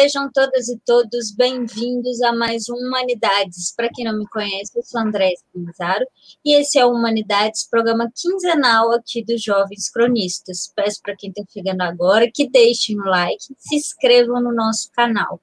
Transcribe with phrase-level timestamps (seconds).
[0.00, 3.74] Sejam todas e todos bem-vindos a mais um Humanidades.
[3.76, 6.06] Para quem não me conhece, eu sou André Pinzaro
[6.44, 10.72] e esse é o Humanidades, programa quinzenal aqui dos Jovens Cronistas.
[10.72, 15.40] Peço para quem está chegando agora que deixem o like, se inscrevam no nosso canal.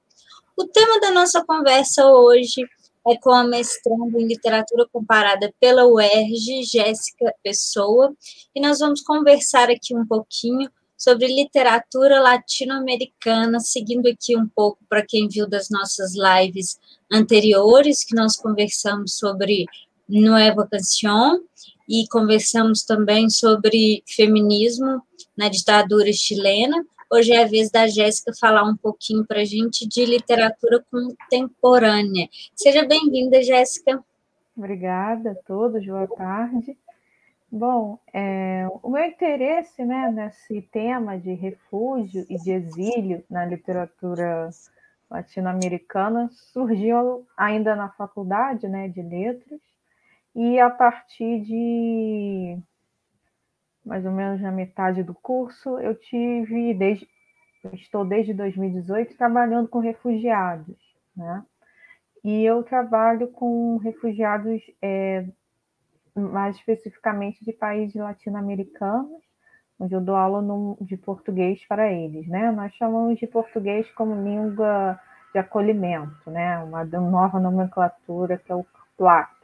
[0.56, 2.62] O tema da nossa conversa hoje
[3.06, 8.10] é com a mestranda em literatura comparada pela UERJ, Jéssica Pessoa,
[8.54, 15.04] e nós vamos conversar aqui um pouquinho sobre literatura latino-americana, seguindo aqui um pouco para
[15.04, 16.78] quem viu das nossas lives
[17.12, 19.66] anteriores, que nós conversamos sobre
[20.08, 21.40] Nueva Canción
[21.88, 25.02] e conversamos também sobre feminismo
[25.36, 26.84] na ditadura chilena.
[27.10, 32.28] Hoje é a vez da Jéssica falar um pouquinho para a gente de literatura contemporânea.
[32.54, 34.02] Seja bem-vinda, Jéssica.
[34.56, 36.76] Obrigada a todos, boa tarde.
[37.50, 44.50] Bom, é, o meu interesse né, nesse tema de refúgio e de exílio na literatura
[45.08, 49.60] latino-americana surgiu ainda na faculdade né, de letras
[50.34, 52.58] e a partir de
[53.84, 57.08] mais ou menos na metade do curso eu tive desde
[57.72, 60.76] estou desde 2018 trabalhando com refugiados,
[61.16, 61.44] né?
[62.22, 65.26] E eu trabalho com refugiados é,
[66.16, 69.22] mais especificamente de países latino-americanos,
[69.78, 72.50] onde eu dou aula no, de português para eles, né?
[72.50, 74.98] Nós chamamos de português como língua
[75.32, 76.58] de acolhimento, né?
[76.58, 78.66] Uma nova nomenclatura que é o
[78.96, 79.36] PLAC.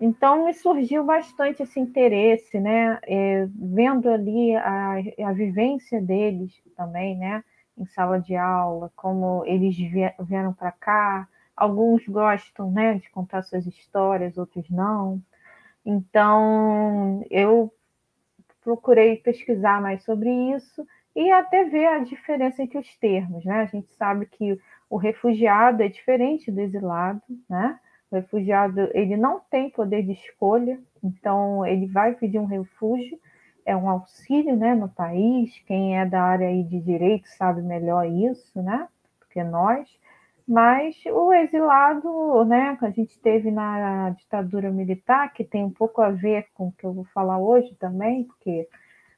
[0.00, 2.98] Então me surgiu bastante esse interesse, né?
[3.04, 7.42] É, vendo ali a, a vivência deles também, né?
[7.76, 11.28] Em sala de aula, como eles vieram para cá.
[11.56, 15.22] Alguns gostam, né, de contar suas histórias, outros não.
[15.86, 17.72] Então, eu
[18.60, 23.60] procurei pesquisar mais sobre isso e até ver a diferença entre os termos, né?
[23.60, 24.58] A gente sabe que
[24.90, 27.78] o refugiado é diferente do exilado, né?
[28.10, 33.16] O refugiado, ele não tem poder de escolha, então ele vai pedir um refúgio,
[33.64, 35.56] é um auxílio, né, no país.
[35.66, 38.88] Quem é da área aí de direito sabe melhor isso, né?
[39.20, 39.88] Porque nós
[40.46, 46.00] mas o exilado, né, que a gente teve na ditadura militar, que tem um pouco
[46.00, 48.68] a ver com o que eu vou falar hoje também, porque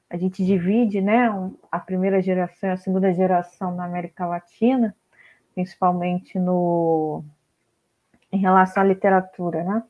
[0.09, 1.28] a gente divide, né,
[1.71, 4.97] a primeira geração e a segunda geração na América Latina,
[5.55, 7.22] principalmente no
[8.33, 9.83] em relação à literatura, né?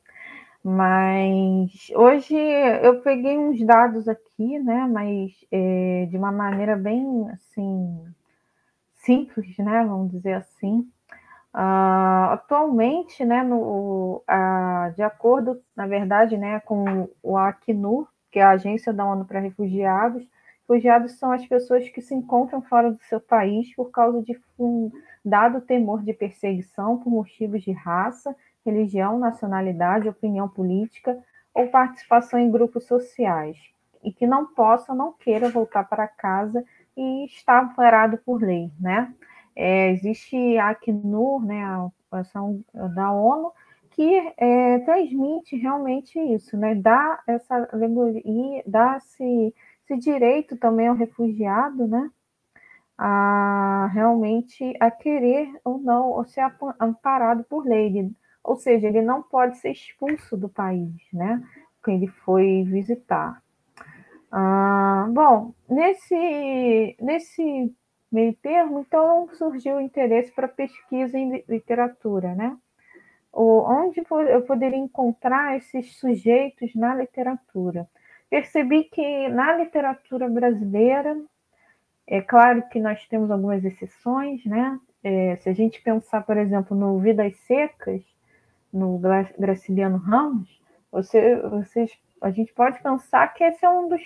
[0.62, 4.86] Mas hoje eu peguei uns dados aqui, né?
[4.86, 8.04] Mas é, de uma maneira bem assim
[8.94, 9.84] simples, né?
[9.84, 10.88] Vamos dizer assim
[11.54, 18.42] Uh, atualmente, né, no, uh, de acordo, na verdade, né, com o Acnur, que é
[18.42, 20.26] a Agência da ONU para Refugiados,
[20.68, 24.38] refugiados são as pessoas que se encontram fora do seu país por causa de
[25.24, 31.18] dado temor de perseguição por motivos de raça, religião, nacionalidade, opinião política
[31.54, 33.56] ou participação em grupos sociais,
[34.04, 36.62] e que não possa ou não queira voltar para casa
[36.96, 39.12] e está amparado por lei, né?
[39.60, 42.64] É, existe a Acnur, né, a ação
[42.94, 43.50] da ONU,
[43.90, 49.52] que é, transmite realmente isso, né, dá essa alegoria, dá esse,
[49.82, 52.08] esse direito também ao refugiado, né,
[52.96, 56.44] a realmente a querer ou não, ou ser
[56.78, 58.12] amparado por lei,
[58.44, 61.42] ou seja, ele não pode ser expulso do país, né,
[61.84, 63.42] que ele foi visitar.
[64.30, 67.74] Ah, bom, nesse, nesse
[68.10, 72.56] meio termo, então surgiu o interesse para pesquisa em literatura, né?
[73.32, 77.88] onde eu poderia encontrar esses sujeitos na literatura.
[78.28, 81.16] Percebi que na literatura brasileira,
[82.06, 84.78] é claro que nós temos algumas exceções, né?
[85.04, 88.02] É, se a gente pensar, por exemplo, no Vidas Secas,
[88.72, 88.98] no
[89.38, 90.60] Graciliano Ramos,
[90.90, 94.02] você, vocês, a gente pode pensar que esse é um dos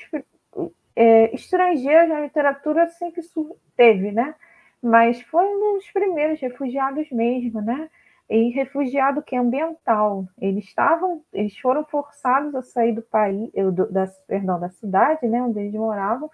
[0.95, 3.23] é, estrangeiros na literatura sempre
[3.77, 4.35] teve, né?
[4.83, 7.89] Mas foi um dos primeiros refugiados mesmo, né?
[8.29, 10.27] E refugiado que é ambiental.
[10.41, 15.43] Eles estavam, eles foram forçados a sair do país, do, da, perdão, da cidade, né,
[15.43, 16.31] onde eles moravam,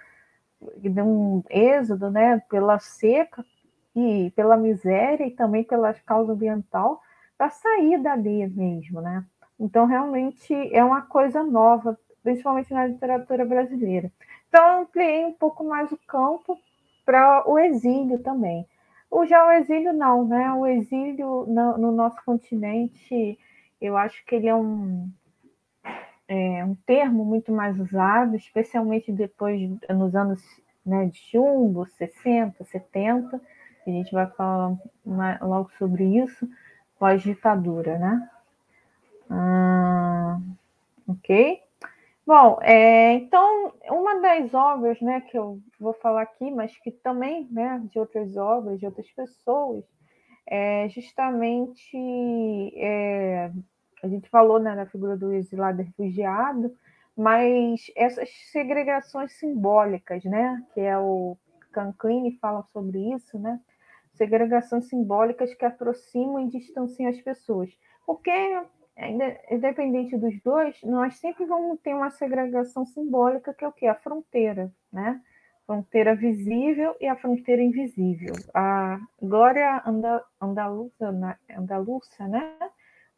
[0.76, 3.44] de um êxodo, né, pela seca
[3.96, 7.00] e pela miséria e também pela causa ambiental,
[7.36, 9.24] para sair dali mesmo, né?
[9.58, 14.12] Então realmente é uma coisa nova, principalmente na literatura brasileira.
[14.48, 16.58] Então, ampliei um pouco mais o campo
[17.04, 18.66] para o exílio também.
[19.10, 20.52] O, já o exílio não, né?
[20.52, 23.38] O exílio no, no nosso continente,
[23.80, 25.10] eu acho que ele é um,
[26.26, 30.42] é um termo muito mais usado, especialmente depois nos anos
[30.84, 33.40] né, de chumbo, 60, 70.
[33.86, 34.76] A gente vai falar
[35.40, 36.48] logo sobre isso
[36.98, 38.30] pós-ditadura, né?
[39.30, 40.38] Ah,
[41.06, 41.62] ok?
[42.28, 47.48] Bom, é, então, uma das obras né, que eu vou falar aqui, mas que também
[47.50, 49.82] né, de outras obras, de outras pessoas,
[50.46, 51.96] é justamente
[52.76, 53.50] é,
[54.02, 56.70] a gente falou né, na figura do exilado refugiado,
[57.16, 61.34] mas essas segregações simbólicas, né, que é o
[61.72, 63.58] Canclini fala sobre isso, né,
[64.12, 67.70] segregações simbólicas que aproximam e distanciam as pessoas,
[68.04, 68.30] porque
[69.50, 73.94] independente dos dois, nós sempre vamos ter uma segregação simbólica que é o que a
[73.94, 75.20] fronteira, né?
[75.66, 78.34] Fronteira visível e a fronteira invisível.
[78.54, 79.82] A Glória
[80.40, 82.56] Andaluza, Andaluça, né?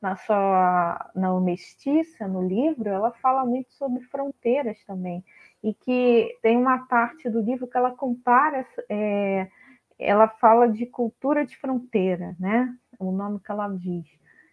[0.01, 5.23] na sua na Mestiça, no livro, ela fala muito sobre fronteiras também.
[5.63, 9.49] E que tem uma parte do livro que ela compara, é,
[9.99, 12.75] ela fala de cultura de fronteira, né?
[12.99, 14.07] O nome que ela diz.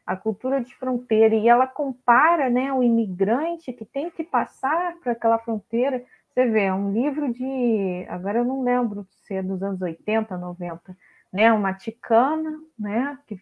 [0.07, 5.11] A cultura de fronteira, e ela compara né, o imigrante que tem que passar para
[5.11, 6.03] aquela fronteira.
[6.29, 8.05] Você vê, é um livro de.
[8.07, 10.97] Agora eu não lembro se é dos anos 80, 90,
[11.33, 11.51] né?
[11.51, 13.19] Uma ticana, né?
[13.27, 13.37] Que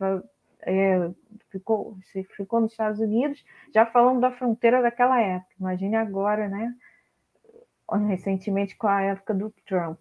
[0.63, 1.11] é,
[1.51, 1.97] ficou,
[2.35, 5.53] ficou nos Estados Unidos, já falando da fronteira daquela época.
[5.59, 6.73] Imagine agora, né?
[8.07, 9.99] Recentemente com a época do Trump.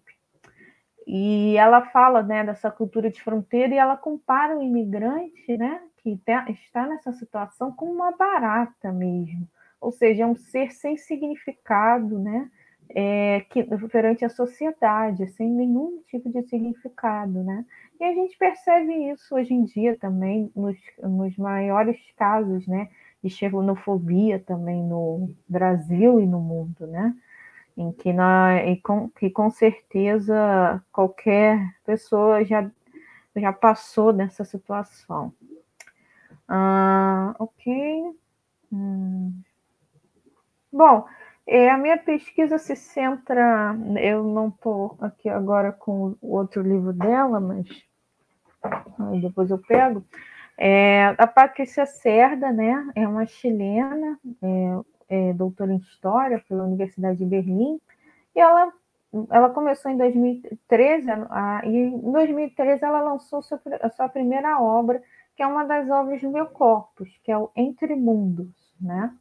[1.05, 6.21] E ela fala né, dessa cultura de fronteira e ela compara o imigrante, né, que
[6.49, 9.47] está nessa situação, com uma barata mesmo.
[9.81, 12.51] Ou seja, é um ser sem significado, né?
[12.87, 17.65] É, que, perante a sociedade, sem nenhum tipo de significado, né?
[17.99, 22.87] E a gente percebe isso hoje em dia também nos, nos maiores casos, né?
[23.23, 27.15] De xenofobia também no Brasil e no mundo, né?
[27.75, 32.69] Em que, na, e com, que com certeza qualquer pessoa já,
[33.35, 35.33] já passou dessa situação.
[36.47, 38.15] Ah, ok.
[38.71, 39.33] Hum.
[40.71, 41.05] Bom,
[41.47, 43.75] é, a minha pesquisa se centra.
[44.01, 47.67] Eu não estou aqui agora com o outro livro dela, mas
[49.21, 50.03] depois eu pego.
[50.57, 54.17] É, a Patrícia Cerda, né, é uma chilena,
[55.09, 57.79] é, é doutora em História pela Universidade de Berlim,
[58.33, 58.71] e ela,
[59.29, 65.01] ela começou em 2013, a, e em 2013 ela lançou sua, a sua primeira obra,
[65.35, 69.13] que é uma das obras do meu corpus, que é o Entre Mundos, né?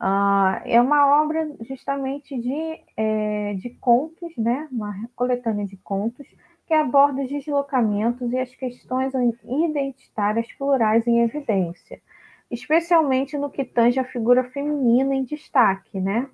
[0.00, 4.68] Uh, é uma obra justamente de, é, de contos, né?
[4.70, 6.24] uma coletânea de contos,
[6.66, 9.12] que aborda os deslocamentos e as questões
[9.42, 12.00] identitárias plurais em evidência,
[12.48, 15.98] especialmente no que tange a figura feminina em destaque.
[15.98, 16.28] Né?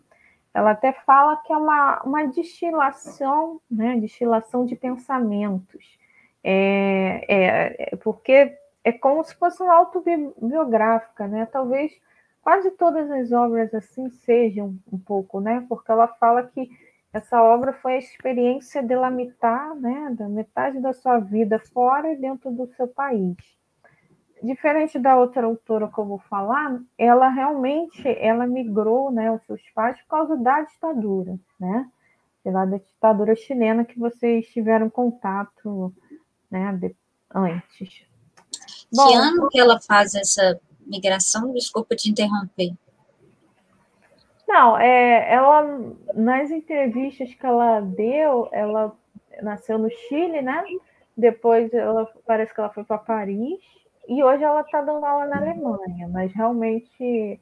[0.53, 3.97] Ela até fala que é uma, uma destilação, né?
[3.97, 5.99] destilação de pensamentos,
[6.43, 11.47] é, é, é porque é como se fosse uma autobiográfica, né?
[11.47, 11.93] talvez
[12.45, 15.65] quase todas as obras assim sejam um pouco, né?
[15.67, 16.69] Porque ela fala que
[17.11, 22.17] essa obra foi a experiência dela metade, né, da metade da sua vida fora e
[22.17, 23.37] dentro do seu país.
[24.43, 29.63] Diferente da outra autora que eu vou falar, ela realmente ela migrou, né, os seus
[29.71, 31.89] pais por causa da ditadura, né?
[32.43, 35.95] Pela da ditadura chilena que vocês tiveram contato,
[36.51, 36.95] né, de,
[37.33, 38.05] antes.
[38.93, 41.53] Bom, que ano que ela faz essa migração?
[41.53, 42.73] Desculpa te interromper.
[44.47, 45.63] Não, é, ela
[46.15, 48.93] nas entrevistas que ela deu, ela
[49.43, 50.65] nasceu no Chile, né?
[51.17, 53.59] Depois ela parece que ela foi para Paris
[54.09, 57.41] e hoje ela está dando aula na Alemanha, mas realmente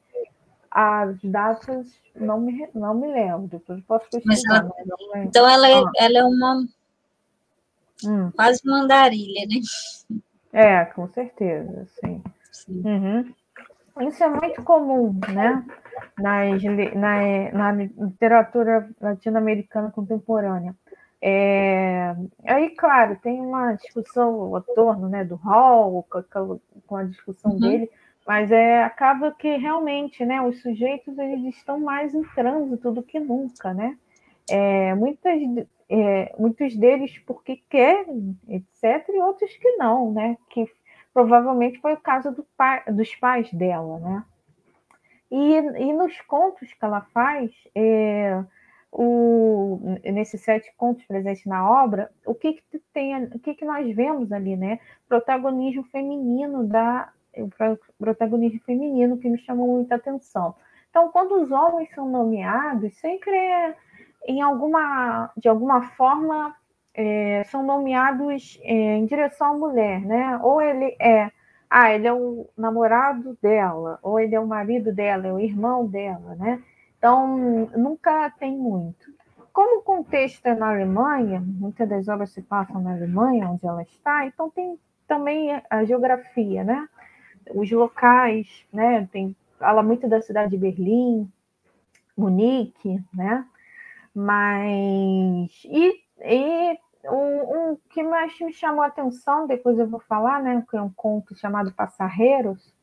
[0.70, 4.70] as datas não me, não me lembro, depois posso pesquisar.
[4.78, 5.90] Ela, então ela é, ah.
[5.99, 6.66] ela é uma
[8.04, 8.30] hum.
[8.34, 10.20] quase uma andarilha, né?
[10.52, 12.23] É, com certeza, sim.
[12.52, 12.82] sim.
[12.85, 13.35] Uhum.
[14.09, 15.64] Isso é muito comum, né?
[16.18, 16.62] Nas,
[16.94, 20.75] na, na literatura latino-americana contemporânea.
[21.25, 26.04] É, aí, claro, tem uma discussão em torno né, do Hall,
[26.87, 27.61] com, a discussão uhum.
[27.61, 27.90] dele,
[28.26, 33.21] mas é, acaba que realmente né, os sujeitos eles estão mais em trânsito do que
[33.21, 33.97] nunca, né?
[34.50, 35.40] É, muitas,
[35.92, 40.38] é, muitos deles porque querem, etc., e outros que não, né?
[40.49, 40.66] Que
[41.12, 44.25] provavelmente foi o caso do pai, dos pais dela, né?
[45.30, 48.42] E, e nos contos que ela faz, é,
[48.90, 53.94] o, nesses sete contos presentes na obra, o que, que tem, o que, que nós
[53.94, 54.78] vemos ali, né?
[55.06, 57.49] Protagonismo feminino da o
[57.99, 60.54] protagonismo feminino que me chamou muita atenção.
[60.90, 63.75] Então, quando os homens são nomeados, sempre é,
[64.26, 66.55] em alguma de alguma forma
[66.95, 70.38] é, são nomeados é, em direção à mulher, né?
[70.43, 71.31] Ou ele é,
[71.71, 75.87] ah, ele é o namorado dela, ou ele é o marido dela, é o irmão
[75.87, 76.62] dela, né?
[76.99, 79.12] Então, nunca tem muito.
[79.52, 83.83] Como o contexto é na Alemanha, muitas das obras se passam na Alemanha, onde ela
[83.83, 86.88] está, então tem também a geografia, né?
[87.55, 89.09] Os locais, né?
[89.11, 91.31] Tem, fala muito da cidade de Berlim,
[92.17, 93.45] Munique, né?
[94.14, 95.50] Mas.
[95.64, 100.64] E, e o, o que mais me chamou a atenção, depois eu vou falar, né?
[100.71, 102.75] Que é um conto chamado Passarreiros,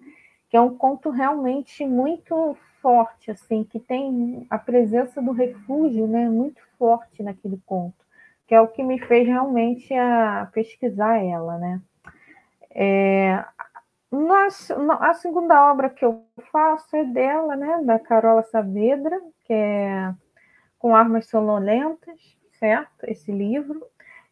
[0.50, 6.28] que é um conto realmente muito forte, assim, que tem a presença do refúgio, né?
[6.30, 7.98] Muito forte naquele conto,
[8.48, 11.82] que é o que me fez realmente a pesquisar ela, né?
[12.72, 13.44] É,
[15.02, 20.14] a segunda obra que eu faço é dela, né, da Carola Saavedra, que é
[20.80, 23.04] Com Armas Sonolentas, certo?
[23.04, 23.86] Esse livro.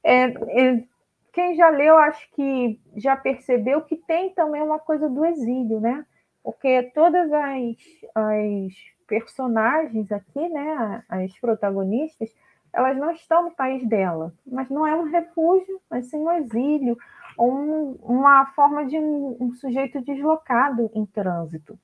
[0.03, 0.83] É, é,
[1.31, 6.03] quem já leu, acho que já percebeu que tem também uma coisa do exílio, né?
[6.43, 7.75] Porque todas as,
[8.15, 8.73] as
[9.05, 12.33] personagens aqui, né, as protagonistas,
[12.73, 16.97] elas não estão no país dela, mas não é um refúgio, mas sim um exílio,
[17.39, 21.79] um, uma forma de um, um, sujeito deslocado em trânsito.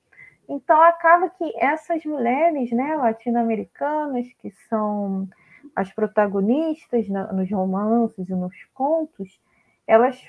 [0.48, 5.28] Então, acaba que essas mulheres né, latino-americanas, que são
[5.74, 9.40] as protagonistas na, nos romances e nos contos,
[9.86, 10.20] elas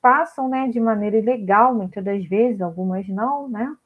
[0.00, 3.76] passam né, de maneira ilegal, muitas das vezes, algumas não, né?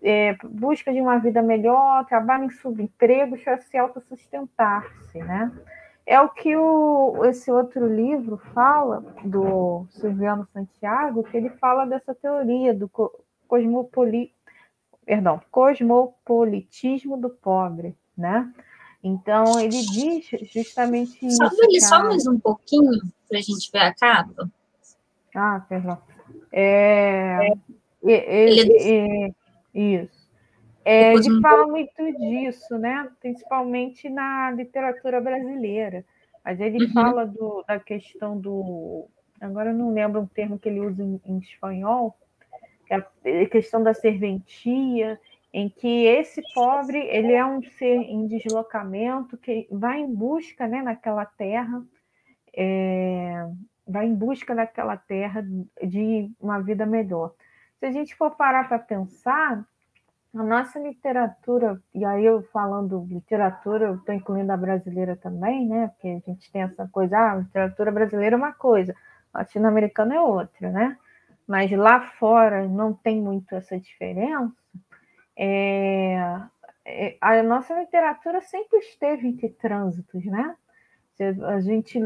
[0.00, 5.50] É, busca de uma vida melhor, trabalho em subempregos para se autossustentar-se, né?
[6.06, 12.14] É o que o, esse outro livro fala, do Silviano Santiago, que ele fala dessa
[12.14, 12.88] teoria do
[13.46, 14.32] cosmopoli,
[15.08, 18.52] perdão, cosmopolitismo do pobre, né?
[19.02, 21.38] Então, ele diz justamente isso.
[21.38, 24.50] Só ele só mais um pouquinho para a gente ver a capa.
[25.34, 25.96] Ah, perdão.
[26.52, 27.52] É, é.
[28.02, 29.34] Ele, ele,
[29.72, 30.28] isso.
[30.84, 33.10] É, ele fala muito disso, né?
[33.18, 36.04] principalmente na literatura brasileira.
[36.44, 36.92] Mas ele uhum.
[36.92, 39.06] fala do, da questão do.
[39.40, 42.27] Agora eu não lembro um termo que ele usa em, em espanhol, é
[42.90, 45.18] a questão da serventia,
[45.52, 50.82] em que esse pobre ele é um ser em deslocamento que vai em busca né,
[50.82, 51.82] naquela terra,
[52.54, 53.48] é,
[53.86, 55.44] vai em busca daquela terra
[55.82, 57.32] de uma vida melhor.
[57.78, 59.64] Se a gente for parar para pensar,
[60.34, 65.88] a nossa literatura, e aí eu falando literatura, estou incluindo a brasileira também, né?
[65.88, 68.94] Porque a gente tem essa coisa, ah, a literatura brasileira é uma coisa,
[69.32, 70.98] latino-americana é outra, né?
[71.48, 74.52] Mas lá fora não tem muito essa diferença.
[75.36, 76.40] É,
[76.84, 80.54] é, a nossa literatura sempre esteve entre trânsitos, né?
[81.46, 81.98] A gente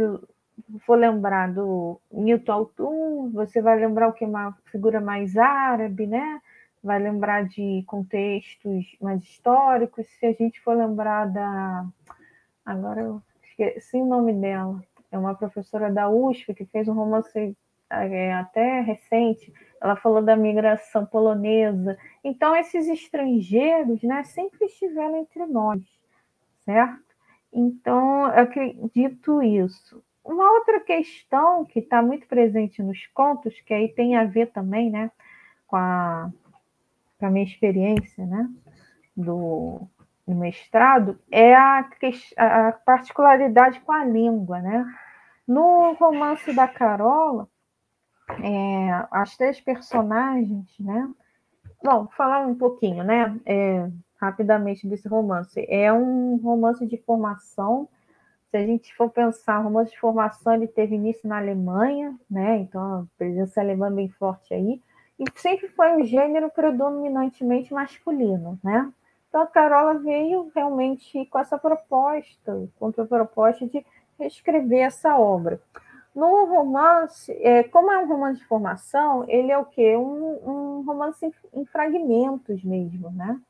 [0.87, 6.07] for lembrar do Newton Altum, você vai lembrar o que é uma figura mais árabe,
[6.07, 6.41] né?
[6.83, 10.07] vai lembrar de contextos mais históricos.
[10.19, 11.87] Se a gente for lembrar da.
[12.65, 14.83] Agora eu esqueci o nome dela.
[15.11, 17.57] É uma professora da USP que fez um romance
[18.39, 19.53] até recente.
[19.81, 21.99] Ela falou da migração polonesa.
[22.23, 25.83] Então, esses estrangeiros né, sempre estiveram entre nós,
[26.65, 27.03] certo?
[27.53, 30.03] Então, eu acredito isso.
[30.25, 34.91] Uma outra questão que está muito presente nos contos, que aí tem a ver também
[34.91, 35.11] né,
[35.67, 36.31] com a
[37.23, 38.49] para minha experiência, né,
[39.17, 39.87] do,
[40.27, 41.89] do mestrado, é a,
[42.37, 44.85] a, particularidade com a língua, né?
[45.47, 47.47] No romance da Carola,
[48.43, 51.11] é, as três personagens, né?
[51.83, 53.39] Bom, falar um pouquinho, né?
[53.45, 53.89] É,
[54.21, 55.67] rapidamente desse romance.
[55.69, 57.89] É um romance de formação.
[58.51, 62.59] Se a gente for pensar, o romance de formação ele teve início na Alemanha, né?
[62.59, 64.81] Então a presença alemã bem forte aí
[65.19, 68.93] e sempre foi um gênero predominantemente masculino, né?
[69.29, 73.85] Então a Carola veio realmente com essa proposta, com a proposta de
[74.19, 75.61] reescrever essa obra.
[76.15, 79.97] No romance, é, como é um romance de formação, ele é o quê?
[79.97, 83.41] Um, um romance em, em, fragmentos mesmo, né?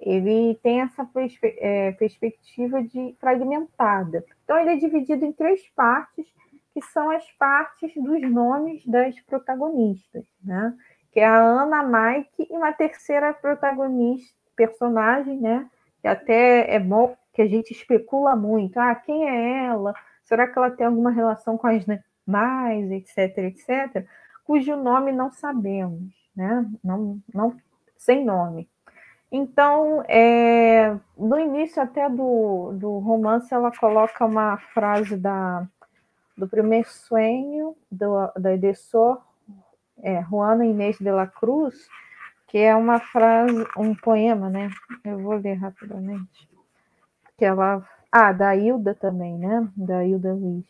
[0.00, 4.24] Ele tem essa perspe é, perspectiva de fragmentada.
[4.44, 6.26] Então ele é dividido em três partes,
[6.72, 10.74] que são as partes dos nomes das protagonistas, né?
[11.16, 15.66] que é a Ana Mike, e uma terceira protagonista, personagem, né?
[16.02, 18.78] Que até é bom que a gente especula muito.
[18.78, 19.94] Ah, quem é ela?
[20.26, 21.82] Será que ela tem alguma relação com as
[22.26, 24.06] mais, etc, etc,
[24.44, 26.68] cujo nome não sabemos, né?
[26.84, 27.56] Não, não,
[27.96, 28.68] sem nome.
[29.32, 35.66] Então, é, no início até do, do romance, ela coloca uma frase da
[36.36, 39.22] do primeiro sonho do, da Edessor
[40.02, 41.88] é, Juana Inês de la Cruz,
[42.46, 44.70] que é uma frase, um poema, né?
[45.04, 46.48] Eu vou ler rapidamente.
[47.36, 47.86] Que ela.
[48.10, 49.68] Ah, da Hilda também, né?
[49.76, 50.66] Da Hilda Luiz.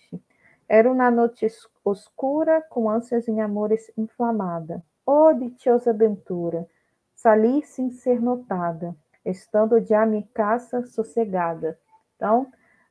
[0.69, 1.47] Era uma noite
[1.85, 4.83] oscura, com ânsias em amores inflamada.
[5.07, 6.67] Oh, dichosa aventura!
[7.15, 11.79] Sali sem ser notada, estando de amicaça sossegada.
[12.17, 12.47] Então,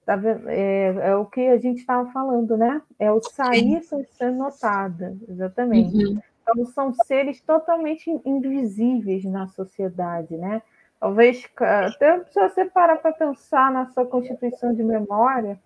[0.06, 0.20] tá?
[0.48, 2.82] É, é, o que a gente estava falando, né?
[2.98, 5.96] É o sair sem ser notada, exatamente.
[5.98, 6.20] Uhum.
[6.42, 10.62] Então, são seres totalmente invisíveis na sociedade, né?
[11.00, 15.60] Talvez, até se você parar para pensar na sua constituição de memória,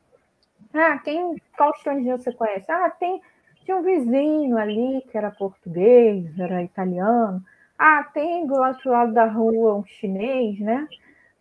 [0.74, 2.72] ah, quem, qual estrangeiro você conhece?
[2.72, 3.22] Ah, tem,
[3.64, 7.44] tinha um vizinho ali que era português, era italiano.
[7.78, 10.88] Ah, tem do outro lado da rua um chinês, né?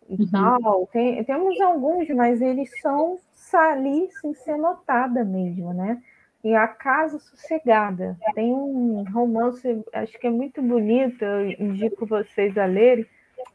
[0.07, 0.29] E uhum.
[0.31, 0.87] tal.
[0.87, 3.19] Tem, temos alguns, mas eles são
[3.53, 6.01] ali sem ser notada mesmo, né?
[6.43, 8.17] E a Casa Sossegada.
[8.33, 13.05] Tem um romance, acho que é muito bonito, eu indico vocês a lerem.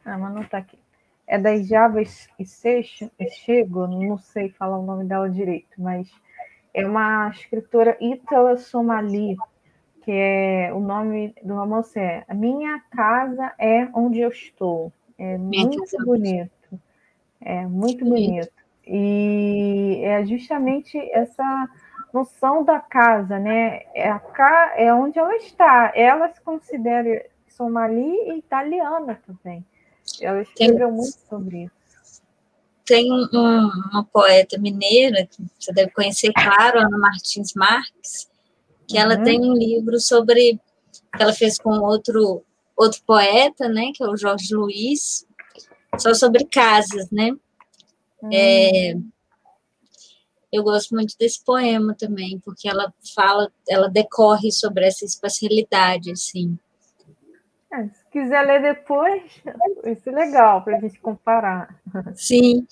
[0.03, 0.77] Ah, mas não está aqui.
[1.27, 6.11] É da Java Chego, não sei falar o nome dela direito, mas
[6.73, 9.35] é uma escritora ítala somali,
[10.03, 14.93] que é o nome do romance é A Minha Casa é Onde Eu Estou.
[15.17, 16.79] É muito bonito.
[17.41, 18.51] É muito bonito.
[18.85, 21.69] E é justamente essa
[22.13, 23.81] noção da casa, né?
[23.93, 24.73] É, a ca...
[24.77, 25.91] é onde ela está.
[25.95, 29.65] Ela se considera somali e italiana também.
[30.21, 32.21] Ela escreveu tem, muito sobre isso.
[32.85, 38.29] Tem um, uma poeta mineira, que você deve conhecer, claro, Ana Martins Marques,
[38.87, 39.01] que uhum.
[39.03, 40.59] ela tem um livro sobre
[41.15, 42.43] que ela fez com outro
[42.77, 45.25] outro poeta, né, que é o Jorge Luiz,
[45.97, 47.31] só sobre casas, né?
[48.21, 48.29] Uhum.
[48.33, 48.95] É,
[50.51, 56.57] eu gosto muito desse poema também, porque ela fala, ela decorre sobre essa espacialidade, assim.
[57.73, 59.23] É, quiser ler depois,
[59.85, 61.81] isso é legal para a gente comparar.
[62.15, 62.65] Sim.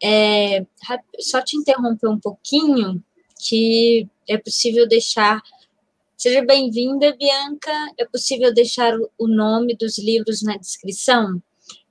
[0.00, 0.64] É,
[1.18, 3.02] só te interromper um pouquinho,
[3.40, 5.42] que é possível deixar.
[6.16, 7.72] Seja bem-vinda, Bianca.
[7.98, 11.42] É possível deixar o nome dos livros na descrição?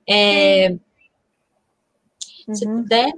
[0.08, 0.70] É,
[2.48, 2.54] uhum.
[2.54, 3.12] Se puder,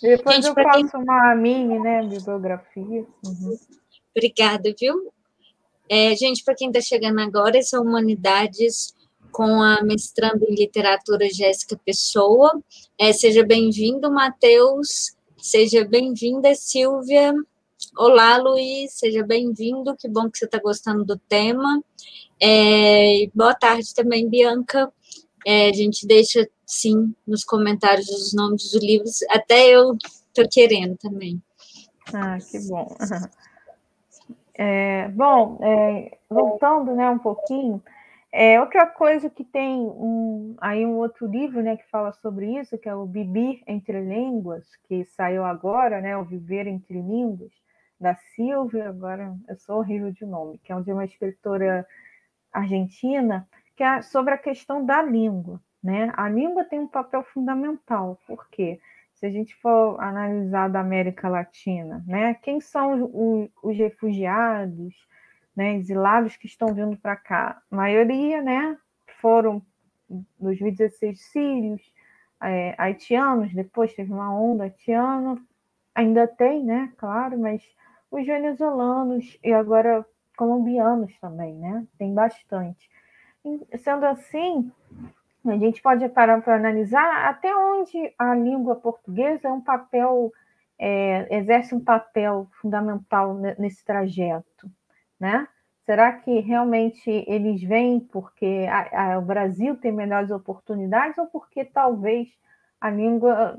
[0.00, 1.02] depois Gente, eu faço quem...
[1.02, 3.06] uma mini, né, bibliografia.
[3.22, 3.58] Uhum.
[4.16, 5.12] Obrigada, viu?
[5.88, 8.94] É, gente, para quem está chegando agora, é Humanidades
[9.30, 12.62] com a mestranda em literatura Jéssica Pessoa.
[12.98, 15.14] É, seja bem-vindo, Matheus.
[15.36, 17.34] Seja bem-vinda, Silvia.
[17.98, 18.92] Olá, Luiz.
[18.92, 19.94] Seja bem-vindo.
[19.96, 21.82] Que bom que você está gostando do tema.
[22.40, 24.90] É, boa tarde também, Bianca.
[25.46, 29.18] É, a gente deixa sim nos comentários os nomes dos livros.
[29.28, 31.42] Até eu estou querendo também.
[32.12, 32.96] Ah, que bom.
[34.56, 37.82] É, bom, é, voltando né, um pouquinho,
[38.30, 42.78] é, outra coisa que tem um, aí um outro livro né, que fala sobre isso,
[42.78, 47.52] que é o Bibi Entre Línguas, que saiu agora, né, o Viver Entre Línguas,
[48.00, 51.86] da Silvia, agora eu sou horrível de nome, que é de uma escritora
[52.52, 55.60] argentina, que é sobre a questão da língua.
[55.82, 56.12] Né?
[56.16, 58.80] A língua tem um papel fundamental, porque
[59.14, 64.94] se a gente for analisar da América Latina, né, quem são os, os refugiados,
[65.56, 67.62] né, exilados que estão vindo para cá?
[67.70, 68.76] A maioria né,
[69.20, 69.62] foram
[70.38, 71.80] 2016 sírios,
[72.42, 75.40] é, haitianos, depois teve uma onda haitiana,
[75.94, 77.62] ainda tem, né, claro, mas
[78.10, 80.04] os venezuelanos e agora
[80.36, 82.90] colombianos também, né, tem bastante.
[83.44, 84.72] E, sendo assim,
[85.46, 90.32] a gente pode parar para analisar até onde a língua portuguesa é um papel,
[90.78, 94.70] é, exerce um papel fundamental nesse trajeto,
[95.20, 95.46] né?
[95.84, 101.62] Será que realmente eles vêm porque a, a, o Brasil tem melhores oportunidades ou porque
[101.62, 102.28] talvez
[102.80, 103.58] a língua,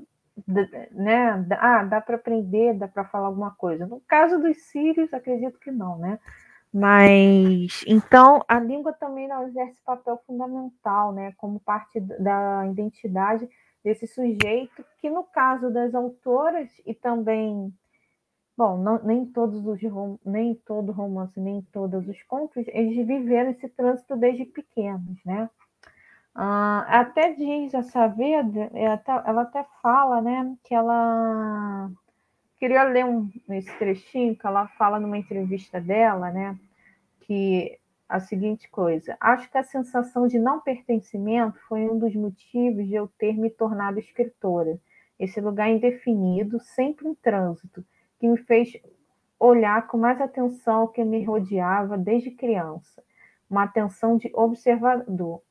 [0.92, 3.86] né, ah, dá para aprender, dá para falar alguma coisa?
[3.86, 6.20] No caso dos sírios, acredito que não, né?
[6.78, 13.50] Mas então a língua também não exerce papel fundamental, né, como parte da identidade
[13.82, 17.74] desse sujeito, que no caso das autoras e também,
[18.58, 19.80] bom, não, nem todos os
[20.26, 25.50] nem todo romance, nem todos os contos, eles viveram esse trânsito desde pequenos, né?
[26.36, 31.90] Uh, até diz a Saavedra, ela até fala, né, que ela
[32.60, 36.58] queria ler um, esse trechinho que ela fala numa entrevista dela, né?
[37.22, 42.88] Que a seguinte coisa: acho que a sensação de não pertencimento foi um dos motivos
[42.88, 44.80] de eu ter me tornado escritora.
[45.20, 47.86] Esse lugar indefinido, sempre em trânsito,
[48.20, 48.74] que me fez
[49.40, 53.04] olhar com mais atenção o que me rodeava desde criança,
[53.50, 55.42] uma atenção de observador.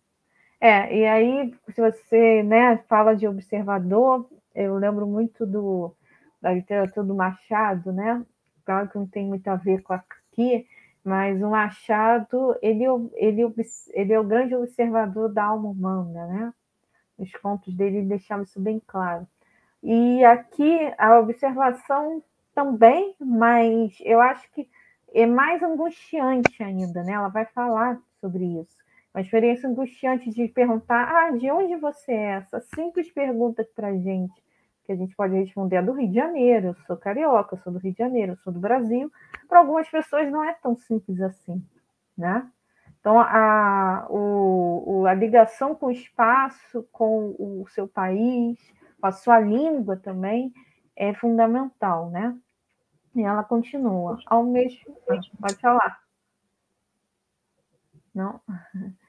[0.60, 5.94] É, e aí, se você né, fala de observador, eu lembro muito do,
[6.44, 8.22] da literatura do Machado, né?
[8.66, 10.66] Claro que não tem muito a ver com aqui,
[11.02, 13.50] mas o Machado, ele, ele,
[13.94, 16.54] ele é o grande observador da alma humana, né?
[17.16, 19.26] Os contos dele deixavam isso bem claro.
[19.82, 22.22] E aqui a observação
[22.54, 24.68] também, mas eu acho que
[25.14, 27.12] é mais angustiante ainda, né?
[27.12, 28.76] Ela vai falar sobre isso.
[29.14, 32.30] Uma experiência angustiante de perguntar: ah, de onde você é?
[32.32, 34.43] Essa simples pergunta para gente,
[34.84, 37.72] que a gente pode responder: é do Rio de Janeiro, eu sou carioca, eu sou
[37.72, 39.10] do Rio de Janeiro, eu sou do Brasil.
[39.48, 41.64] Para algumas pessoas não é tão simples assim,
[42.16, 42.50] né?
[43.00, 48.58] Então, a, o, a ligação com o espaço, com o seu país,
[48.98, 50.52] com a sua língua também,
[50.96, 52.34] é fundamental, né?
[53.14, 54.18] E ela continua.
[54.26, 54.96] Ao mesmo.
[55.06, 56.00] Pode falar.
[58.14, 58.40] Não.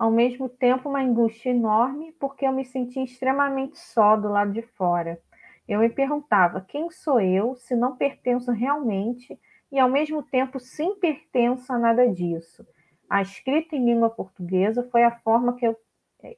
[0.00, 4.62] Ao mesmo tempo, uma angústia enorme, porque eu me sentia extremamente só do lado de
[4.62, 5.20] fora.
[5.68, 9.38] Eu me perguntava quem sou eu se não pertenço realmente
[9.70, 12.66] e, ao mesmo tempo, sim pertenço a nada disso.
[13.10, 15.76] A escrita em língua portuguesa foi a forma que eu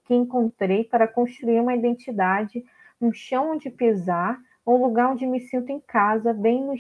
[0.04, 2.64] que encontrei para construir uma identidade,
[3.00, 6.74] um chão onde pisar um lugar onde me sinto em casa, bem no,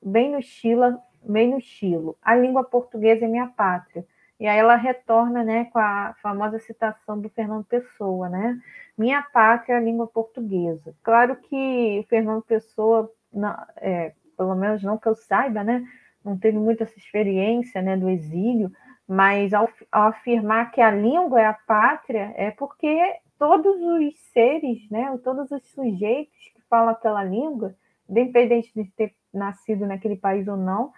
[0.00, 2.16] bem no estilo, bem no estilo.
[2.22, 4.06] A língua portuguesa é minha pátria.
[4.42, 8.58] E aí ela retorna, né, com a famosa citação do Fernando Pessoa, né?
[8.98, 10.92] Minha pátria é a língua portuguesa.
[11.00, 15.86] Claro que o Fernando Pessoa, não, é, pelo menos não que eu saiba, né,
[16.24, 18.72] não teve muita essa experiência, né, do exílio,
[19.06, 22.98] mas ao, ao afirmar que a língua é a pátria, é porque
[23.38, 26.34] todos os seres, né, todos os sujeitos
[26.68, 27.76] falam aquela língua,
[28.10, 30.92] independente de ter nascido naquele país ou não,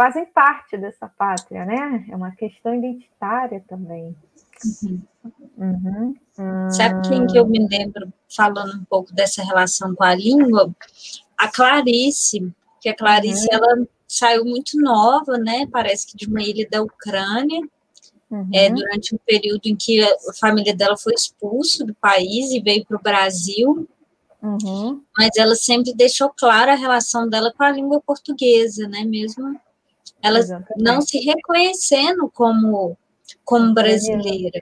[0.00, 2.06] fazem parte dessa pátria, né?
[2.08, 4.16] É uma questão identitária também.
[5.58, 6.14] Uhum.
[6.38, 6.70] Uhum.
[6.70, 10.74] Sabe quem que eu me lembro falando um pouco dessa relação com a língua?
[11.36, 13.48] A Clarice, que a Clarice uhum.
[13.52, 15.66] ela saiu muito nova, né?
[15.70, 17.60] Parece que de uma ilha da Ucrânia,
[18.30, 18.48] uhum.
[18.54, 22.86] é, durante um período em que a família dela foi expulsa do país e veio
[22.86, 23.86] para o Brasil.
[24.42, 25.02] Uhum.
[25.18, 29.04] Mas ela sempre deixou clara a relação dela com a língua portuguesa, né?
[29.04, 29.60] Mesmo
[30.22, 30.82] ela Exatamente.
[30.82, 32.96] não se reconhecendo como,
[33.44, 34.60] como brasileira.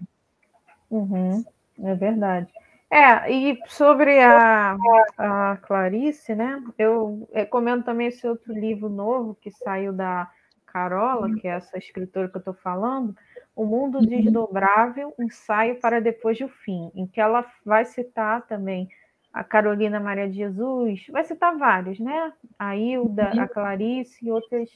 [0.91, 1.45] Uhum.
[1.83, 2.49] É verdade.
[2.91, 4.77] É, e sobre a,
[5.19, 6.63] a Clarice, né?
[6.79, 10.31] Eu recomendo também esse outro livro novo que saiu da
[10.67, 13.15] Carola, que é essa escritora que eu estou falando,
[13.55, 14.07] O Mundo uhum.
[14.07, 18.89] Desdobrável, Ensaio para Depois do Fim, em que ela vai citar também
[19.33, 22.33] a Carolina Maria de Jesus, vai citar vários, né?
[22.59, 24.71] A Hilda, a Clarice e outras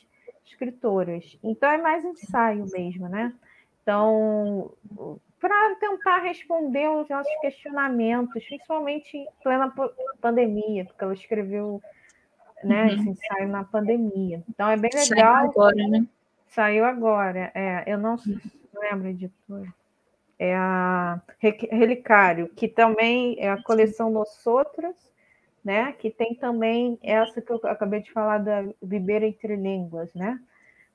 [0.46, 1.38] escritoras.
[1.42, 3.32] Então é mais ensaio mesmo, né?
[3.82, 4.72] Então,
[5.40, 9.72] para tentar responder os nossos questionamentos, principalmente em plena
[10.20, 11.82] pandemia, porque ela escreveu
[12.62, 12.88] né, uhum.
[12.88, 14.42] esse ensaio na pandemia.
[14.48, 15.06] Então é bem legal.
[15.06, 16.06] Saiu agora, né?
[16.48, 17.50] Saiu agora.
[17.54, 18.16] É, eu não
[18.74, 19.66] lembro, editor
[20.42, 21.20] é a
[21.70, 24.12] Relicário, que também é a coleção
[24.44, 24.96] Outras,
[25.64, 25.92] né?
[25.92, 30.40] Que tem também essa que eu acabei de falar da Viver entre Línguas, né?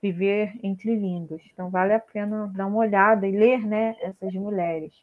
[0.01, 1.41] Viver entre Línguas.
[1.53, 3.95] Então vale a pena dar uma olhada e ler, né?
[4.01, 4.93] Essas mulheres.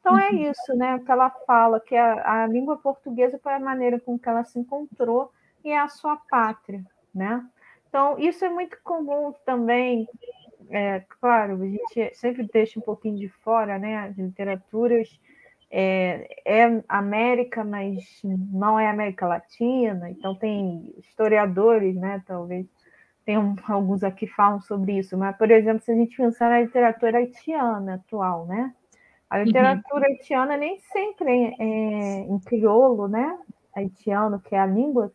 [0.00, 0.50] Então é uhum.
[0.50, 0.98] isso, né?
[0.98, 4.58] Que ela fala que a, a língua portuguesa foi a maneira com que ela se
[4.58, 5.30] encontrou
[5.64, 7.44] e é a sua pátria, né?
[7.88, 10.08] Então isso é muito comum também
[10.70, 13.96] é, claro, a gente sempre deixa um pouquinho de fora, né?
[13.98, 15.20] As literaturas
[15.74, 22.22] é, é América, mas não é América Latina, então tem historiadores, né?
[22.26, 22.66] Talvez
[23.24, 26.60] tem alguns aqui que falam sobre isso, mas, por exemplo, se a gente pensar na
[26.60, 28.74] literatura haitiana atual, né?
[29.30, 29.44] A uhum.
[29.44, 30.12] literatura uhum.
[30.12, 33.38] haitiana nem sempre é, é em crioulo, né?
[33.74, 35.10] Haitiano, que é a língua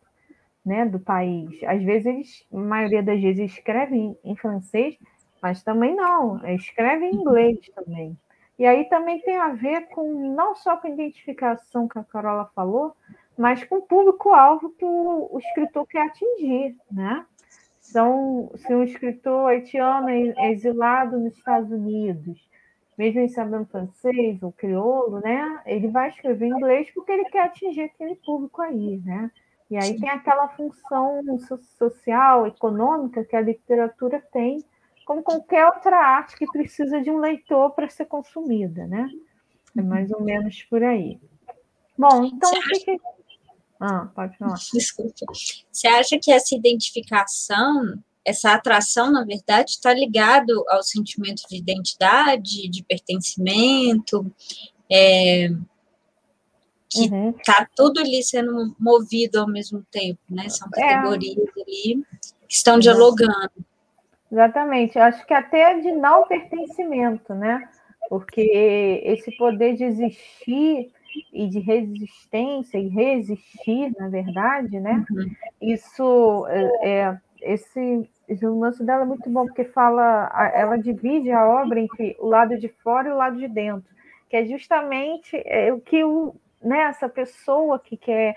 [0.66, 1.62] né, do país.
[1.62, 4.98] Às vezes, eles, a maioria das vezes, escrevem em francês,
[5.40, 8.18] mas também não, escreve em inglês também.
[8.58, 12.50] E aí também tem a ver com não só com a identificação que a Carola
[12.54, 12.94] falou,
[13.36, 17.24] mas com o público-alvo que o, o, escritor quer atingir, né?
[17.88, 22.48] Então, se um escritor haitiano é exilado nos Estados Unidos,
[22.98, 25.62] mesmo em sabendo francês ou crioulo, né?
[25.64, 29.30] Ele vai escrever em inglês porque ele quer atingir aquele público aí, né?
[29.70, 31.22] E aí tem aquela função
[31.78, 34.64] social, econômica que a literatura tem
[35.08, 39.08] como qualquer outra arte que precisa de um leitor para ser consumida, né?
[39.74, 41.18] É mais ou menos por aí.
[41.96, 42.50] Bom, então.
[42.50, 43.00] Você acha,
[43.80, 44.58] Ah, pode falar.
[44.70, 45.24] Desculpa.
[45.72, 52.68] Você acha que essa identificação, essa atração, na verdade, está ligado ao sentimento de identidade,
[52.68, 54.30] de pertencimento,
[54.92, 55.48] é,
[56.90, 57.32] que uhum.
[57.46, 60.50] tá tudo ali sendo movido ao mesmo tempo, né?
[60.50, 60.80] São é.
[60.80, 61.62] categorias é.
[61.62, 62.04] ali
[62.46, 63.67] que estão dialogando.
[64.30, 64.98] Exatamente.
[64.98, 67.68] Acho que até de não pertencimento, né?
[68.08, 70.92] Porque esse poder de existir
[71.32, 75.04] e de resistência e resistir, na verdade, né?
[75.10, 75.30] Uhum.
[75.60, 81.46] Isso é, é esse, esse romance dela é muito bom porque fala, ela divide a
[81.46, 83.88] obra entre o lado de fora e o lado de dentro,
[84.28, 88.34] que é justamente é, o que o, né, essa pessoa que quer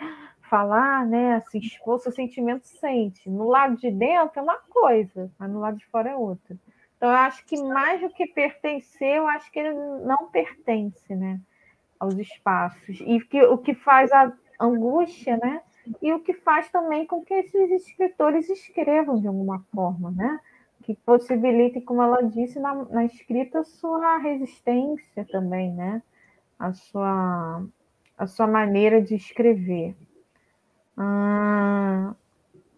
[0.52, 3.30] falar, né, se expor, seu sentimento sente.
[3.30, 6.58] No lado de dentro é uma coisa, mas no lado de fora é outra.
[6.98, 11.40] Então, eu acho que mais do que pertencer, eu acho que ele não pertence, né?
[12.02, 13.00] aos espaços.
[13.02, 15.62] E que, o que faz a angústia, né?
[16.02, 20.40] E o que faz também com que esses escritores escrevam de alguma forma, né?
[20.82, 26.02] Que possibilitem, como ela disse, na, na escrita, a sua resistência também, né?
[26.58, 27.64] A sua,
[28.18, 29.96] a sua maneira de escrever.
[31.04, 32.14] Ah,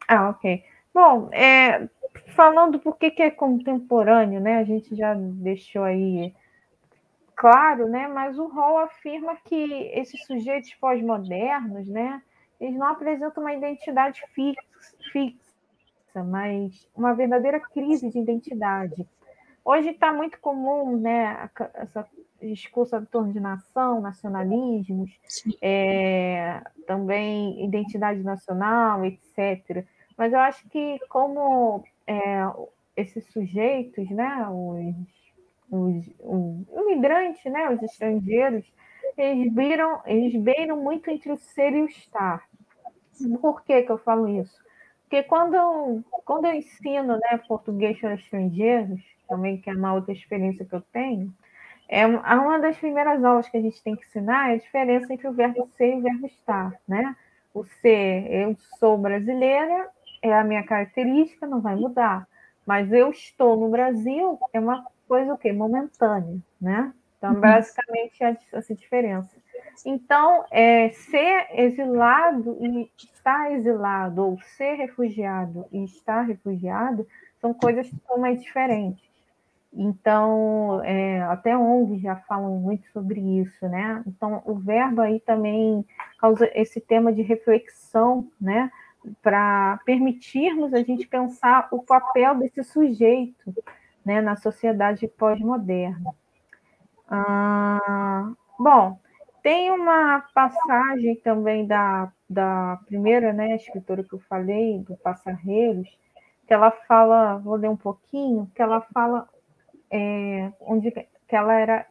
[0.08, 0.64] ah ok.
[0.94, 1.90] Bom, é,
[2.36, 4.60] falando por que é contemporâneo, né?
[4.60, 6.34] A gente já deixou aí
[7.36, 8.08] claro, né?
[8.08, 12.22] Mas o Hall afirma que esses sujeitos pós-modernos, né?
[12.62, 14.62] Eles não apresentam uma identidade fixa,
[15.12, 19.06] fixa, mas uma verdadeira crise de identidade.
[19.65, 21.49] Hoje está muito comum, né?
[21.76, 22.08] Essa
[22.41, 25.10] discurso em torno de nação, nacionalismos,
[25.62, 29.86] é, também identidade nacional, etc.
[30.17, 32.41] Mas eu acho que como é,
[32.97, 34.93] esses sujeitos, né, os
[35.73, 38.63] os, os imigrantes, né, os estrangeiros,
[39.17, 42.47] eles viram, eles beiram muito entre o ser e o estar.
[43.41, 44.62] Por que, que eu falo isso?
[45.13, 48.99] Porque quando eu, quando eu ensino né, português para estrangeiros,
[49.30, 51.32] também que é uma outra experiência que eu tenho,
[51.88, 55.28] é uma das primeiras aulas que a gente tem que ensinar é a diferença entre
[55.28, 57.15] o verbo ser e o verbo estar, né?
[57.54, 59.88] O ser, eu sou brasileira,
[60.19, 62.28] é a minha característica, não vai mudar.
[62.65, 65.54] Mas eu estou no Brasil é uma coisa o quê?
[65.54, 66.91] Momentânea, né?
[67.19, 67.39] Então, uhum.
[67.39, 68.17] basicamente,
[68.52, 69.30] essa diferença.
[69.86, 77.08] Então, é, ser exilado e estar exilado, ou ser refugiado e estar refugiado,
[77.40, 79.04] são coisas totalmente diferentes.
[79.76, 84.04] Então, é, até ONGs já falam muito sobre isso, né?
[84.06, 85.84] Então, o verbo aí também
[86.20, 88.72] causa esse tema de reflexão, né?
[89.22, 93.54] Para permitirmos a gente pensar o papel desse sujeito
[94.06, 96.14] né, na sociedade pós-moderna.
[97.10, 99.00] Ah, bom,
[99.44, 105.90] tem uma passagem também da, da primeira né, escritora que eu falei, do Passarreiros,
[106.48, 109.28] que ela fala, vou ler um pouquinho, que ela fala
[109.92, 111.86] é, onde que ela era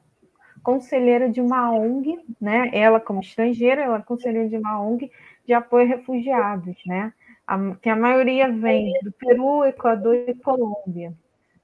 [0.62, 2.70] conselheira de uma ONG, né?
[2.72, 5.10] Ela como estrangeira, ela é conselheira de uma ONG
[5.46, 7.12] de apoio a refugiados, né?
[7.46, 11.12] A, que a maioria vem do Peru, Equador e Colômbia.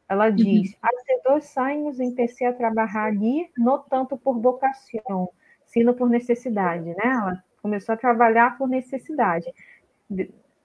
[0.08, 0.34] Ela uhum.
[0.34, 0.88] diz: há
[1.24, 5.30] dois anos empecé a trabalhar ali, não tanto por vocação,
[5.68, 6.96] sino por necessidade, né?
[7.04, 9.46] Ela começou a trabalhar por necessidade,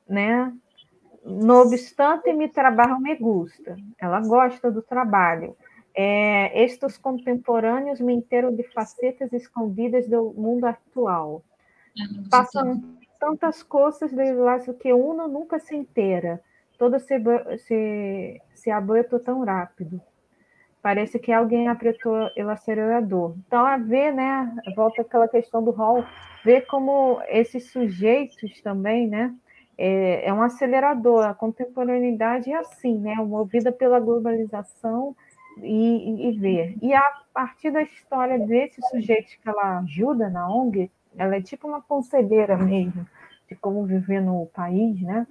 [0.08, 0.52] né?
[1.24, 3.78] No obstante, mi trabalho me gusta.
[3.98, 5.56] Ela gosta do trabalho.
[5.96, 11.44] É, estes contemporâneos me interam de facetas escondidas do mundo atual.
[11.98, 12.84] Ah, Passam
[13.20, 16.42] tantas coisas de lá que uno nunca se inteira
[16.78, 17.16] todo se,
[17.60, 20.02] se, se abertou tão rápido.
[20.84, 23.36] Parece que alguém apertou o acelerador.
[23.48, 26.04] Então, a ver, né, volta aquela questão do rol,
[26.44, 29.34] ver como esses sujeitos também, né,
[29.78, 31.26] é, é um acelerador.
[31.26, 35.16] A contemporaneidade é assim, né, movida pela globalização
[35.60, 36.76] e, e ver.
[36.82, 41.66] E a partir da história desses sujeitos que ela ajuda na ONG, ela é tipo
[41.66, 43.08] uma conselheira mesmo
[43.50, 45.26] de como viver no país, né?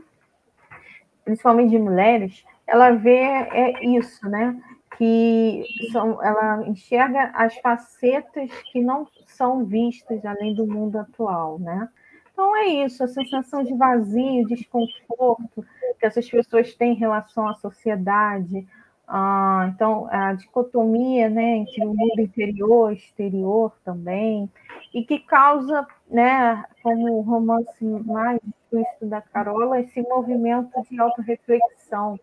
[1.24, 4.56] principalmente de mulheres, ela vê é isso, né?
[4.98, 11.88] Que são, ela enxerga as facetas que não são vistas além do mundo atual, né?
[12.32, 15.64] Então é isso, a sensação de vazio, desconforto
[15.98, 18.66] que essas pessoas têm em relação à sociedade,
[19.06, 24.50] ah, então a dicotomia né, entre o mundo interior e exterior também,
[24.94, 32.18] e que causa, né, como o romance mais explícito da Carola, esse movimento de autorreflexão,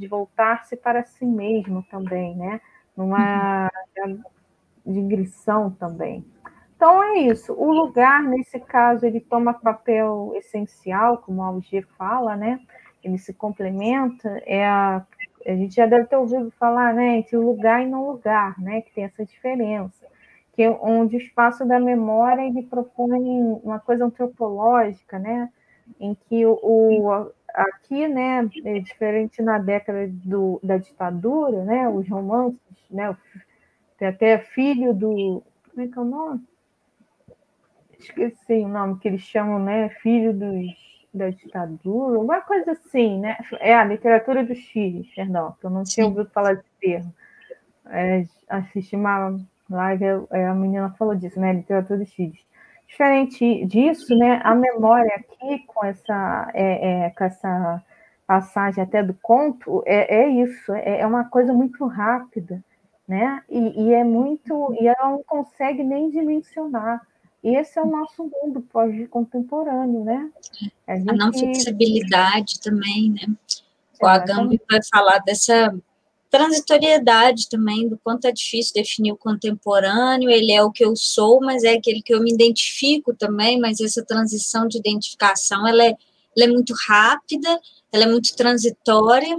[0.00, 2.60] de voltar-se para si mesmo também, né?
[3.00, 3.70] numa
[4.84, 6.24] digressão também.
[6.76, 7.52] Então é isso.
[7.52, 12.60] O lugar, nesse caso, ele toma papel essencial, como a Alger fala, né?
[13.02, 14.28] Ele se complementa.
[14.46, 15.04] É a,
[15.46, 17.18] a gente já deve ter ouvido falar, né?
[17.18, 18.80] Entre lugar e não lugar, né?
[18.82, 20.06] Que tem essa diferença.
[20.54, 25.50] Que é onde o espaço da memória ele propõe uma coisa antropológica, né?
[25.98, 28.48] Em que o, o aqui, né?
[28.64, 31.88] É diferente na década do, da ditadura, né?
[31.88, 32.58] Os romances,
[32.90, 33.16] né?
[33.98, 36.50] Tem até filho do como é que é o nome?
[38.00, 39.88] esqueci o nome que eles chamam, né?
[40.02, 43.36] Filho dos, da ditadura, uma coisa assim, né?
[43.60, 47.14] É a literatura dos filhos, perdão, que eu não tinha ouvido falar desse termo.
[47.86, 49.36] É, assisti uma
[49.68, 51.52] live, é, a menina falou disso, né?
[51.52, 52.38] Literatura dos filhos.
[52.90, 54.40] Diferente disso, né?
[54.42, 57.82] A memória aqui com essa, é, é, com essa
[58.26, 62.62] passagem até do conto é, é isso, é, é uma coisa muito rápida,
[63.06, 63.42] né?
[63.48, 67.00] E, e, é muito, e ela não consegue nem dimensionar.
[67.44, 70.28] E esse é o nosso mundo pós-contemporâneo, né?
[70.86, 71.10] A, gente...
[71.10, 73.34] a, não flexibilidade também, né?
[74.02, 75.72] O Agamben vai falar dessa
[76.30, 81.40] transitoriedade também, do quanto é difícil definir o contemporâneo, ele é o que eu sou,
[81.40, 85.94] mas é aquele que eu me identifico também, mas essa transição de identificação, ela é,
[86.36, 87.60] ela é muito rápida,
[87.92, 89.36] ela é muito transitória,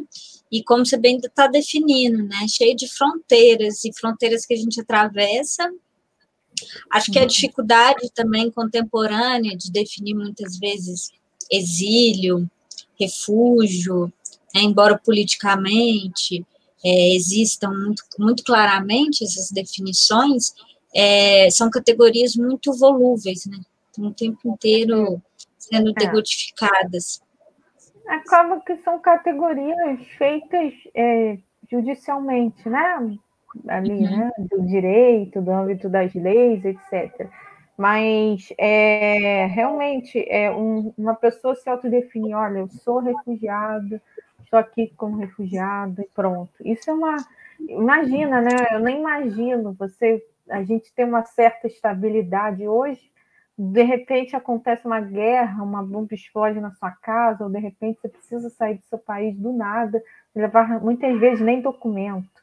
[0.52, 4.82] e como você bem está definindo, né, cheio de fronteiras, e fronteiras que a gente
[4.82, 5.72] atravessa,
[6.92, 11.12] Acho que a dificuldade também contemporânea de definir muitas vezes
[11.50, 12.50] exílio,
[13.00, 14.12] refúgio,
[14.54, 16.46] né, embora politicamente
[16.84, 20.54] é, existam muito, muito claramente essas definições,
[20.96, 23.58] é, são categorias muito volúveis, né?
[23.90, 25.22] Então, o tempo inteiro
[25.58, 25.94] sendo é.
[25.94, 27.22] decodificadas.
[28.08, 31.38] Acaba que são categorias feitas é,
[31.70, 33.18] judicialmente, né?
[33.68, 34.18] ali, uhum.
[34.18, 37.30] né, do direito, do âmbito das leis, etc.
[37.78, 44.00] Mas é, realmente é um, uma pessoa se autodefinir, olha, eu sou refugiado,
[44.52, 46.52] estou aqui como refugiado e pronto.
[46.64, 47.16] Isso é uma.
[47.60, 48.56] Imagina, né?
[48.72, 50.24] Eu nem imagino você.
[50.50, 53.10] A gente tem uma certa estabilidade hoje,
[53.58, 58.10] de repente acontece uma guerra, uma bomba explode na sua casa, ou de repente você
[58.10, 60.04] precisa sair do seu país do nada,
[60.36, 62.42] levar muitas vezes nem documento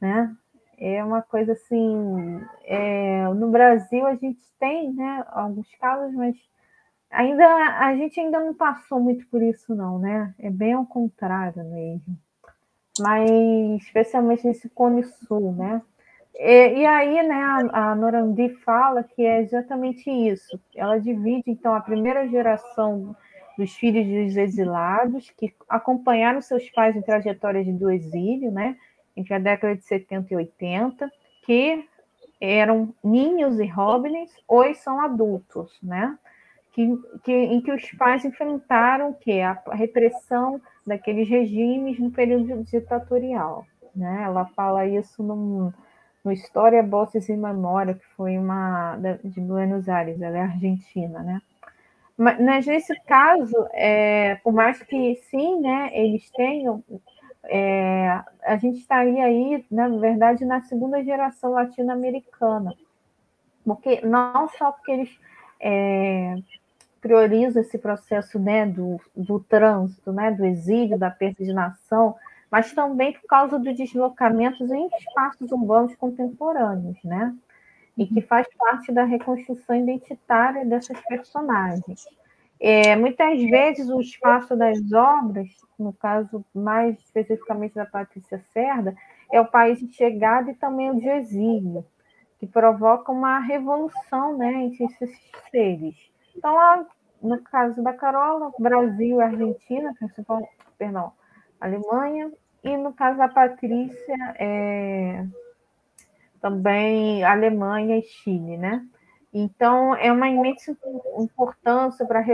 [0.00, 0.34] né?
[0.76, 2.40] É uma coisa assim.
[2.64, 6.36] É, no Brasil a gente tem, né, alguns casos, mas
[7.10, 7.44] ainda
[7.78, 10.34] a gente ainda não passou muito por isso, não, né?
[10.38, 12.18] É bem ao contrário mesmo.
[13.00, 13.30] Mas
[13.82, 15.82] especialmente nesse Cone Sul, né?
[16.34, 20.60] E, e aí, né, a, a Norandi fala que é exatamente isso.
[20.74, 23.16] Ela divide, então, a primeira geração
[23.56, 28.76] dos filhos dos exilados que acompanharam seus pais em trajetórias do exílio, né?
[29.18, 31.12] entre a década de 70 e 80,
[31.44, 31.84] que
[32.40, 36.16] eram ninhos e hobbits, hoje são adultos, né?
[36.78, 43.66] Que, que, em que os pais enfrentaram que a repressão daqueles regimes no período ditatorial.
[43.96, 44.22] Né?
[44.22, 45.74] Ela fala isso no,
[46.32, 51.42] História, Bosses e Memória, que foi uma de Buenos Aires, ela é argentina, né?
[52.16, 56.84] Mas nesse caso, é, por mais que sim, né, eles tenham
[57.44, 62.72] é, a gente estaria aí, na verdade, na segunda geração latino-americana,
[63.64, 65.20] porque não só porque eles
[65.60, 66.36] é,
[67.00, 72.14] priorizam esse processo né, do, do trânsito, né, do exílio, da perda de nação,
[72.50, 77.34] mas também por causa dos deslocamentos em espaços urbanos contemporâneos, né?
[77.96, 82.06] E que faz parte da reconstrução identitária dessas personagens.
[82.60, 88.96] É, muitas vezes o espaço das obras, no caso mais especificamente da Patrícia Cerda,
[89.30, 91.84] é o país de chegada e também o de exílio,
[92.40, 95.10] que provoca uma revolução né, entre esses
[95.50, 95.94] seres.
[96.38, 96.86] Então,
[97.20, 101.12] no caso da Carola, Brasil e Argentina, principal, perdão,
[101.60, 102.30] Alemanha,
[102.62, 105.26] e no caso da Patrícia, é,
[106.40, 108.86] também Alemanha e Chile, né?
[109.34, 110.76] Então, é uma imensa
[111.18, 112.24] importância para a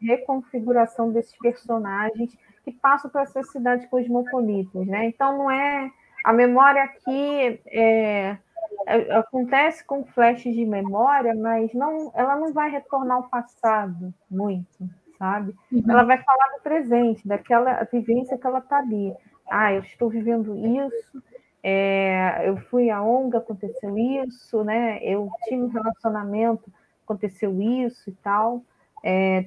[0.00, 4.86] reconfiguração desses personagens que passam para essas cidades cosmopolitas.
[4.86, 5.06] Né?
[5.06, 5.90] Então, não é.
[6.24, 8.36] A memória aqui é,
[8.86, 14.88] é, acontece com flashes de memória, mas não, ela não vai retornar ao passado muito,
[15.18, 15.54] sabe?
[15.72, 15.82] Uhum.
[15.88, 19.14] Ela vai falar do presente, daquela vivência que ela está ali.
[19.50, 21.22] Ah, eu estou vivendo isso,
[21.62, 24.98] é, eu fui a ONG, aconteceu isso, né?
[25.02, 26.72] Eu tive um relacionamento,
[27.04, 28.62] aconteceu isso e tal.
[29.04, 29.46] É,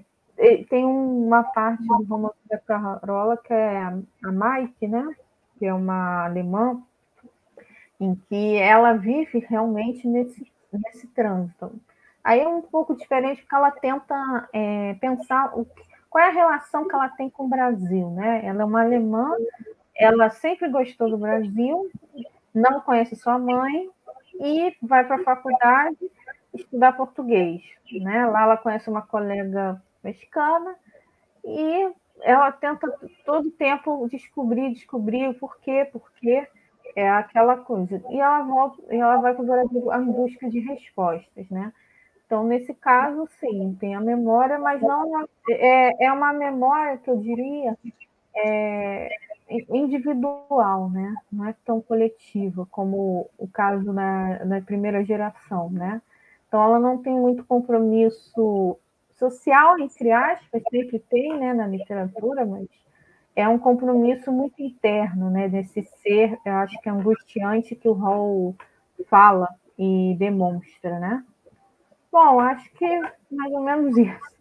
[0.69, 5.15] tem uma parte do romance da Carola que é a Mike, né?
[5.63, 6.83] Que é uma alemã,
[7.97, 11.71] em que ela vive realmente nesse, nesse trânsito.
[12.21, 15.65] Aí é um pouco diferente porque ela tenta é, pensar o,
[16.09, 18.45] qual é a relação que ela tem com o Brasil, né?
[18.45, 19.31] Ela é uma alemã,
[19.95, 21.89] ela sempre gostou do Brasil,
[22.53, 23.89] não conhece sua mãe
[24.41, 26.11] e vai para a faculdade
[26.53, 27.61] estudar português,
[28.01, 28.25] né?
[28.25, 30.75] Lá ela conhece uma colega mexicana
[31.45, 31.89] e
[32.23, 32.87] ela tenta
[33.25, 36.47] todo tempo descobrir, descobrir o porquê, porquê
[36.95, 38.01] é aquela coisa.
[38.09, 41.71] E ela volta, e ela vai para o em busca de respostas, né?
[42.25, 47.17] Então, nesse caso, sim, tem a memória, mas não é, é uma memória que eu
[47.17, 47.77] diria
[48.35, 49.09] é,
[49.69, 51.13] individual, né?
[51.31, 56.01] Não é tão coletiva como o caso na, na primeira geração, né?
[56.47, 58.77] Então, ela não tem muito compromisso
[59.29, 62.67] social, entre aspas, sempre tem, né, na literatura, mas
[63.35, 67.93] é um compromisso muito interno, né, desse ser, eu acho que é angustiante que o
[67.93, 68.55] Hall
[69.09, 69.47] fala
[69.77, 71.23] e demonstra, né?
[72.11, 72.85] Bom, acho que
[73.31, 74.33] mais ou menos isso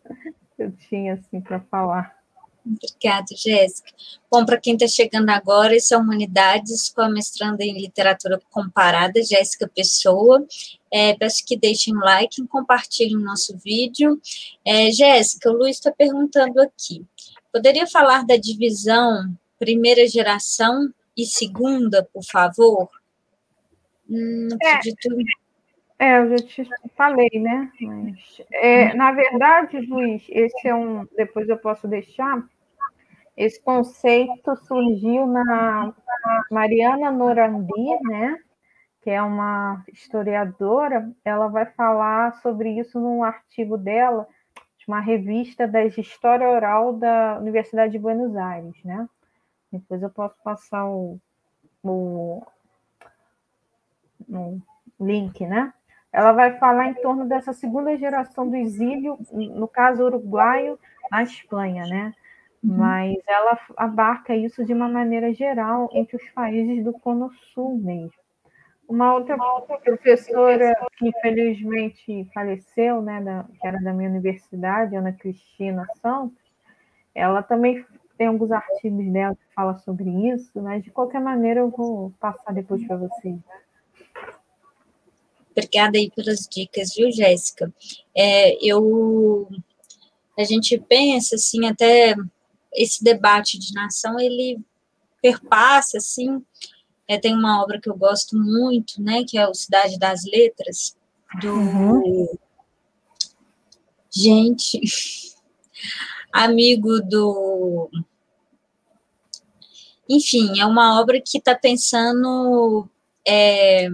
[0.56, 2.21] que eu tinha assim para falar.
[2.64, 3.90] Obrigada, Jéssica.
[4.30, 9.22] Bom, para quem está chegando agora, esse é Humanidades com a mestranda em Literatura Comparada,
[9.22, 10.46] Jéssica Pessoa.
[10.90, 14.20] É, peço que deixem um like e compartilhem o nosso vídeo.
[14.64, 17.04] É, Jéssica, o Luiz está perguntando aqui.
[17.52, 22.88] Poderia falar da divisão primeira geração e segunda, por favor?
[24.10, 25.08] Hum, não acredito.
[26.02, 27.70] É, eu já te falei, né?
[27.80, 31.06] Mas, é, na verdade, Luiz, esse é um.
[31.16, 32.42] Depois eu posso deixar.
[33.36, 35.94] Esse conceito surgiu na
[36.50, 38.36] Mariana Norandi, né?
[39.00, 41.08] Que é uma historiadora.
[41.24, 44.26] Ela vai falar sobre isso num artigo dela
[44.76, 49.08] de uma revista da História Oral da Universidade de Buenos Aires, né?
[49.70, 51.20] Depois eu posso passar o,
[51.84, 52.42] o,
[54.28, 54.60] o
[54.98, 55.72] link, né?
[56.12, 60.78] Ela vai falar em torno dessa segunda geração do exílio, no caso uruguaio,
[61.10, 62.12] na Espanha, né?
[62.62, 62.76] Uhum.
[62.76, 68.12] Mas ela abarca isso de uma maneira geral entre os países do Cono Sul mesmo.
[68.88, 69.36] Uma outra,
[69.82, 76.36] professora que infelizmente faleceu, né, da, que era da minha universidade, Ana Cristina Santos,
[77.14, 77.84] ela também
[78.18, 82.52] tem alguns artigos dela que fala sobre isso, mas de qualquer maneira eu vou passar
[82.52, 83.38] depois para vocês.
[85.52, 87.72] Obrigada aí pelas dicas, viu, Jéssica?
[88.16, 89.48] É, eu,
[90.38, 92.14] a gente pensa assim, até
[92.74, 94.58] esse debate de nação, ele
[95.20, 96.42] perpassa assim
[97.12, 100.96] é, tem uma obra que eu gosto muito, né, que é o Cidade das Letras,
[101.40, 101.52] do.
[101.52, 102.26] Uhum.
[104.10, 104.80] Gente,
[106.32, 107.90] amigo do.
[110.08, 112.88] Enfim, é uma obra que está pensando
[113.26, 113.88] é,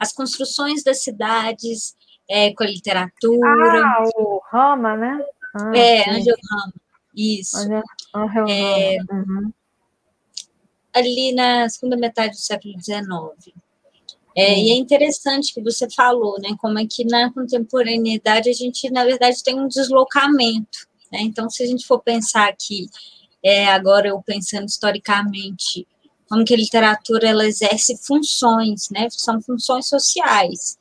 [0.00, 1.94] as construções das cidades
[2.28, 3.84] é, com a literatura.
[3.84, 5.24] Ah, o Rama, né?
[5.54, 6.10] Ah, é, sim.
[6.10, 6.74] Angel Rama,
[7.14, 7.56] isso.
[7.58, 7.82] Angel,
[8.14, 9.24] Angel é, Rama.
[9.38, 9.52] Uhum
[10.92, 13.54] ali na segunda metade do século XIX.
[14.36, 18.88] É, E é interessante que você falou, né, como é que na contemporaneidade a gente,
[18.90, 20.86] na verdade, tem um deslocamento.
[21.12, 21.20] Né?
[21.22, 22.86] Então, se a gente for pensar que,
[23.42, 25.86] é, agora eu pensando historicamente,
[26.30, 30.78] como que a literatura ela exerce funções, né, são funções sociais.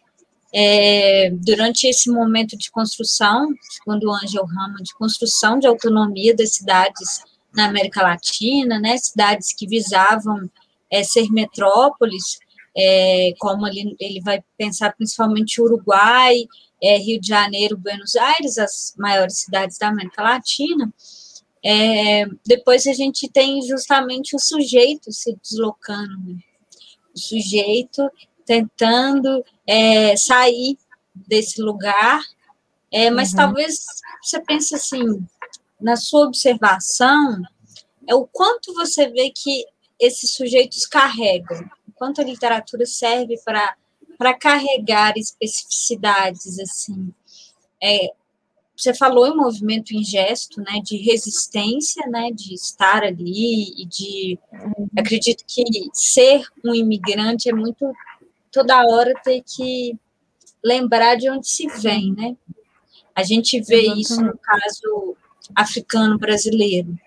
[0.54, 7.24] É, durante esse momento de construção, segundo Angel Rama, de construção de autonomia das cidades
[7.54, 10.50] na América Latina, né, cidades que visavam
[10.92, 12.38] é, ser metrópoles,
[12.78, 16.46] é, como ele, ele vai pensar principalmente Uruguai,
[16.82, 20.94] é, Rio de Janeiro, Buenos Aires, as maiores cidades da América Latina.
[21.64, 26.40] É, depois a gente tem justamente o sujeito se deslocando, né?
[27.14, 28.10] o sujeito
[28.46, 30.78] tentando é, sair
[31.14, 32.22] desse lugar,
[32.92, 33.38] é, mas uhum.
[33.38, 33.80] talvez
[34.24, 35.04] você pense assim,
[35.80, 37.42] na sua observação,
[38.08, 39.66] é o quanto você vê que
[40.00, 43.36] esses sujeitos carregam, o quanto a literatura serve
[44.18, 47.14] para carregar especificidades, assim.
[47.82, 48.14] É,
[48.80, 54.40] você falou em movimento em gesto, né, de resistência, né, de estar ali e de,
[54.98, 55.64] acredito que
[55.94, 57.92] ser um imigrante é muito
[58.50, 59.98] toda hora ter que
[60.64, 62.36] lembrar de onde se vem, né?
[63.14, 64.02] A gente vê Exatamente.
[64.02, 65.18] isso no caso
[65.56, 66.98] africano brasileiro.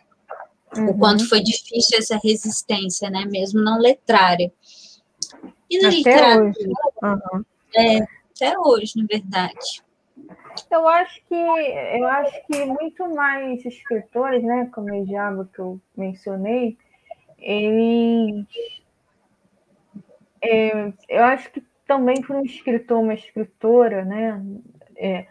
[0.76, 0.90] Uhum.
[0.90, 3.24] O quanto foi difícil essa resistência, né?
[3.24, 4.52] Mesmo não letrária.
[5.70, 6.72] E na até literatura, hoje.
[7.02, 7.44] Uhum.
[7.74, 7.98] É,
[8.34, 9.82] até hoje, na verdade.
[10.70, 15.80] Eu acho que eu acho que muito mais escritores, né, como o Diabo que eu
[15.96, 16.76] mencionei,
[17.38, 18.46] eles
[20.42, 24.42] é, eu acho que também para um escritor, uma escritora, né,
[24.96, 25.26] é,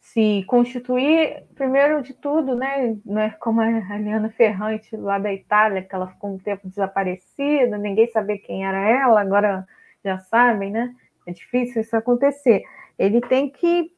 [0.00, 5.82] se constituir, primeiro de tudo, né, não é como a Eliana Ferrante lá da Itália,
[5.82, 9.66] que ela ficou um tempo desaparecida, ninguém sabia quem era ela, agora
[10.04, 10.94] já sabem, né?
[11.26, 12.62] É difícil isso acontecer.
[12.98, 13.92] Ele tem que,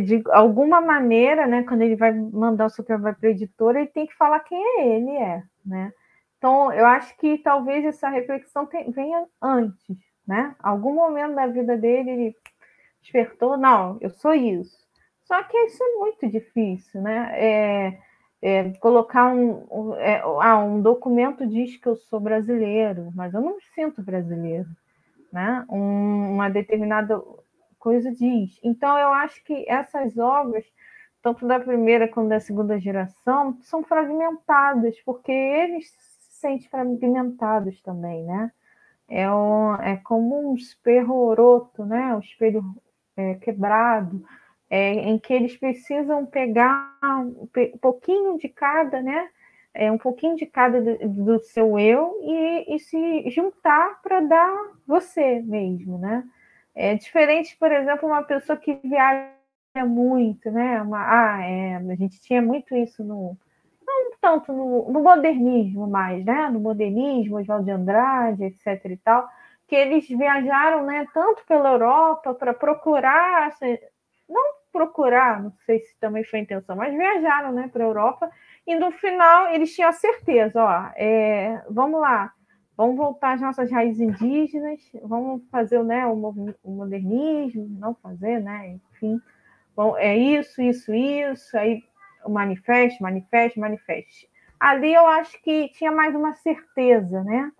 [0.00, 3.88] de alguma maneira, né, quando ele vai mandar o seu trabalho para a editora, ele
[3.90, 5.92] tem que falar quem é ele, é, né?
[6.38, 10.54] Então, eu acho que talvez essa reflexão venha antes, né?
[10.60, 12.36] Algum momento da vida dele ele
[13.00, 14.82] despertou, não, eu sou isso
[15.32, 17.30] só que isso é muito difícil, né?
[17.34, 17.98] É,
[18.42, 23.40] é, colocar um, um, é, ah, um documento diz que eu sou brasileiro, mas eu
[23.40, 24.68] não me sinto brasileiro,
[25.32, 25.64] né?
[25.70, 27.18] Um, uma determinada
[27.82, 28.60] coisa diz.
[28.62, 30.64] Então, eu acho que essas obras,
[31.20, 38.24] tanto da primeira quanto da segunda geração, são fragmentadas, porque eles se sentem fragmentados também,
[38.24, 38.52] né?
[39.08, 42.14] É, um, é como um espelho roto, né?
[42.14, 42.62] Um espelho
[43.16, 44.24] é, quebrado,
[44.70, 47.48] é, em que eles precisam pegar um
[47.80, 49.28] pouquinho de cada, né?
[49.74, 54.54] É, um pouquinho de cada do, do seu eu e, e se juntar para dar
[54.86, 56.22] você mesmo, né?
[56.74, 59.30] É diferente, por exemplo, uma pessoa que viaja
[59.86, 60.80] muito, né?
[60.82, 63.36] Uma, ah, é, a gente tinha muito isso no
[63.86, 66.48] não tanto no, no modernismo mais, né?
[66.50, 68.84] No modernismo, Oswaldo de Andrade, etc.
[68.86, 69.28] e tal,
[69.68, 71.06] que eles viajaram, né?
[71.12, 73.50] Tanto pela Europa para procurar
[74.28, 78.30] não procurar, não sei se também foi a intenção, mas viajaram né, para a Europa
[78.66, 82.32] e no final eles tinham a certeza, ó, é, vamos lá,
[82.76, 86.16] vamos voltar às nossas raízes indígenas, vamos fazer né, o,
[86.64, 89.20] modernismo, não fazer, né, enfim,
[89.76, 91.82] bom, é isso, isso, isso, aí
[92.24, 94.26] o manifesto, manifesto, manifesto.
[94.58, 97.50] Ali eu acho que tinha mais uma certeza, né?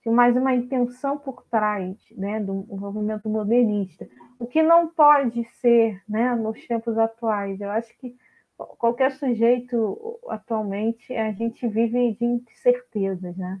[0.00, 4.08] Tinha mais uma intenção por trás né, do movimento modernista
[4.42, 7.60] o que não pode ser né, nos tempos atuais.
[7.60, 8.16] Eu acho que
[8.56, 13.60] qualquer sujeito atualmente a gente vive de incertezas, né?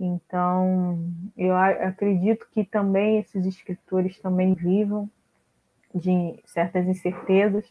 [0.00, 0.98] Então,
[1.36, 5.08] eu acredito que também esses escritores também vivam
[5.94, 7.70] de certas incertezas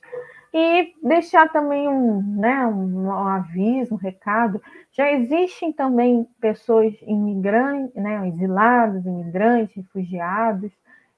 [0.54, 4.62] e deixar também um, né, um, aviso, um recado.
[4.92, 10.72] Já existem também pessoas imigrantes, né, exilados, imigrantes, refugiados,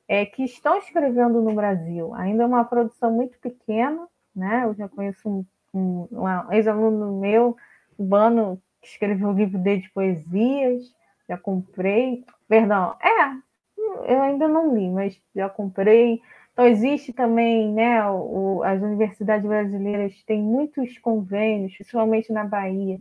[0.07, 2.13] é, que estão escrevendo no Brasil.
[2.15, 4.63] Ainda é uma produção muito pequena, né?
[4.65, 7.55] Eu já conheço um, um, um ex-aluno meu,
[7.95, 10.93] cubano, que escreveu um livro dele de poesias,
[11.31, 12.25] já comprei.
[12.47, 16.21] Perdão, é, eu ainda não li, mas já comprei.
[16.51, 18.05] Então, existe também, né?
[18.09, 22.99] O, as universidades brasileiras têm muitos convênios, principalmente na Bahia,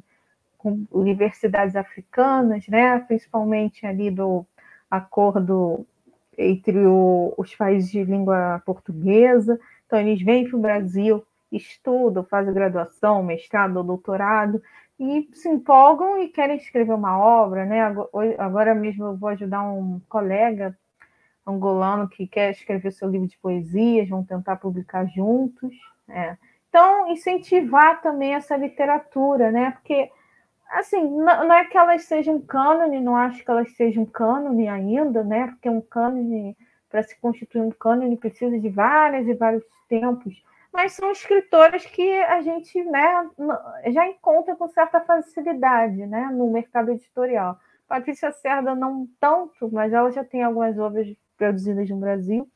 [0.57, 3.01] com universidades africanas, né?
[3.01, 4.47] Principalmente ali do
[4.89, 5.85] acordo
[6.39, 9.59] entre o, os países de língua portuguesa.
[9.87, 14.63] Então, eles vêm para o Brasil, estudam, fazem graduação, mestrado, doutorado,
[15.01, 17.65] e se empolgam e querem escrever uma obra.
[17.65, 17.81] Né?
[18.39, 20.77] Agora mesmo eu vou ajudar um colega
[21.47, 25.75] angolano que quer escrever seu livro de poesias, vão tentar publicar juntos.
[26.07, 26.37] É.
[26.69, 29.71] Então, incentivar também essa literatura, né?
[29.71, 30.11] Porque
[30.71, 35.49] assim, não, é que elas sejam cânone, não acho que elas sejam cânone ainda, né?
[35.49, 36.57] Porque um cânone,
[36.91, 40.45] para se constituir um cânone, precisa de vários e vários tempos.
[40.73, 43.29] Mas são escritoras que a gente né,
[43.89, 47.59] já encontra com certa facilidade né, no mercado editorial.
[47.89, 52.49] Patrícia Cerda não tanto, mas ela já tem algumas obras produzidas no Brasil.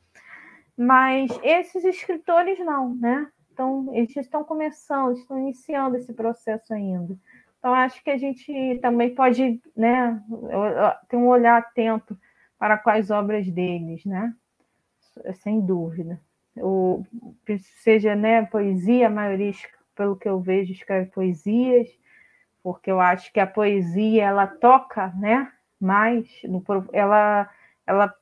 [0.77, 3.29] Mas esses escritores não, né?
[3.51, 7.17] Então, eles estão começando, estão iniciando esse processo ainda.
[7.57, 10.21] Então, acho que a gente também pode né,
[11.07, 12.17] ter um olhar atento
[12.59, 14.33] para quais obras deles, né?
[15.35, 16.19] Sem dúvida.
[16.57, 17.03] O,
[17.83, 19.51] seja né, poesia, a maioria,
[19.95, 21.89] pelo que eu vejo, escreve poesias,
[22.63, 27.49] porque eu acho que a poesia ela toca né, mais, no, ela,
[27.85, 28.15] ela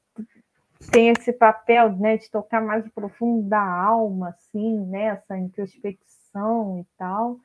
[0.91, 6.79] tem esse papel né, de tocar mais o profundo da alma, assim, né, essa introspecção
[6.79, 7.39] e tal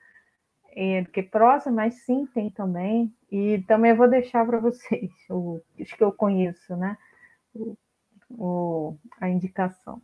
[0.80, 3.12] é, porque prosa, mas sim, tem também.
[3.32, 6.96] E também vou deixar para vocês o, os que eu conheço, né?
[7.52, 7.76] O,
[8.30, 10.00] o, a indicação.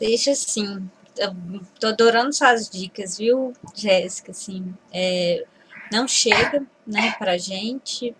[0.00, 0.90] Deixa sim.
[1.14, 4.30] Estou adorando suas dicas, viu, Jéssica?
[4.30, 5.44] Assim, é,
[5.92, 8.16] não chega né, para a gente.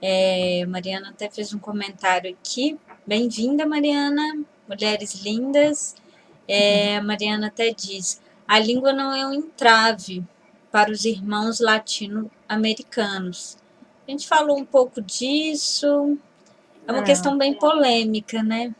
[0.00, 2.78] É, Mariana até fez um comentário aqui.
[3.04, 4.44] Bem-vinda, Mariana.
[4.68, 5.96] Mulheres lindas.
[6.46, 10.22] É, a Mariana até diz: a língua não é um entrave
[10.70, 13.58] para os irmãos latino-americanos.
[14.06, 16.16] A gente falou um pouco disso.
[16.86, 17.04] É uma é.
[17.04, 18.72] questão bem polêmica, né?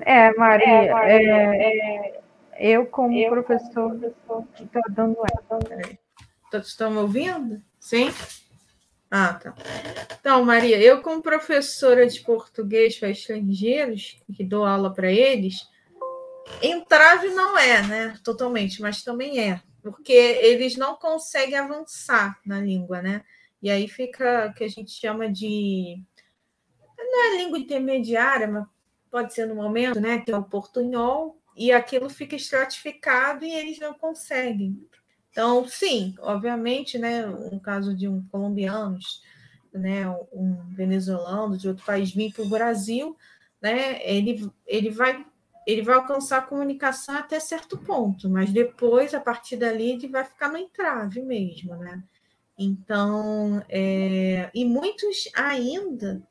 [0.00, 2.22] É, Maria, é, Maria é,
[2.58, 4.46] eu como eu professor estou
[4.90, 6.60] dando ela.
[6.60, 7.60] Estão me ouvindo?
[7.80, 8.10] Sim?
[9.10, 9.54] Ah, tá.
[10.18, 15.68] Então, Maria, eu como professora de português para estrangeiros, que dou aula para eles,
[16.62, 18.18] entrave não é, né?
[18.24, 23.22] Totalmente, mas também é, porque eles não conseguem avançar na língua, né?
[23.62, 26.02] E aí fica o que a gente chama de
[26.98, 28.66] não é língua intermediária, mas
[29.14, 30.18] pode ser no momento, né?
[30.18, 34.76] Que é o portunhol, e aquilo fica estratificado e eles não conseguem.
[35.30, 38.98] Então, sim, obviamente, né, um caso de um colombiano,
[39.72, 43.16] né, um venezuelano de outro país vir para o Brasil,
[43.62, 45.24] né, ele, ele vai
[45.64, 50.22] ele vai alcançar a comunicação até certo ponto, mas depois, a partir dali, ele vai
[50.22, 52.02] ficar no entrave mesmo, né?
[52.58, 56.22] Então, é, e muitos ainda,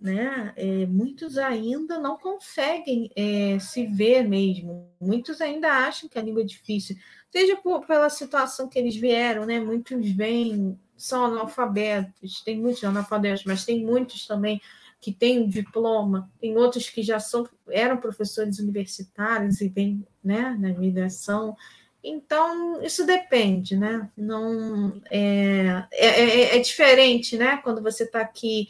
[0.00, 0.52] né?
[0.56, 4.90] É, muitos ainda não conseguem é, se ver mesmo.
[5.00, 6.96] Muitos ainda acham que a língua é difícil
[7.30, 9.60] seja por, pela situação que eles vieram, né?
[9.60, 14.60] Muitos vêm, são analfabetos, tem muitos analfabetos, mas tem muitos também
[15.00, 20.54] que têm um diploma, tem outros que já são, eram professores universitários e vêm né,
[20.58, 21.56] na migração.
[22.04, 24.10] Então, isso depende, né?
[24.16, 27.58] Não é, é, é, é diferente, né?
[27.58, 28.68] Quando você está aqui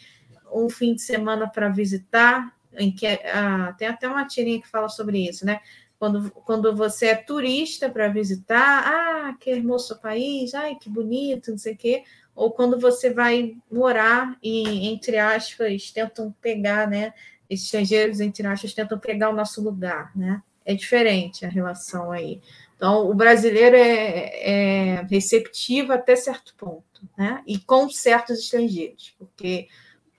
[0.53, 4.89] um fim de semana para visitar, em que ah, tem até uma tirinha que fala
[4.89, 5.61] sobre isso, né?
[5.99, 11.59] Quando, quando você é turista para visitar, ah, que hermoso país, ai, que bonito, não
[11.59, 12.05] sei o quê.
[12.35, 17.13] Ou quando você vai morar e, entre aspas, tentam pegar, né?
[17.51, 20.43] Estrangeiros, entre aspas, tentam pegar o nosso lugar, né?
[20.65, 22.41] É diferente a relação aí.
[22.77, 27.43] Então, o brasileiro é, é receptivo até certo ponto, né?
[27.47, 29.69] E com certos estrangeiros, porque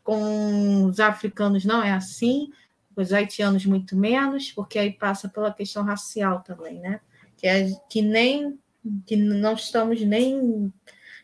[0.04, 2.52] com os africanos não é assim,
[2.96, 7.00] os haitianos muito menos, porque aí passa pela questão racial também, né?
[7.38, 8.60] Que, é, que nem
[9.06, 10.74] que não estamos nem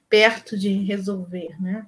[0.10, 1.86] perto de resolver, né?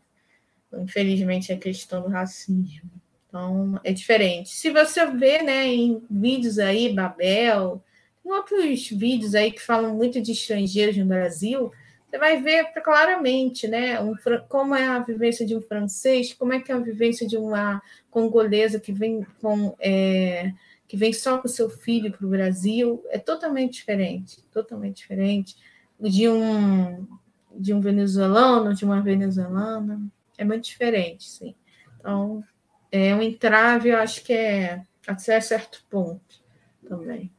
[0.74, 2.90] Infelizmente, a questão do racismo.
[3.28, 4.50] Então, é diferente.
[4.50, 7.84] Se você vê, né, em vídeos aí, Babel,
[8.24, 11.72] tem outros vídeos aí que falam muito de estrangeiros no Brasil,
[12.10, 14.16] você vai ver claramente, né, um,
[14.48, 17.82] como é a vivência de um francês, como é que é a vivência de uma
[18.10, 20.52] congolesa que vem com é,
[20.88, 25.56] que vem só com seu filho para o Brasil, é totalmente diferente, totalmente diferente
[26.00, 27.08] de um
[27.52, 30.02] de um venezuelano, de uma venezuelana,
[30.38, 31.56] é muito diferente, sim.
[32.00, 32.44] Então,
[32.92, 36.42] é um entrave, eu acho que é até certo ponto
[36.88, 37.32] também.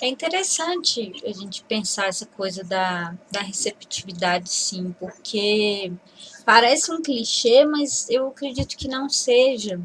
[0.00, 5.90] É interessante a gente pensar essa coisa da, da receptividade, sim, porque
[6.44, 9.80] parece um clichê, mas eu acredito que não seja.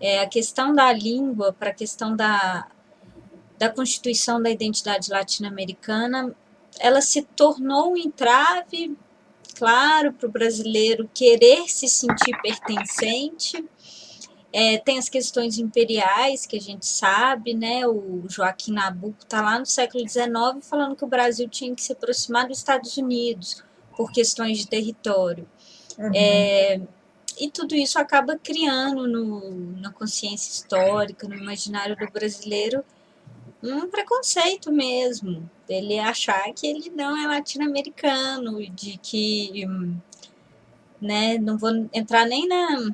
[0.00, 2.66] É, a questão da língua para a questão da,
[3.56, 6.34] da constituição da identidade latino-americana,
[6.80, 8.96] ela se tornou um entrave,
[9.56, 13.64] claro, para o brasileiro querer se sentir pertencente,
[14.58, 17.86] é, tem as questões imperiais, que a gente sabe, né?
[17.86, 21.92] O Joaquim Nabuco está lá no século XIX falando que o Brasil tinha que se
[21.92, 23.62] aproximar dos Estados Unidos
[23.94, 25.46] por questões de território.
[25.98, 26.10] Uhum.
[26.14, 26.80] É,
[27.38, 32.82] e tudo isso acaba criando no, na consciência histórica, no imaginário do brasileiro,
[33.62, 39.66] um preconceito mesmo, dele achar que ele não é latino-americano, de que,
[40.98, 42.90] né, não vou entrar nem na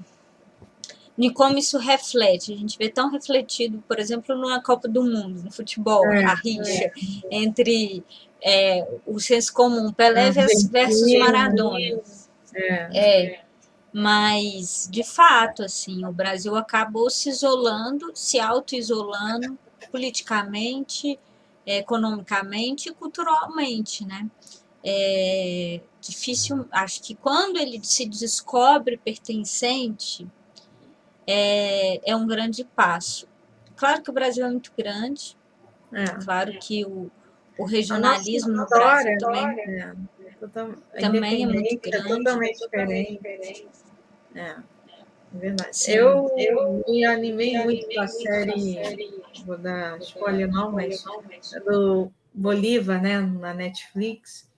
[1.16, 2.52] e como isso reflete.
[2.52, 6.34] A gente vê tão refletido, por exemplo, numa Copa do Mundo, no futebol, é, a
[6.34, 6.92] rixa é.
[7.30, 8.02] entre
[8.42, 10.70] é, o senso comum, Pelé versus,
[11.18, 12.00] Maradona.
[12.54, 13.44] É, é.
[13.92, 19.58] Mas, de fato, assim, o Brasil acabou se isolando, se auto-isolando
[19.90, 21.18] politicamente,
[21.66, 24.30] economicamente e culturalmente, né?
[24.82, 30.26] É difícil, acho que quando ele se descobre pertencente,
[31.27, 33.29] é, é um grande passo.
[33.77, 35.37] Claro que o Brasil é muito grande,
[35.93, 36.05] é.
[36.25, 37.11] claro que o,
[37.59, 41.01] o regionalismo no Brasil também, é.
[41.01, 42.12] também é muito grande.
[42.12, 43.68] É totalmente diferente.
[44.35, 44.57] É, é
[45.33, 45.77] verdade.
[45.77, 45.93] Sim.
[45.93, 48.79] Eu, eu me animei muito com a série,
[49.45, 51.05] vou dar spoiler não, mas
[51.66, 54.51] do Bolívar, né, na Netflix,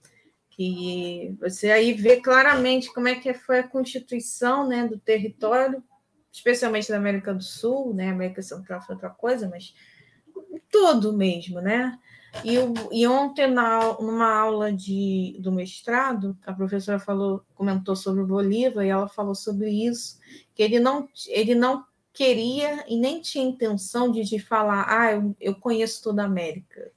[0.51, 5.83] que você aí vê claramente como é que foi a constituição né, do território
[6.35, 8.11] especialmente na América do Sul, né?
[8.11, 9.72] América Central foi outra coisa, mas
[10.68, 11.97] tudo mesmo, né?
[12.45, 12.57] E,
[12.91, 18.85] e ontem, na, numa aula de, do mestrado, a professora falou, comentou sobre o Bolívar
[18.85, 20.18] e ela falou sobre isso,
[20.53, 25.37] que ele não, ele não queria e nem tinha intenção de, de falar, ah, eu,
[25.41, 26.91] eu conheço toda a América.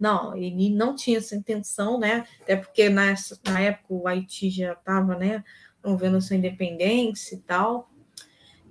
[0.00, 2.26] Não, ele não tinha essa intenção, né?
[2.40, 5.44] Até porque nessa, na época o Haiti já estava, né,
[5.82, 7.90] promovendo sua independência e tal.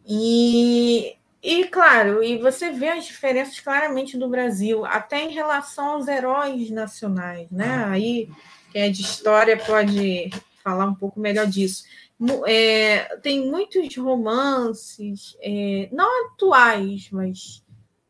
[0.08, 6.08] E, e, claro, e você vê as diferenças claramente do Brasil, até em relação aos
[6.08, 7.68] heróis nacionais, né?
[7.68, 7.92] Ah.
[7.92, 8.30] Aí,
[8.72, 10.30] quem é de história pode
[10.64, 11.84] falar um pouco melhor disso.
[12.48, 17.64] É, tem muitos romances, é, não atuais, mas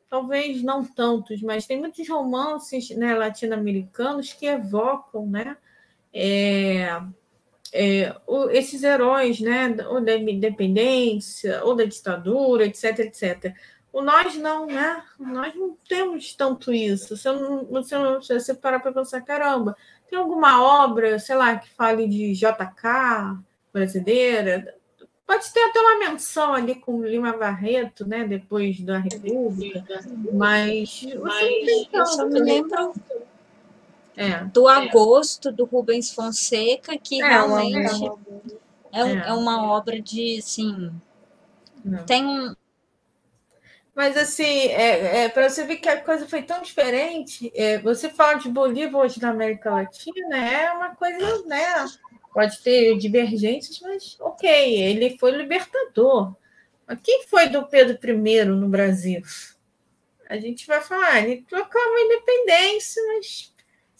[0.10, 5.58] talvez não tantos, mas tem muitos romances né, latino-americanos que evocam né,
[6.14, 7.02] é,
[7.78, 13.54] é, o, esses heróis, né, ou da independência, ou da ditadura, etc, etc.
[13.94, 15.04] O nós não, né?
[15.20, 17.16] Nós não temos tanto isso.
[17.16, 19.76] Se, não, você, não, se você parar para pensar, caramba,
[20.10, 23.40] tem alguma obra, sei lá, que fale de JK
[23.72, 24.76] brasileira?
[25.26, 28.26] Pode ter até uma menção ali com Lima Barreto, né?
[28.26, 30.00] Depois da República,
[30.34, 32.94] mas, mas eu só me lembro
[34.18, 38.04] é, do agosto do Rubens Fonseca, que é, realmente
[38.92, 40.92] é, é, é, uma obra de assim.
[41.86, 42.04] Não.
[42.04, 42.56] Tem um.
[43.94, 48.10] Mas assim, é, é para você ver que a coisa foi tão diferente, é, você
[48.10, 51.86] fala de Bolívar hoje na América Latina, é uma coisa, né?
[52.34, 56.36] Pode ter divergências, mas ok, ele foi libertador.
[56.88, 57.98] Mas quem foi do Pedro
[58.28, 59.22] I no Brasil?
[60.30, 63.54] A gente vai falar, ele trocava a independência, mas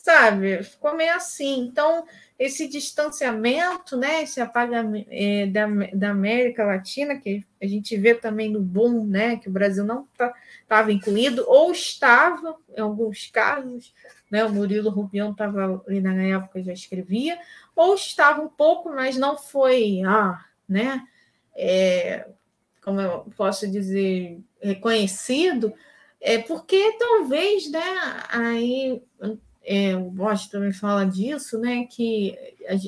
[0.08, 0.64] sabe?
[0.64, 1.60] Ficou meio assim.
[1.60, 2.06] Então,
[2.40, 8.50] esse distanciamento, né, esse apagamento é, da, da América Latina, que a gente vê também
[8.50, 10.34] no boom, né, que o Brasil não estava
[10.66, 13.94] tá, incluído, ou estava, em alguns casos,
[14.32, 17.38] né, o Murilo Rubião estava ali na época, já escrevia,
[17.76, 21.06] ou estava um pouco, mas não foi, ah, né,
[21.54, 22.30] é,
[22.82, 25.74] como eu posso dizer, reconhecido,
[26.22, 27.84] é porque talvez, né,
[28.30, 29.02] aí
[29.70, 31.86] é, o Borges também fala disso, né?
[31.90, 32.34] Que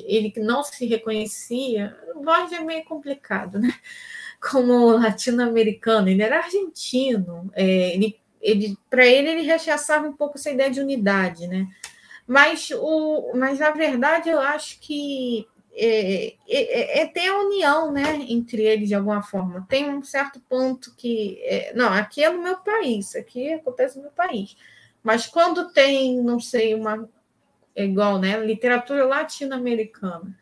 [0.05, 1.93] ele não se reconhecia.
[2.15, 3.73] O Borges é meio complicado, né?
[4.39, 7.51] Como latino-americano, ele era argentino.
[7.53, 11.67] É, ele, ele, para ele, ele rechaçava um pouco essa ideia de unidade, né?
[12.25, 18.25] Mas, o, mas na verdade, eu acho que é, é, é, tem a união né,
[18.30, 19.65] entre eles de alguma forma.
[19.67, 21.41] Tem um certo ponto que.
[21.43, 24.55] É, não, aqui é no meu país, aqui acontece no meu país.
[25.10, 27.10] Mas quando tem, não sei, uma
[27.76, 28.45] é igual, né?
[28.45, 30.38] Literatura latino-americana.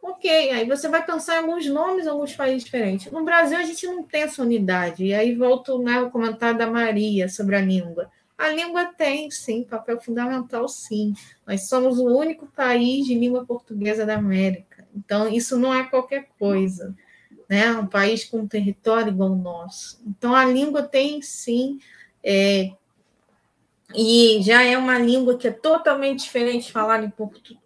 [0.00, 3.10] Ok, aí você vai pensar em alguns nomes, alguns países diferentes.
[3.10, 5.06] No Brasil, a gente não tem essa unidade.
[5.06, 8.08] E aí volto né, o comentário da Maria sobre a língua.
[8.38, 11.12] A língua tem, sim, papel fundamental, sim.
[11.44, 14.86] Nós somos o único país de língua portuguesa da América.
[14.94, 16.94] Então, isso não é qualquer coisa.
[17.48, 17.72] Né?
[17.72, 20.00] Um país com um território igual o nosso.
[20.06, 21.80] Então, a língua tem, sim,
[22.22, 22.70] é,
[23.94, 27.60] e já é uma língua que é totalmente diferente de falar em Portugal,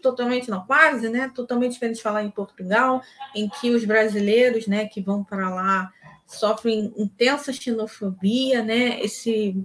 [0.00, 1.30] totalmente não, quase, né?
[1.34, 3.02] Totalmente diferente de falar em Portugal,
[3.34, 5.92] em que os brasileiros, né, que vão para lá
[6.26, 9.00] sofrem intensa xenofobia, né?
[9.02, 9.56] Esse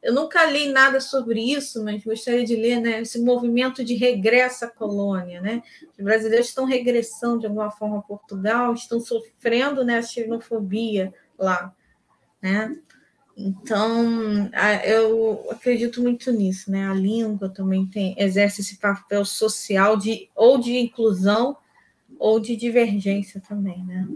[0.00, 3.00] eu nunca li nada sobre isso, mas gostaria de ler, né?
[3.00, 5.62] Esse movimento de regresso à colônia, né?
[5.98, 11.74] Os brasileiros estão regressando de alguma forma a Portugal, estão sofrendo né, a xenofobia lá,
[12.40, 12.76] né?
[13.40, 14.50] Então,
[14.84, 16.88] eu acredito muito nisso, né?
[16.88, 21.56] A língua também tem, exerce esse papel social de ou de inclusão
[22.18, 24.08] ou de divergência também, né?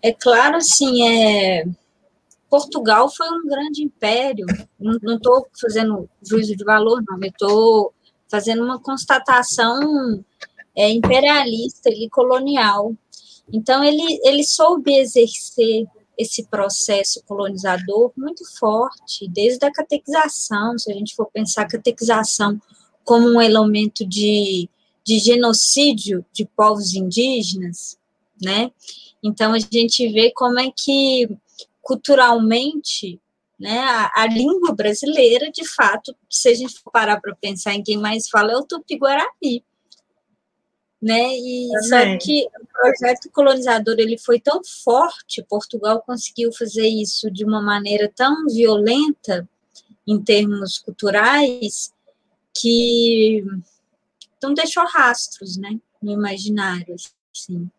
[0.00, 1.66] É claro, assim, é...
[2.48, 4.46] Portugal foi um grande império.
[4.80, 7.20] Não estou fazendo juízo de valor, não.
[7.20, 7.92] estou
[8.26, 10.24] fazendo uma constatação
[10.74, 12.94] é, imperialista e colonial
[13.52, 15.86] então, ele, ele soube exercer
[16.18, 22.60] esse processo colonizador muito forte, desde a catequização, se a gente for pensar a catequização
[23.04, 24.68] como um elemento de,
[25.04, 27.98] de genocídio de povos indígenas,
[28.42, 28.72] né?
[29.22, 31.28] Então, a gente vê como é que,
[31.82, 33.20] culturalmente,
[33.58, 37.82] né, a, a língua brasileira, de fato, se a gente for parar para pensar em
[37.82, 39.64] quem mais fala, é o tupi-guarani
[41.06, 41.36] né?
[41.36, 47.44] E só que o projeto colonizador ele foi tão forte, Portugal conseguiu fazer isso de
[47.44, 49.48] uma maneira tão violenta
[50.04, 51.94] em termos culturais
[52.60, 53.44] que
[54.42, 56.96] não deixou rastros, né, no imaginário,
[57.32, 57.70] assim.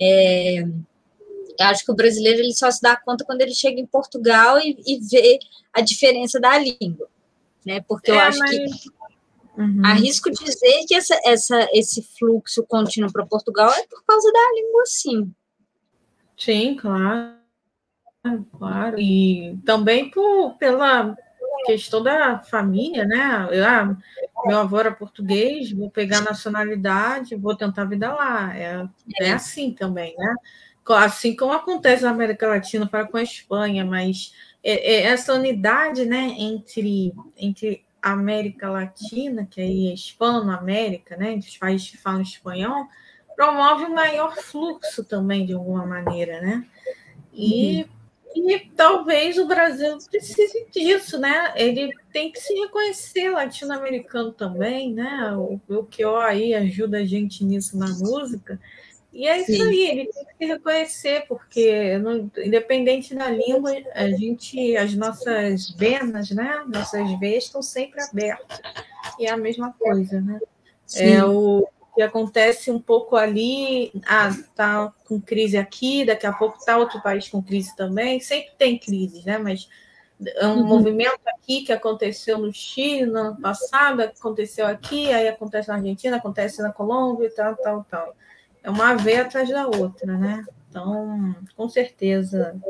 [0.00, 3.86] É, Eu acho que o brasileiro ele só se dá conta quando ele chega em
[3.86, 5.40] Portugal e, e vê
[5.72, 7.08] a diferença da língua,
[7.64, 7.80] né?
[7.88, 8.50] Porque eu é, acho mas...
[8.50, 8.90] que
[9.56, 9.82] uhum.
[9.84, 14.82] arrisco dizer que essa, essa, esse fluxo contínuo para Portugal é por causa da língua,
[14.86, 15.34] sim.
[16.36, 17.36] Sim, claro.
[18.58, 18.98] Claro.
[18.98, 21.16] E também por, pela
[21.64, 23.48] questão da família, né?
[23.50, 23.96] Eu, ah,
[24.44, 28.56] meu avô era português, vou pegar nacionalidade, vou tentar a vida lá.
[28.56, 28.86] É,
[29.20, 30.34] é assim também, né?
[30.88, 34.32] Assim como acontece na América Latina para com a Espanha, mas
[34.62, 41.56] é, é essa unidade, né, entre, entre América Latina, que aí é Hispano-América, né, os
[41.56, 42.86] países que falam espanhol,
[43.34, 46.66] promove um maior fluxo também, de alguma maneira, né?
[47.32, 47.96] E uhum
[48.36, 51.54] e talvez o Brasil precise disso, né?
[51.56, 55.32] Ele tem que se reconhecer latino-americano também, né?
[55.34, 58.60] O, o que aí ajuda a gente nisso na música.
[59.16, 59.62] E é isso Sim.
[59.62, 61.94] aí, ele tem que reconhecer, porque
[62.44, 66.62] independente da língua, a gente, as nossas venas, né?
[66.68, 68.60] Nossas veias estão sempre abertas.
[69.18, 70.38] E é a mesma coisa, né?
[70.84, 71.14] Sim.
[71.14, 76.62] É o que acontece um pouco ali, ah, tá com crise aqui, daqui a pouco
[76.62, 79.38] tá outro país com crise também, sempre tem crise, né?
[79.38, 79.66] Mas
[80.20, 80.66] é um uhum.
[80.66, 86.18] movimento aqui que aconteceu no Chile no ano passado, aconteceu aqui, aí acontece na Argentina,
[86.18, 88.14] acontece na Colômbia, tal, tal, tal.
[88.66, 90.44] É uma veia atrás da outra, né?
[90.68, 92.60] Então, com certeza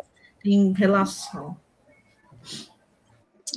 [0.42, 1.56] tem relação.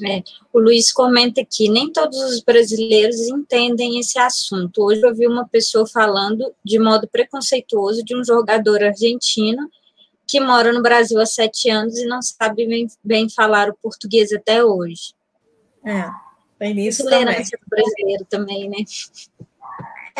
[0.01, 0.23] É,
[0.53, 4.81] o Luiz comenta aqui: nem todos os brasileiros entendem esse assunto.
[4.81, 9.69] Hoje eu vi uma pessoa falando de modo preconceituoso de um jogador argentino
[10.25, 14.31] que mora no Brasil há sete anos e não sabe bem, bem falar o português
[14.31, 15.13] até hoje.
[15.83, 16.09] É,
[16.57, 17.25] tem isso também.
[17.69, 18.77] brasileiro também, né?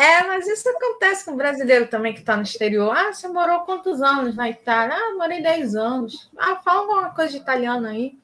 [0.00, 2.90] É, mas isso acontece com o brasileiro também que está no exterior.
[2.90, 4.96] Ah, você morou quantos anos na Itália?
[4.96, 6.30] Ah, morei dez anos.
[6.38, 8.18] Ah, fala uma coisa de italiano aí.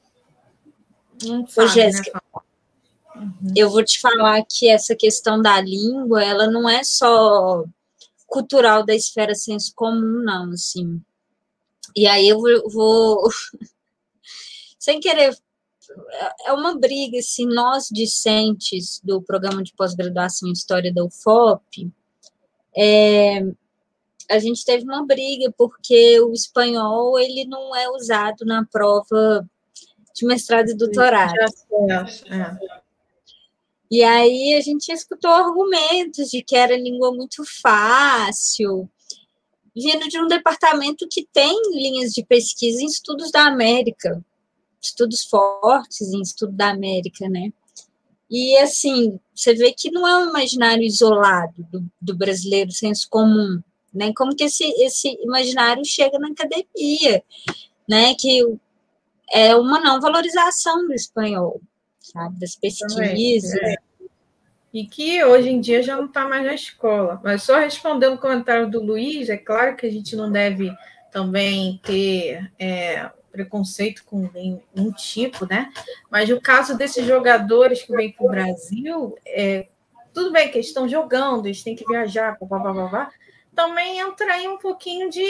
[1.55, 2.41] Ô, Jéssica, né?
[3.15, 3.53] uhum.
[3.55, 7.63] eu vou te falar que essa questão da língua, ela não é só
[8.25, 10.99] cultural da esfera senso comum, não, assim.
[11.95, 12.39] E aí eu
[12.71, 13.29] vou
[14.79, 15.37] sem querer,
[16.45, 21.91] é uma briga, assim, nós discentes do programa de pós-graduação em História da UFOP,
[22.75, 23.41] é,
[24.29, 29.47] a gente teve uma briga porque o espanhol, ele não é usado na prova
[30.13, 31.33] de mestrado e doutorado.
[31.39, 32.87] É.
[33.89, 38.89] E aí a gente escutou argumentos de que era língua muito fácil,
[39.73, 44.21] vindo de um departamento que tem linhas de pesquisa em estudos da América,
[44.87, 47.51] estudos fortes em estudo da América, né?
[48.29, 53.61] E assim, você vê que não é um imaginário isolado do, do brasileiro, senso comum,
[53.93, 54.11] né?
[54.15, 57.23] Como que esse, esse imaginário chega na academia,
[57.87, 58.13] né?
[58.15, 58.41] Que
[59.31, 61.61] é uma não valorização do espanhol,
[61.99, 63.53] sabe, das pesquisas.
[63.61, 63.75] É.
[64.73, 67.19] E que hoje em dia já não está mais na escola.
[67.23, 70.71] Mas só respondendo o comentário do Luiz, é claro que a gente não deve
[71.11, 75.71] também ter é, preconceito com nenhum tipo, né?
[76.09, 79.67] Mas o caso desses jogadores que vêm para o Brasil, é,
[80.11, 83.11] tudo bem que eles estão jogando, eles têm que viajar, blá, blá, blá, blá,
[83.55, 85.23] também entra aí um pouquinho de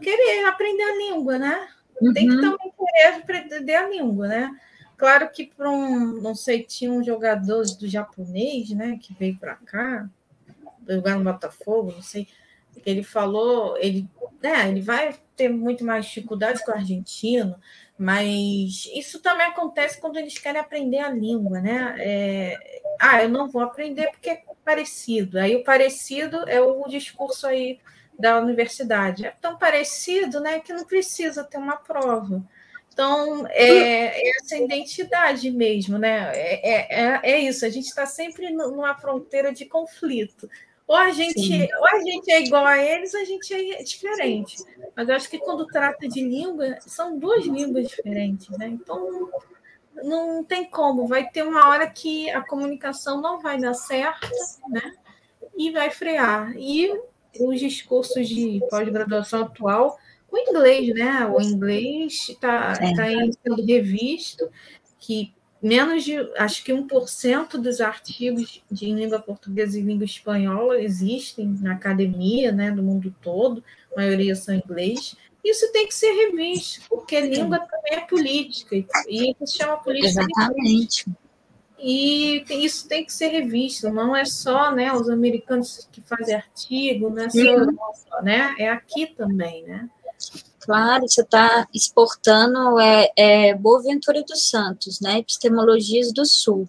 [0.00, 1.68] querer aprender a língua, né?
[2.00, 2.12] Uhum.
[2.12, 2.40] Tem que uhum.
[2.40, 4.56] também querer aprender a língua, né?
[4.96, 9.56] Claro que para um, não sei, tinha um jogador do japonês, né, que veio para
[9.56, 10.08] cá,
[10.86, 12.28] jogar no Botafogo, não sei,
[12.84, 14.06] ele falou, ele,
[14.42, 17.56] né, ele vai ter muito mais dificuldades com o argentino,
[17.98, 21.94] mas isso também acontece quando eles querem aprender a língua, né?
[21.98, 22.58] É,
[23.00, 25.38] ah, eu não vou aprender porque é parecido.
[25.38, 27.80] Aí o parecido é o discurso aí
[28.18, 29.24] da universidade.
[29.24, 32.44] É tão parecido né, que não precisa ter uma prova.
[32.92, 36.32] Então, é, é essa identidade mesmo, né?
[36.34, 40.50] É, é, é, é isso, a gente está sempre numa fronteira de conflito.
[40.90, 44.56] Ou a, gente, ou a gente é igual a eles, a gente é diferente.
[44.96, 48.66] Mas eu acho que quando trata de língua, são duas línguas diferentes, né?
[48.66, 49.30] Então,
[50.02, 54.28] não tem como, vai ter uma hora que a comunicação não vai dar certo,
[54.68, 54.92] né?
[55.56, 56.56] E vai frear.
[56.56, 56.92] E
[57.38, 59.96] os discursos de pós-graduação atual,
[60.28, 61.24] o inglês, né?
[61.24, 62.92] O inglês está é.
[62.96, 63.04] tá
[63.44, 64.50] sendo revisto,
[64.98, 65.32] que
[65.62, 71.72] menos de, acho que 1% dos artigos de língua portuguesa e língua espanhola existem na
[71.72, 75.14] academia, né, do mundo todo, a maioria são inglês.
[75.44, 80.22] Isso tem que ser revisto, porque língua também é política, e isso se chama política.
[80.22, 81.06] Exatamente.
[81.78, 87.08] E isso tem que ser revisto, não é só né, os americanos que fazem artigo,
[87.08, 88.22] não é só, uhum.
[88.22, 88.54] né?
[88.58, 89.88] É aqui também, né?
[90.60, 95.18] Claro, você está exportando é, é Boaventura dos Santos, né?
[95.18, 96.68] Epistemologias do Sul.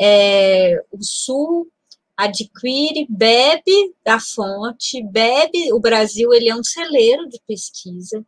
[0.00, 1.68] É, o Sul
[2.16, 5.72] adquire, bebe da fonte, bebe.
[5.72, 8.24] O Brasil ele é um celeiro de pesquisa.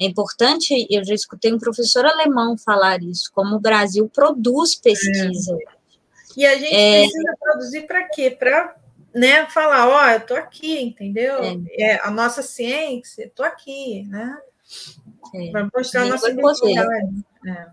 [0.00, 5.54] É importante, eu já escutei um professor alemão falar isso, como o Brasil produz pesquisa.
[5.54, 5.84] É.
[6.36, 8.30] E a gente é, precisa produzir para quê?
[8.30, 8.76] Para
[9.14, 11.36] né, falar, ó, oh, eu estou aqui, entendeu?
[11.42, 11.92] É.
[11.92, 12.00] é.
[12.02, 14.36] a nossa ciência, estou aqui, né?
[15.34, 15.50] É.
[15.50, 17.24] Para mostrar a nossa identidade.
[17.46, 17.66] É.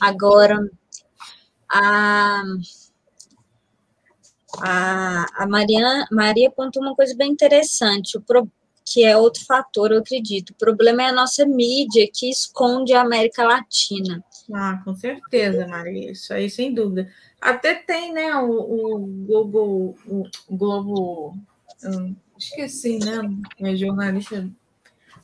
[0.00, 0.58] Agora,
[1.68, 2.42] a,
[4.58, 8.50] a, a Maria, Maria apontou uma coisa bem interessante, o pro,
[8.84, 10.50] que é outro fator, eu acredito.
[10.50, 14.24] O problema é a nossa mídia que esconde a América Latina.
[14.54, 17.10] Ah, com certeza, Maria, isso aí sem dúvida.
[17.40, 21.36] Até tem, né, o, o Globo, o Globo,
[22.38, 23.22] esqueci, né,
[23.60, 24.48] é jornalista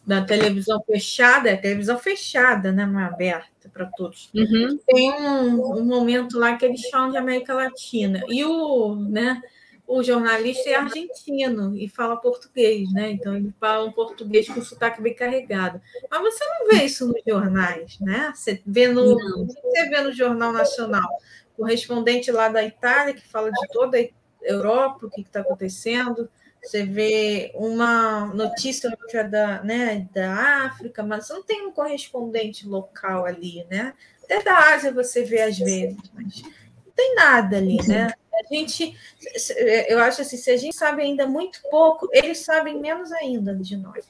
[0.06, 4.30] da televisão fechada, é televisão fechada, né, não é aberta para todos.
[4.34, 4.78] Uhum.
[4.86, 9.42] Tem um, um, momento lá que eles falam de América Latina, e o, né,
[9.86, 13.12] o jornalista é argentino e fala português, né?
[13.12, 15.80] Então ele fala um português com sotaque bem carregado.
[16.10, 18.32] Mas você não vê isso nos jornais, né?
[18.34, 19.16] Você vê no,
[19.46, 21.08] você vê no Jornal Nacional
[21.56, 24.08] correspondente lá da Itália, que fala de toda a
[24.42, 26.28] Europa, o que está acontecendo.
[26.62, 33.24] Você vê uma notícia outra da, né, da África, mas não tem um correspondente local
[33.24, 33.94] ali, né?
[34.24, 38.12] Até da Ásia você vê às vezes, mas não tem nada ali, né?
[38.50, 38.96] A gente,
[39.88, 43.76] eu acho assim, se a gente sabe ainda muito pouco, eles sabem menos ainda de
[43.76, 44.06] nós.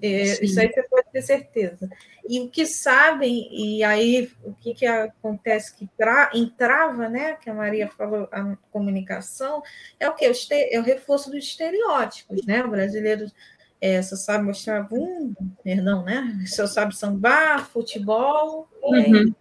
[0.00, 1.90] É, isso aí você pode ter certeza.
[2.28, 7.34] E o que sabem, e aí o que, que acontece que tra, entrava, né?
[7.34, 9.62] Que a Maria falou, a comunicação,
[9.98, 10.30] é o que?
[10.70, 12.62] É o reforço dos estereótipos, né?
[12.62, 13.26] O brasileiro
[13.80, 16.44] é, só sabe mostrar bunda, perdão, né?
[16.46, 19.34] Só sabe sambar, futebol, uhum.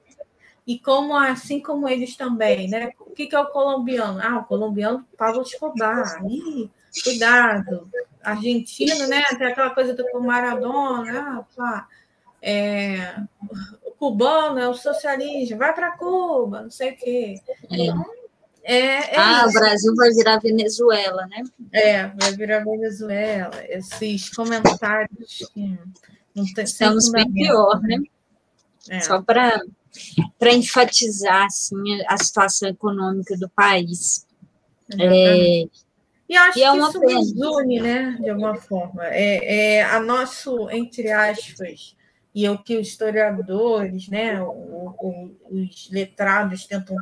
[0.68, 2.92] E, como assim como eles também, né?
[3.00, 4.20] O que, que é o colombiano?
[4.22, 6.22] Ah, o colombiano Pablo Escobar.
[6.30, 6.70] Ih,
[7.04, 7.90] cuidado
[8.28, 9.24] argentino, né?
[9.38, 11.88] Tem aquela coisa do Maradona, ah,
[12.42, 13.16] é,
[13.86, 17.36] o cubano é o socialismo, vai para Cuba, não sei o quê.
[17.48, 17.76] É.
[17.76, 18.06] Então,
[18.64, 19.50] é, é ah, isso.
[19.50, 21.44] o Brasil vai virar Venezuela, né?
[21.72, 23.64] É, vai virar Venezuela.
[23.70, 25.80] Esses comentários que
[26.36, 27.98] não tem Estamos bem pior, né?
[28.90, 29.00] É.
[29.00, 29.62] Só para
[30.54, 34.26] enfatizar assim, a situação econômica do país.
[35.00, 35.68] É,
[36.30, 37.14] e acho e é que isso pena.
[37.14, 39.06] nos une, né, de alguma forma.
[39.08, 41.96] É, é a nosso, entre aspas,
[42.34, 46.98] e é o que os historiadores, né, o, o, os letrados tentam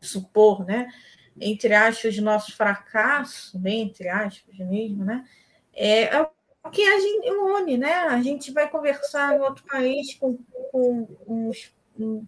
[0.00, 0.88] supor, né,
[1.40, 5.24] entre aspas, nosso fracasso, bem entre aspas mesmo, né,
[5.74, 6.28] é, é
[6.64, 7.92] o que a gente une, né?
[7.92, 10.38] A gente vai conversar em outro país com,
[10.72, 11.70] com uns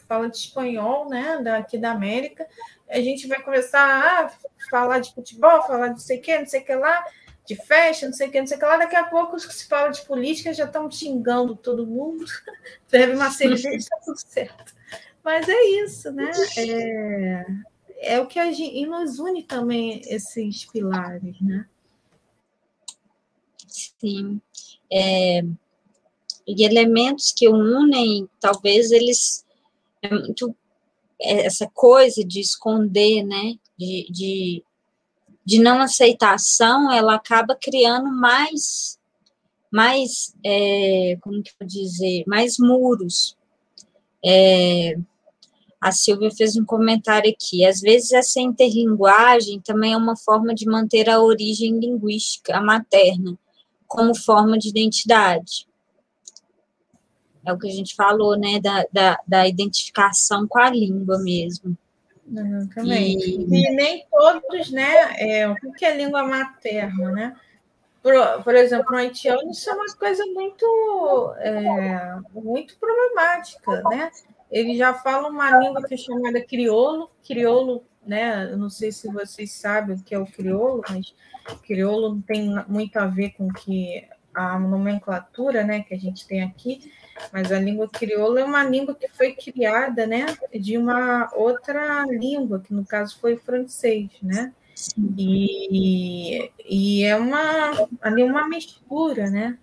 [0.07, 2.47] fala de espanhol, né, daqui da América,
[2.89, 4.31] a gente vai começar a
[4.71, 7.05] falar de futebol, falar de não sei o que, não sei o que lá,
[7.45, 9.67] de festa, não sei o que, não sei o que lá, daqui a pouco se
[9.69, 12.25] fala de política, já estão xingando todo mundo,
[12.91, 14.75] bebe uma cerveja, está tudo certo.
[15.25, 16.31] Mas é isso, né?
[16.57, 17.47] É,
[18.15, 21.67] é o que a gente, e nos une também esses pilares, né?
[23.67, 24.41] Sim.
[24.93, 25.43] É,
[26.47, 29.46] e elementos que unem, talvez eles
[30.07, 30.55] é muito
[31.21, 34.65] é, essa coisa de esconder, né, de, de,
[35.45, 38.99] de não aceitação, ela acaba criando mais,
[39.71, 43.37] mais, é, como que eu dizer, mais muros.
[44.25, 44.97] É,
[45.81, 47.65] a Silvia fez um comentário aqui.
[47.65, 53.39] Às vezes essa interlinguagem também é uma forma de manter a origem linguística materna
[53.87, 55.67] como forma de identidade
[57.47, 61.79] é o que a gente falou, né, da, da, da identificação com a língua mesmo.
[62.29, 63.31] Exatamente.
[63.31, 67.37] E, e nem todos, né, é, o que é língua materna, né?
[68.03, 74.11] Por, por exemplo, no haitiano, isso é uma coisa muito, é, muito problemática, né?
[74.51, 78.49] Ele já fala uma língua que é chamada crioulo, crioulo, né?
[78.51, 81.15] Eu não sei se vocês sabem o que é o crioulo, mas
[81.67, 84.07] crioulo não tem muito a ver com que
[84.37, 86.93] a nomenclatura, né, que a gente tem aqui,
[87.33, 92.61] mas a língua crioula é uma língua que foi criada, né, de uma outra língua,
[92.61, 94.53] que no caso foi o francês, né?
[95.17, 99.59] E, e é uma, ali uma mistura, né,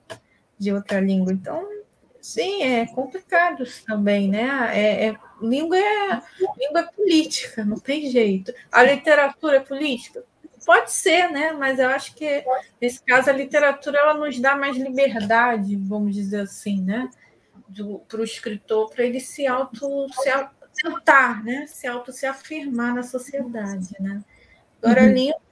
[0.57, 1.32] de outra língua.
[1.32, 1.63] Então,
[2.19, 4.71] sim, é complicado também, né?
[4.74, 6.21] É, é, língua, é,
[6.57, 8.51] língua é política, não tem jeito.
[8.71, 10.24] A literatura é política?
[10.66, 11.51] Pode ser, né?
[11.51, 12.43] Mas eu acho que
[12.82, 17.09] nesse caso a literatura ela nos dá mais liberdade, vamos dizer assim, né?
[18.07, 20.30] Para o escritor, para ele se auto se
[20.82, 21.66] tentar, né?
[21.68, 24.24] Se auto se afirmar na sociedade, né?
[24.82, 25.14] Agora, uhum.
[25.14, 25.43] livro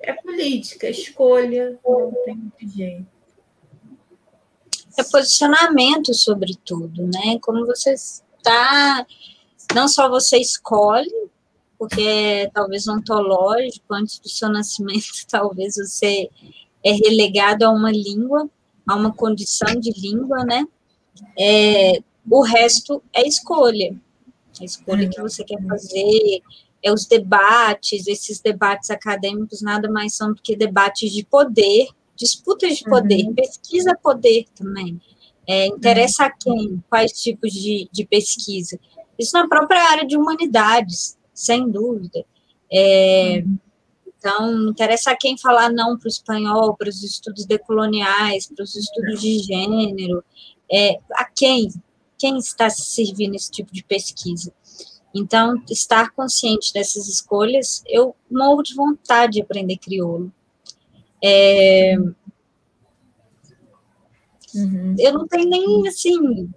[0.00, 3.06] é política, é escolha, não tem muito jeito.
[4.98, 7.38] É posicionamento, sobretudo, né?
[7.42, 9.06] Como você está.
[9.74, 11.28] Não só você escolhe,
[11.78, 16.30] porque é talvez ontológico, antes do seu nascimento, talvez você
[16.84, 18.48] é relegado a uma língua,
[18.86, 20.66] a uma condição de língua, né?
[21.38, 23.96] É, o resto é escolha.
[24.60, 26.42] A escolha que você quer fazer,
[26.82, 32.78] é os debates, esses debates acadêmicos nada mais são do que debates de poder, disputas
[32.78, 33.34] de poder, uhum.
[33.34, 35.00] pesquisa poder também.
[35.46, 36.82] É, interessa a quem?
[36.88, 38.78] Quais tipos de, de pesquisa?
[39.18, 42.24] Isso na própria área de humanidades, sem dúvida.
[42.72, 43.58] É, uhum.
[44.18, 48.74] Então, interessa a quem falar não para o espanhol, para os estudos decoloniais, para os
[48.74, 50.24] estudos de gênero,
[50.72, 51.68] é, a quem?
[52.18, 54.52] Quem está se servindo esse tipo de pesquisa?
[55.14, 60.32] Então, estar consciente dessas escolhas, eu morro de vontade de aprender crioulo.
[61.22, 61.96] É,
[64.54, 64.96] uhum.
[64.98, 66.50] Eu não tenho nem, assim...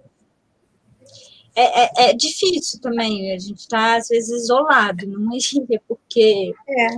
[1.54, 6.54] É, é, é, difícil também, a gente está, às vezes, isolado numa ilha, porque...
[6.68, 6.88] É.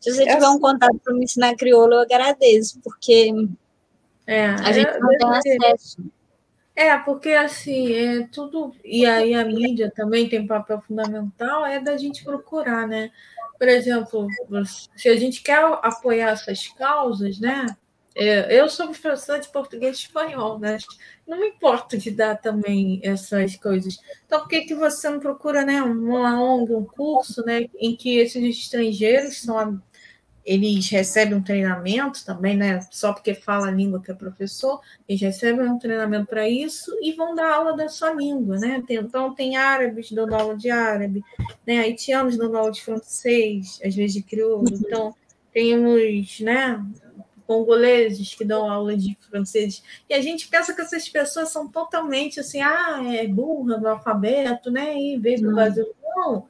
[0.00, 3.30] Se você tiver um contato para me ensinar crioulo, eu agradeço, porque
[4.26, 6.02] é, a gente não tem acesso.
[6.74, 8.74] É, porque assim, é tudo.
[8.82, 13.10] E aí a mídia também tem um papel fundamental, é da gente procurar, né?
[13.58, 14.26] Por exemplo,
[14.96, 17.66] se a gente quer apoiar essas causas, né?
[18.22, 20.76] É, eu sou professora de português e espanhol, né?
[21.26, 23.98] Não me importo de dar também essas coisas.
[24.26, 28.18] Então, por que, que você não procura né, uma ONG, um curso, né, em que
[28.18, 29.82] esses estrangeiros são
[30.44, 32.80] eles recebem um treinamento também, né?
[32.90, 37.12] Só porque fala a língua que é professor, eles recebem um treinamento para isso e
[37.12, 38.82] vão dar aula da sua língua, né?
[38.90, 41.22] Então, tem árabes dando aula de árabe,
[41.66, 41.78] né?
[41.80, 44.64] Haitianos dando aula de francês, às vezes de crioulo.
[44.72, 45.14] Então,
[45.52, 46.84] temos, né?
[47.50, 49.82] Congoleses que dão aula de francês.
[50.08, 54.70] E a gente pensa que essas pessoas são totalmente assim, ah, é burra do alfabeto,
[54.70, 54.96] né?
[54.96, 55.84] E veio do Brasil.
[56.16, 56.46] Não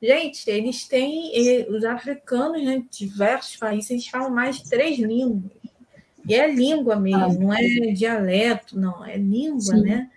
[0.00, 1.32] Gente, eles têm,
[1.68, 5.50] os africanos, né, diversos países, eles falam mais de três línguas.
[6.28, 9.80] E é língua mesmo, ah, não é dialeto, não, é língua, sim.
[9.80, 10.08] né?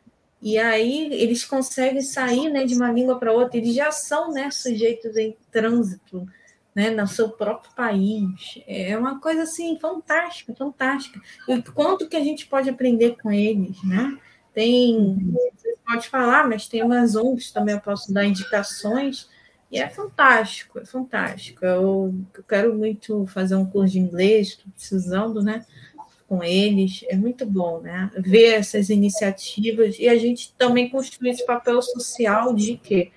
[0.44, 4.52] E aí eles conseguem sair né, de uma língua para outra, eles já são né,
[4.52, 6.28] sujeitos em trânsito
[6.80, 8.64] né, no seu próprio país.
[8.66, 11.20] É uma coisa assim fantástica, fantástica.
[11.46, 14.18] E quanto que a gente pode aprender com eles, né?
[14.54, 15.18] Tem,
[15.58, 19.30] você pode falar, mas tem umas ONGs também, eu posso dar indicações
[19.70, 21.66] e é fantástico, é fantástico.
[21.66, 25.66] Eu, eu quero muito fazer um curso de inglês, estou precisando, né?
[26.30, 28.10] Com eles, é muito bom, né?
[28.18, 33.12] Ver essas iniciativas e a gente também construir esse papel social de quê?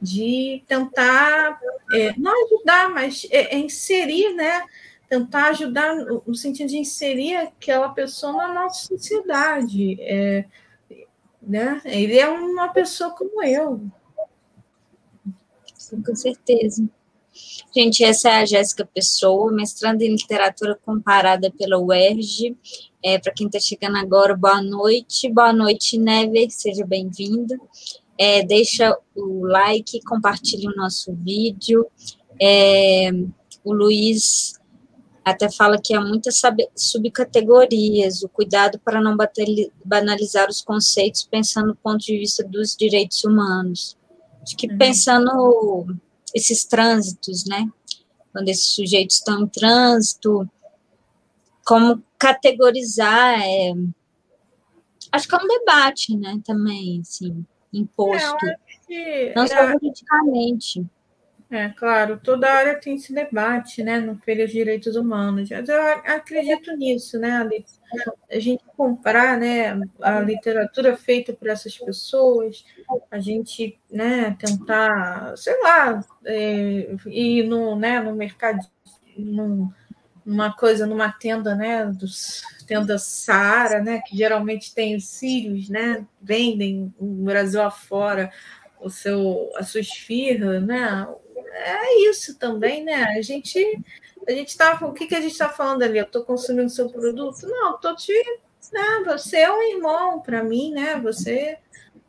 [0.00, 1.58] De tentar
[1.92, 4.64] é, não ajudar, mas é, é inserir, né?
[5.08, 9.96] Tentar ajudar no sentido de inserir aquela pessoa na nossa sociedade.
[10.00, 10.44] É,
[11.40, 11.80] né?
[11.84, 13.80] Ele é uma pessoa como eu,
[16.04, 16.88] com certeza.
[17.74, 22.56] Gente, essa é a Jéssica Pessoa, mestrando em literatura comparada pela UERJ.
[23.04, 25.30] É, Para quem está chegando agora, boa noite.
[25.30, 27.54] Boa noite, Never, seja bem-vindo.
[28.18, 31.86] É, deixa o like, compartilhe o nosso vídeo.
[32.40, 33.10] É,
[33.64, 34.58] o Luiz
[35.24, 36.40] até fala que há muitas
[36.76, 39.16] subcategorias, o cuidado para não
[39.84, 43.96] banalizar os conceitos pensando do ponto de vista dos direitos humanos.
[44.40, 44.78] Acho que uhum.
[44.78, 45.96] pensando
[46.32, 47.68] esses trânsitos, né?
[48.32, 50.48] Quando esses sujeitos estão em trânsito,
[51.66, 53.72] como categorizar, é...
[55.10, 58.46] acho que é um debate, né, também, assim, imposto,
[58.90, 60.86] é, não só juridicamente.
[61.48, 65.48] É, claro, toda área tem esse debate, né, no Feira de Direitos Humanos.
[65.50, 67.78] Eu acredito nisso, né, Alice?
[68.28, 72.64] A gente comprar, né, a literatura feita por essas pessoas,
[73.08, 78.58] a gente, né, tentar, sei lá, é, ir no, né, no mercado,
[79.16, 79.70] num,
[80.26, 86.04] numa coisa, numa tenda, né, dos tendas Saara, né, que geralmente tem os sírios, né,
[86.20, 88.32] vendem no Brasil afora
[88.80, 91.06] o seu, a sua esfirra, né,
[91.56, 93.04] é isso também, né?
[93.16, 93.58] A gente
[94.28, 95.98] a gente está o que, que a gente está falando ali?
[95.98, 97.46] Eu estou consumindo seu produto?
[97.46, 98.12] Não, estou te.
[98.72, 100.98] Né, você é um irmão para mim, né?
[101.00, 101.58] Você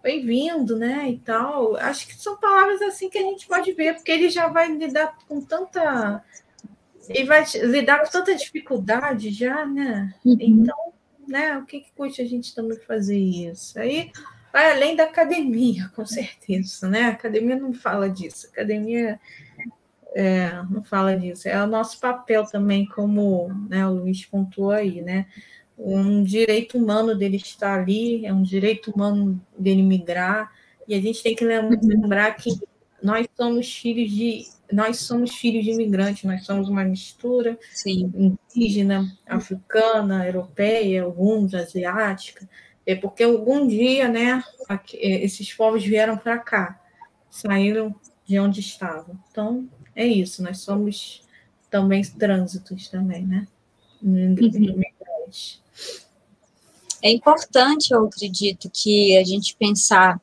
[0.01, 1.09] bem-vindo, né?
[1.09, 1.75] E tal.
[1.77, 5.17] Acho que são palavras assim que a gente pode ver, porque ele já vai lidar
[5.27, 6.23] com tanta
[7.09, 10.13] e vai lidar com tanta dificuldade já, né?
[10.25, 10.37] Uhum.
[10.39, 10.93] Então,
[11.27, 11.57] né?
[11.57, 13.79] O que, que custa a gente também fazer isso?
[13.79, 14.11] Aí
[14.51, 17.03] vai além da academia, com certeza, né?
[17.03, 18.47] A academia não fala disso.
[18.47, 19.19] A academia
[20.15, 21.47] é, não fala disso.
[21.47, 25.27] É o nosso papel também, como né, o Luiz pontuou aí, né?
[25.77, 30.51] Um direito humano dele estar ali, é um direito humano dele migrar,
[30.87, 32.49] e a gente tem que lembrar que
[33.07, 38.37] nós somos filhos de nós somos filhos de imigrantes, nós somos uma mistura Sim.
[38.53, 42.47] indígena, africana, europeia, alguns asiática.
[42.85, 44.43] É porque algum dia, né,
[44.95, 46.81] é, esses povos vieram para cá,
[47.31, 49.17] saíram de onde estavam.
[49.31, 51.23] Então, é isso, nós somos
[51.69, 53.47] também trânsitos também, né?
[54.03, 55.61] Imigrantes.
[57.01, 60.19] É importante, eu acredito, que a gente pensar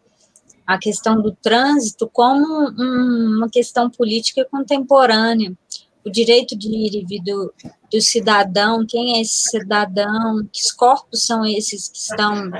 [0.66, 5.56] a questão do trânsito como um, uma questão política contemporânea.
[6.04, 7.52] O direito de ir e vir do,
[7.90, 12.50] do cidadão, quem é esse cidadão, que corpos são esses que estão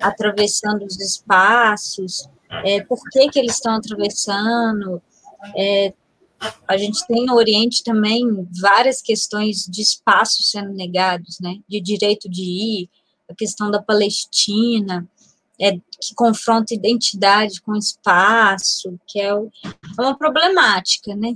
[0.00, 2.28] atravessando os espaços,
[2.64, 5.02] é, por que, que eles estão atravessando.
[5.56, 5.92] É,
[6.68, 8.26] a gente tem no Oriente também
[8.60, 12.90] várias questões de espaço sendo negados, né, de direito de ir,
[13.28, 15.08] a questão da Palestina,
[15.60, 21.34] é, que confronta identidade com espaço, que é, o, é uma problemática, né?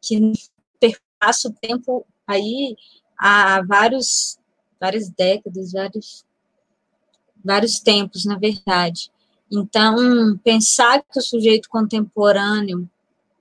[0.00, 0.32] Que
[0.78, 2.76] perpassa o tempo aí
[3.18, 4.38] há vários,
[4.80, 6.24] várias décadas, vários,
[7.44, 9.10] vários tempos, na verdade.
[9.50, 12.88] Então, pensar que o sujeito contemporâneo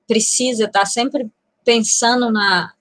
[0.07, 1.32] precisa estar sempre
[1.64, 2.73] pensando na,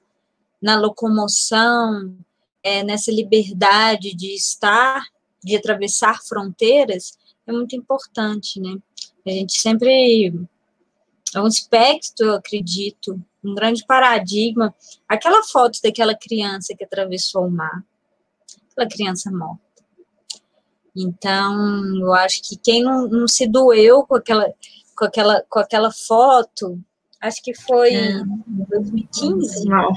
[0.60, 2.16] na locomoção,
[2.62, 5.02] é, nessa liberdade de estar
[5.42, 8.76] de atravessar fronteiras é muito importante, né?
[9.26, 10.32] A gente sempre
[11.34, 14.74] é um espectro, eu acredito, um grande paradigma.
[15.08, 17.84] Aquela foto daquela criança que atravessou o mar,
[18.72, 19.60] aquela criança morta.
[20.96, 24.52] Então, eu acho que quem não, não se doeu com aquela,
[24.96, 26.80] com aquela, com aquela foto,
[27.20, 28.10] acho que foi é.
[28.12, 29.68] em 2015.
[29.68, 29.92] Não.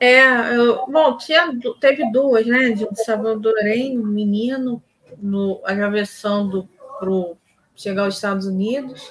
[0.00, 2.70] É, eu, bom, tinha, teve duas, né?
[2.70, 4.82] De salvadorenho, um menino,
[5.18, 6.66] no, a versão do
[6.98, 7.36] pro
[7.76, 9.10] chegar aos Estados Unidos,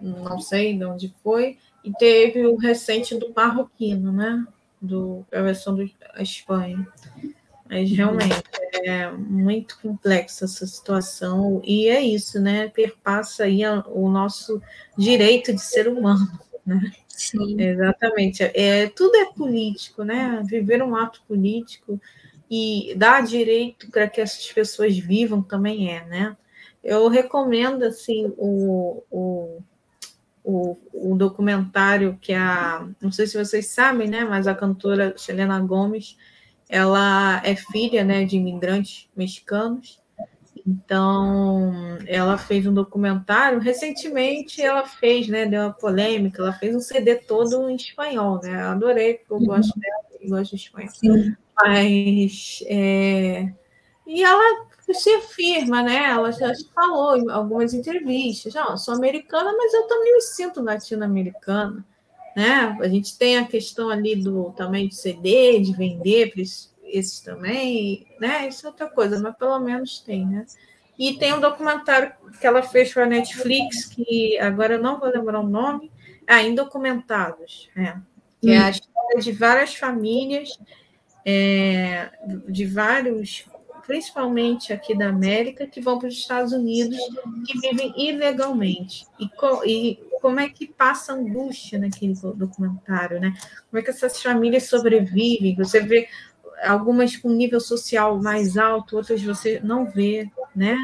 [0.00, 4.46] não sei de onde foi, e teve o recente do marroquino, né?
[4.80, 5.84] Do, a versão da
[6.22, 6.86] Espanha.
[7.68, 8.42] Mas realmente
[8.84, 12.68] é muito complexa essa situação, e é isso, né?
[12.68, 14.60] Perpassa aí o nosso
[14.96, 16.30] direito de ser humano,
[16.66, 16.92] né?
[17.20, 17.60] Sim.
[17.60, 18.42] Exatamente.
[18.42, 20.42] É, tudo é político, né?
[20.46, 22.00] Viver um ato político
[22.50, 26.36] e dar direito para que essas pessoas vivam também é, né?
[26.82, 29.62] Eu recomendo, assim, o, o,
[30.42, 32.88] o, o documentário que a...
[33.02, 34.24] Não sei se vocês sabem, né?
[34.24, 36.16] Mas a cantora Selena Gomes,
[36.70, 39.99] ela é filha né, de imigrantes mexicanos
[40.70, 43.58] então, ela fez um documentário.
[43.58, 45.44] Recentemente, ela fez, né?
[45.44, 46.42] Deu uma polêmica.
[46.42, 48.62] Ela fez um CD todo em espanhol, né?
[48.62, 50.90] Eu adorei, eu gosto dela e gosto de espanhol.
[50.94, 51.36] Sim.
[51.56, 52.62] Mas.
[52.66, 53.52] É...
[54.06, 56.10] E ela se afirma, né?
[56.10, 61.84] Ela já falou em algumas entrevistas: ah, sou americana, mas eu também me sinto latino-americana.
[62.36, 62.78] Né?
[62.80, 66.32] A gente tem a questão ali do também de CD, de vender
[66.90, 68.48] esses também, né?
[68.48, 70.46] Isso é outra coisa, mas pelo menos tem, né?
[70.98, 75.08] E tem um documentário que ela fez para a Netflix, que agora eu não vou
[75.08, 75.90] lembrar o nome,
[76.26, 78.02] ah, Indocumentados, né?
[78.40, 78.54] que hum.
[78.54, 80.58] é a história de várias famílias,
[81.24, 82.10] é,
[82.48, 83.44] de vários,
[83.86, 86.98] principalmente aqui da América, que vão para os Estados Unidos,
[87.46, 89.06] que vivem ilegalmente.
[89.18, 93.34] E, co e como é que passa angústia naquele documentário, né?
[93.70, 95.56] Como é que essas famílias sobrevivem?
[95.56, 96.08] Você vê
[96.62, 100.76] algumas com nível social mais alto, outras você não vê, né?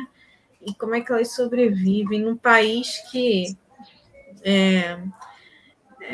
[0.60, 3.56] E como é que elas sobrevivem num país que,
[4.42, 4.98] é,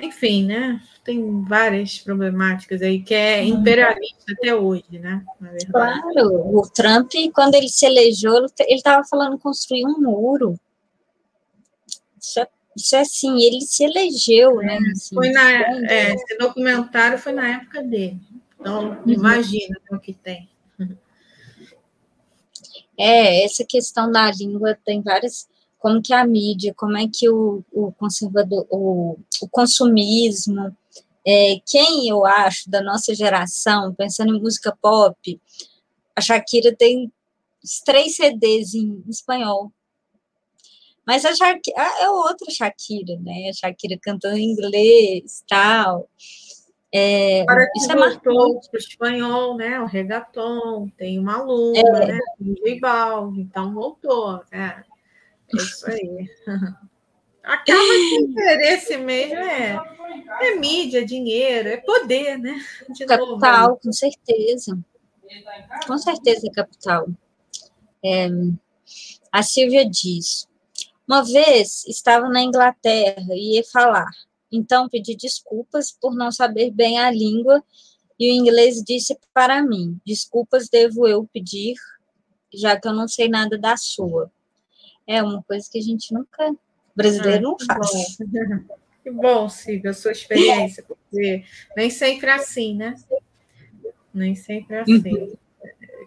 [0.02, 0.80] enfim, né?
[1.04, 5.24] Tem várias problemáticas aí que é imperialista até hoje, né?
[5.70, 10.58] Claro, o Trump, quando ele se elegeu, ele estava falando construir um muro.
[12.20, 14.78] Isso é, isso é assim, ele se elegeu, né?
[14.92, 15.50] Assim, foi na,
[15.90, 18.20] é, esse documentário foi na época dele.
[18.62, 19.12] Então, uhum.
[19.12, 20.48] imagina o que tem.
[22.96, 25.48] É, essa questão da língua tem várias.
[25.80, 30.76] Como que a mídia, como é que o, o conservador, o, o consumismo,
[31.26, 35.40] é, quem eu acho da nossa geração, pensando em música pop,
[36.14, 37.12] a Shakira tem
[37.84, 39.72] três CDs em espanhol.
[41.04, 43.48] Mas a Shakira é outra Shakira, né?
[43.48, 46.08] A Shakira cantando em inglês tal.
[46.94, 47.46] É,
[47.76, 49.80] isso é para o espanhol, né?
[49.80, 52.06] O regaton, tem uma aluna, é.
[52.06, 52.20] né?
[52.38, 54.42] Tem o J então voltou.
[54.52, 54.84] É, é
[55.56, 56.28] isso aí.
[57.42, 59.76] Acaba que o interesse mesmo é,
[60.42, 62.56] é mídia, dinheiro, é poder, né?
[62.90, 63.80] De capital, novo.
[63.82, 64.78] com certeza.
[65.86, 67.08] Com certeza é capital.
[68.04, 68.28] É,
[69.32, 70.46] a Silvia diz:
[71.08, 74.10] uma vez estava na Inglaterra e ia falar,
[74.52, 77.64] então pedi desculpas por não saber bem a língua
[78.20, 81.74] e o inglês disse para mim: desculpas devo eu pedir,
[82.52, 84.30] já que eu não sei nada da sua.
[85.06, 86.54] É uma coisa que a gente nunca
[86.94, 88.16] brasileiro ah, não faz.
[88.20, 88.76] Bom.
[89.02, 91.42] Que bom, Silvia, a sua experiência, porque
[91.76, 92.94] nem sempre é assim, né?
[94.14, 94.94] Nem sempre é assim.
[94.94, 95.36] Uhum.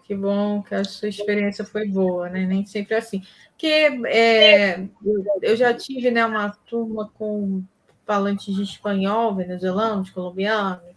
[0.06, 2.46] Que bom que a sua experiência foi boa, né?
[2.46, 3.22] Nem sempre é assim.
[3.50, 3.66] Porque
[4.06, 4.88] é,
[5.42, 7.62] eu já tive né, uma turma com
[8.06, 10.94] falantes de espanhol, venezuelanos, colombianos,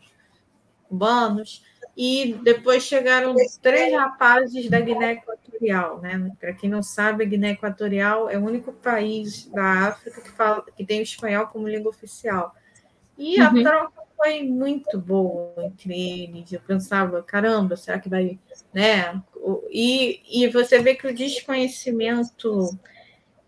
[0.87, 1.63] cubanos,
[1.97, 5.99] e depois chegaram três rapazes da Guiné Equatorial.
[5.99, 6.31] Né?
[6.39, 10.63] Para quem não sabe, a Guiné Equatorial é o único país da África que, fala,
[10.75, 12.55] que tem o espanhol como língua oficial.
[13.17, 13.63] E a uhum.
[13.63, 16.53] troca foi muito boa entre eles.
[16.53, 18.39] Eu pensava, caramba, será que vai.
[18.73, 19.21] Né?
[19.69, 22.77] E, e você vê que o desconhecimento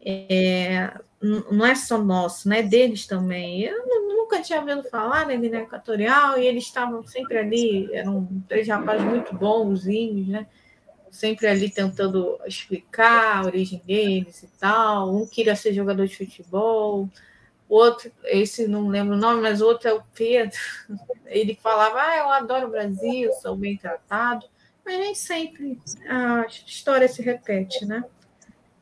[0.06, 2.64] é, não é só nosso, né?
[2.64, 3.64] Deles também.
[3.64, 8.68] Eu nunca tinha ouvido falar na Guiné Equatorial e eles estavam sempre ali, eram três
[8.68, 10.48] rapazes muito bonzinhos, né?
[11.12, 15.14] Sempre ali tentando explicar a origem deles e tal.
[15.16, 17.10] Um queria ser jogador de futebol,
[17.70, 20.58] o outro, esse não lembro o nome, mas o outro é o Pedro.
[21.26, 24.46] Ele falava: Ah, eu adoro o Brasil, sou bem tratado.
[24.84, 25.80] Mas nem sempre
[26.10, 28.04] a história se repete, né?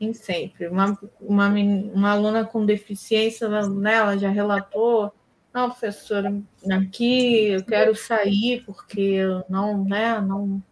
[0.00, 0.66] Nem sempre.
[0.68, 5.12] Uma, uma, uma aluna com deficiência, né, já relatou
[5.52, 6.32] não, professora,
[6.70, 10.62] aqui eu quero sair porque eu não, né, não,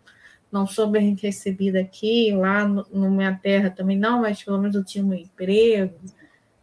[0.53, 4.85] não sou bem recebida aqui, lá no minha terra também não, mas pelo menos eu
[4.85, 5.99] tinha um emprego.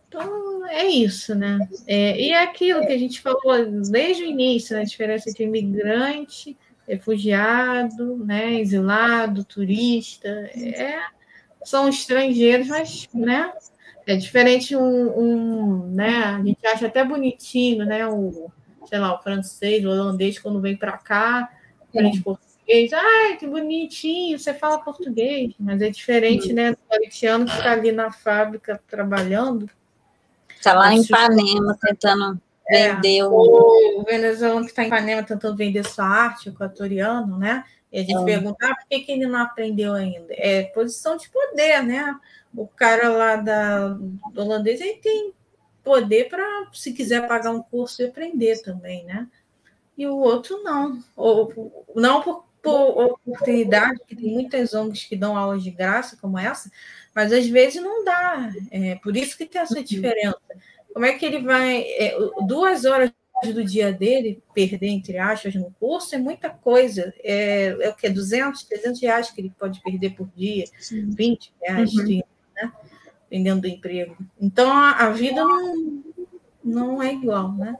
[0.07, 1.59] Então, é isso, né?
[1.85, 5.43] É, e é aquilo que a gente falou desde o início, né, a diferença entre
[5.43, 10.99] imigrante, refugiado, né, exilado, turista, é,
[11.65, 13.51] são estrangeiros, mas, né,
[14.07, 16.25] é diferente um, um, né?
[16.25, 18.05] A gente acha até bonitinho, né?
[18.07, 18.51] O,
[18.85, 21.49] sei lá, o francês, o holandês, quando vem para cá,
[21.81, 22.21] aprende é.
[22.21, 22.93] português.
[22.93, 25.53] Ai, que bonitinho, você fala português.
[25.59, 26.71] Mas é diferente, né?
[26.71, 29.67] Do haitiano que está ali na fábrica trabalhando.
[30.55, 32.39] Está lá em Ipanema tentando
[32.69, 34.01] é, vender o.
[34.01, 37.63] O venezuelano que está em Ipanema tentando vender sua arte, equatoriano, né?
[37.95, 38.25] E a gente é.
[38.25, 40.27] pergunta, ah, por que, que ele não aprendeu ainda?
[40.31, 42.19] É posição de poder, né?
[42.55, 45.33] o cara lá da, do holandês ele tem
[45.83, 49.27] poder para, se quiser pagar um curso e aprender também, né?
[49.97, 50.99] E o outro não.
[51.15, 56.39] Ou, não por, por oportunidade, que tem muitas ONGs que dão aulas de graça como
[56.39, 56.71] essa,
[57.13, 58.51] mas às vezes não dá.
[58.71, 59.83] É por isso que tem essa uhum.
[59.83, 60.39] diferença.
[60.93, 61.81] Como é que ele vai.
[61.81, 62.17] É,
[62.47, 63.11] duas horas
[63.53, 67.13] do dia dele perder, entre aspas, no curso é muita coisa.
[67.23, 68.09] É, é o que?
[68.09, 71.09] 200, 300 reais que ele pode perder por dia, Sim.
[71.09, 72.05] 20 reais, uhum.
[72.05, 72.73] 30 né?
[73.23, 74.17] Dependendo do emprego.
[74.39, 76.03] Então, a, a vida não,
[76.63, 77.77] não é igual, né?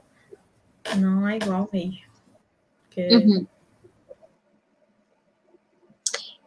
[0.96, 2.00] Não é igual mesmo.
[2.84, 3.08] Porque...
[3.14, 3.46] Uhum.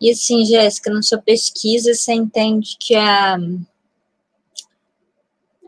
[0.02, 3.36] E assim, Jéssica, na sua pesquisa, você entende que a,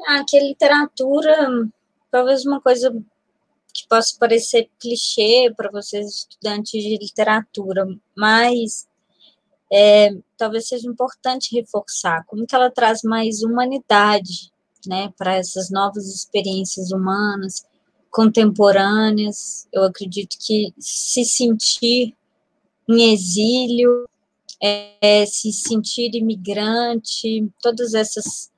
[0.07, 1.69] ah, que a literatura,
[2.09, 2.95] talvez uma coisa
[3.73, 7.85] que possa parecer clichê para vocês, estudantes de literatura,
[8.15, 8.87] mas
[9.71, 14.51] é, talvez seja importante reforçar como que ela traz mais humanidade,
[14.85, 17.65] né, para essas novas experiências humanas,
[18.09, 19.67] contemporâneas.
[19.71, 22.15] Eu acredito que se sentir
[22.89, 24.09] em exílio,
[24.61, 28.51] é, se sentir imigrante, todas essas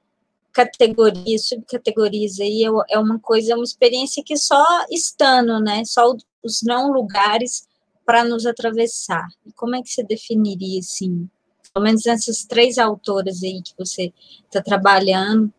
[0.54, 6.14] categorias, subcategorias aí, é, é uma coisa, é uma experiência que só estando, né, só
[6.44, 7.68] os não lugares
[8.06, 9.28] para nos atravessar.
[9.46, 11.28] E como é que você definiria, assim,
[11.74, 14.14] pelo menos essas três autoras aí que você
[14.46, 15.52] está trabalhando?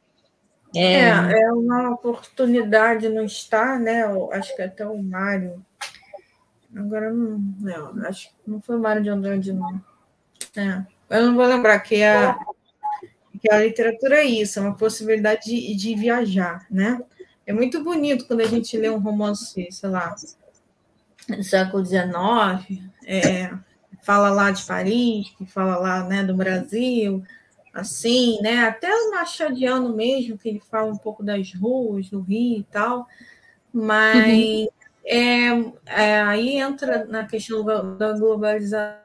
[0.75, 1.09] É...
[1.09, 1.43] é...
[1.43, 4.05] É, uma oportunidade não estar, né?
[4.05, 5.65] Eu acho que até o Mário.
[6.77, 9.81] Agora não, não, acho que não foi o Mário de Andrade, não.
[10.57, 12.37] É, eu não vou lembrar que a,
[13.39, 17.01] que a literatura é isso, é uma possibilidade de, de viajar, né?
[17.47, 20.15] É muito bonito quando a gente lê um romance, sei lá,
[21.29, 23.51] do século XIX, é,
[24.03, 27.23] fala lá de Paris, que fala lá né, do Brasil,
[27.73, 28.65] assim, né?
[28.65, 33.07] Até o Machadiano mesmo, que ele fala um pouco das ruas do Rio e tal,
[33.73, 34.69] mas uhum.
[35.05, 35.49] é,
[35.87, 39.04] é, aí entra na questão da globalização,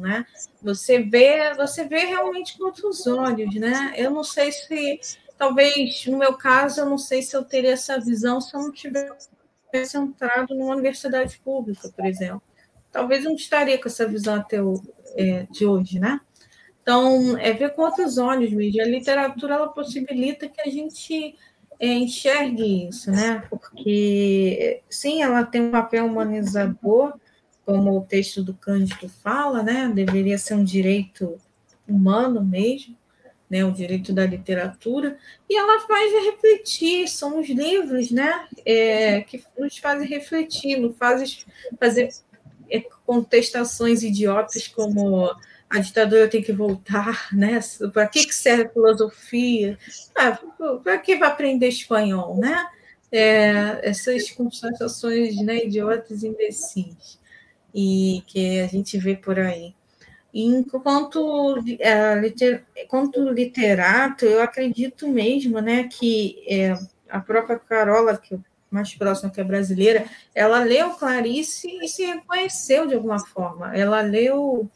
[0.00, 0.26] né?
[0.62, 3.94] Você vê, você vê realmente com outros olhos, né?
[3.96, 5.00] Eu não sei se,
[5.36, 8.72] talvez, no meu caso, eu não sei se eu teria essa visão se eu não
[8.72, 9.28] tivesse
[9.94, 12.42] entrado numa universidade pública, por exemplo.
[12.90, 14.74] Talvez eu não estaria com essa visão até o,
[15.16, 16.20] é, de hoje, né?
[16.82, 18.82] Então, é ver com outros olhos mesmo.
[18.82, 21.36] A literatura ela possibilita que a gente
[21.78, 23.44] é, enxergue isso, né?
[23.48, 27.14] Porque, sim, ela tem um papel humanizador,
[27.64, 29.90] como o texto do Cândido fala, né?
[29.94, 31.38] Deveria ser um direito
[31.88, 32.96] humano mesmo,
[33.48, 33.64] né?
[33.64, 35.16] O direito da literatura,
[35.48, 38.46] e ela faz refletir, são os livros, né?
[38.64, 41.28] É, que nos fazem refletir, nos fazem
[41.78, 42.08] fazer
[42.70, 45.30] é, contestações idiotas como
[45.70, 47.60] a ditadura tem que voltar, né?
[47.92, 49.78] Para que, serve a filosofia?
[50.16, 50.38] Ah,
[50.82, 52.66] para que vai aprender espanhol, né?
[53.14, 57.20] É, essas constatações né, idiotas imbecis
[57.74, 59.74] e que a gente vê por aí.
[60.34, 66.74] Enquanto, é, liter, enquanto literato, eu acredito mesmo né, que é,
[67.08, 68.38] a própria Carola, que é
[68.70, 73.76] mais próxima que é brasileira, ela leu Clarice e se reconheceu de alguma forma.
[73.76, 74.70] Ela leu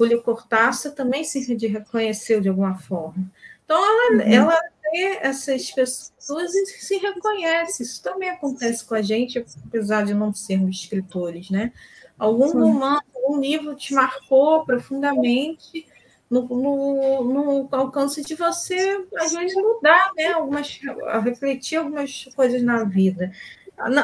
[0.00, 3.30] Julio Cortázar também se reconheceu de alguma forma.
[3.64, 4.32] Então, ela, uhum.
[4.32, 4.60] ela
[4.90, 7.82] vê essas pessoas e se reconhece.
[7.82, 11.72] Isso também acontece com a gente, apesar de não sermos escritores, né?
[12.20, 12.58] Algum Sim.
[12.58, 15.86] romance, algum livro te marcou profundamente
[16.28, 20.26] no, no, no, alcance de você, às vezes, mudar, né?
[20.32, 20.78] Algumas,
[21.24, 23.32] refletir algumas coisas na vida.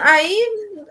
[0.02, 0.34] Aí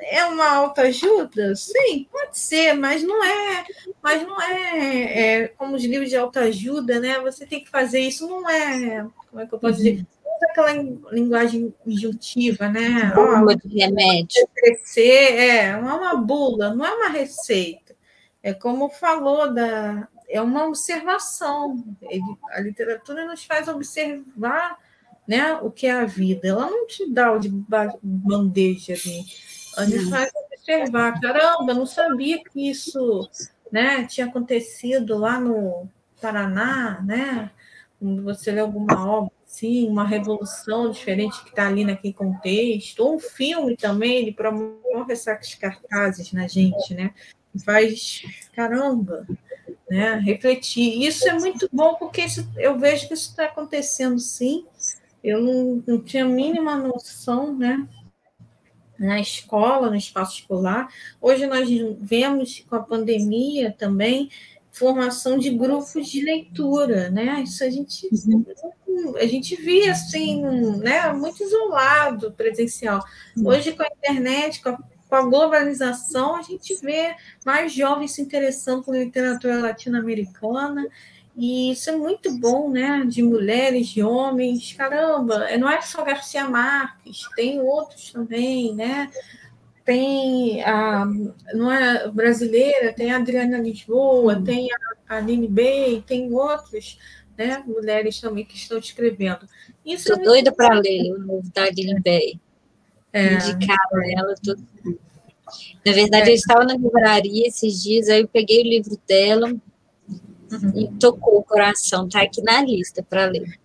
[0.02, 1.56] é uma autoajuda?
[1.56, 3.65] Sim, pode ser, mas não é,
[4.03, 7.19] mas não é, é, como os livros de autoajuda, né?
[7.22, 10.06] Você tem que fazer isso, não é, como é que eu posso dizer?
[10.50, 10.74] Aquela
[11.12, 13.12] linguagem injuntiva, né?
[13.14, 14.48] Bula de remédio.
[14.56, 17.96] Crescer, é, não é uma bula, não é uma receita.
[18.42, 21.84] É como falou da, é uma observação.
[22.52, 24.78] A literatura nos faz observar
[25.28, 26.48] né, o que é a vida.
[26.48, 29.26] Ela não te dá o de bandeja ali.
[29.78, 33.30] Ela te faz observar, caramba, não sabia que isso
[33.72, 35.90] né, tinha acontecido lá no
[36.22, 37.52] Paraná, né?
[38.00, 43.15] Quando você lê alguma obra assim, uma revolução diferente que está ali naquele contexto, ou
[43.15, 47.14] um filme também, ele promove esses cartazes na gente, né?
[47.64, 48.23] Faz,
[48.53, 49.26] caramba,
[49.90, 50.15] né?
[50.15, 51.02] Refletir.
[51.02, 54.65] Isso é muito bom, porque isso, eu vejo que isso está acontecendo sim,
[55.23, 57.88] eu não, não tinha a mínima noção, né?
[58.99, 60.90] Na escola, no espaço escolar.
[61.19, 61.68] Hoje nós
[61.99, 64.30] vemos com a pandemia também
[64.76, 67.41] formação de grupos de leitura, né?
[67.43, 68.10] Isso a gente
[69.18, 70.43] a gente via assim,
[70.77, 71.11] né?
[71.14, 73.03] Muito isolado, presencial.
[73.43, 77.15] Hoje com a internet, com a, com a globalização, a gente vê
[77.45, 80.85] mais jovens se interessando por literatura latino-americana
[81.38, 83.03] e isso é muito bom, né?
[83.06, 84.73] De mulheres, de homens.
[84.73, 89.10] Caramba, não é só Garcia Marques, tem outros também, né?
[89.86, 91.06] Tem a
[91.53, 94.68] não é brasileira, tem a Adriana Lisboa, tem
[95.07, 96.98] a Aline Bey, tem outros,
[97.38, 97.64] né?
[97.66, 99.48] Mulheres também que estão escrevendo.
[99.86, 102.40] Isso Estou é doida para ler o novo da Aline Bey.
[103.14, 103.36] É.
[103.36, 104.68] Indicaram ela tudo.
[105.86, 106.32] Na verdade, é.
[106.32, 109.53] eu estava na livraria esses dias, aí eu peguei o livro dela,
[110.52, 110.72] Uhum.
[110.76, 113.60] E tocou o coração, tá aqui na lista para ler.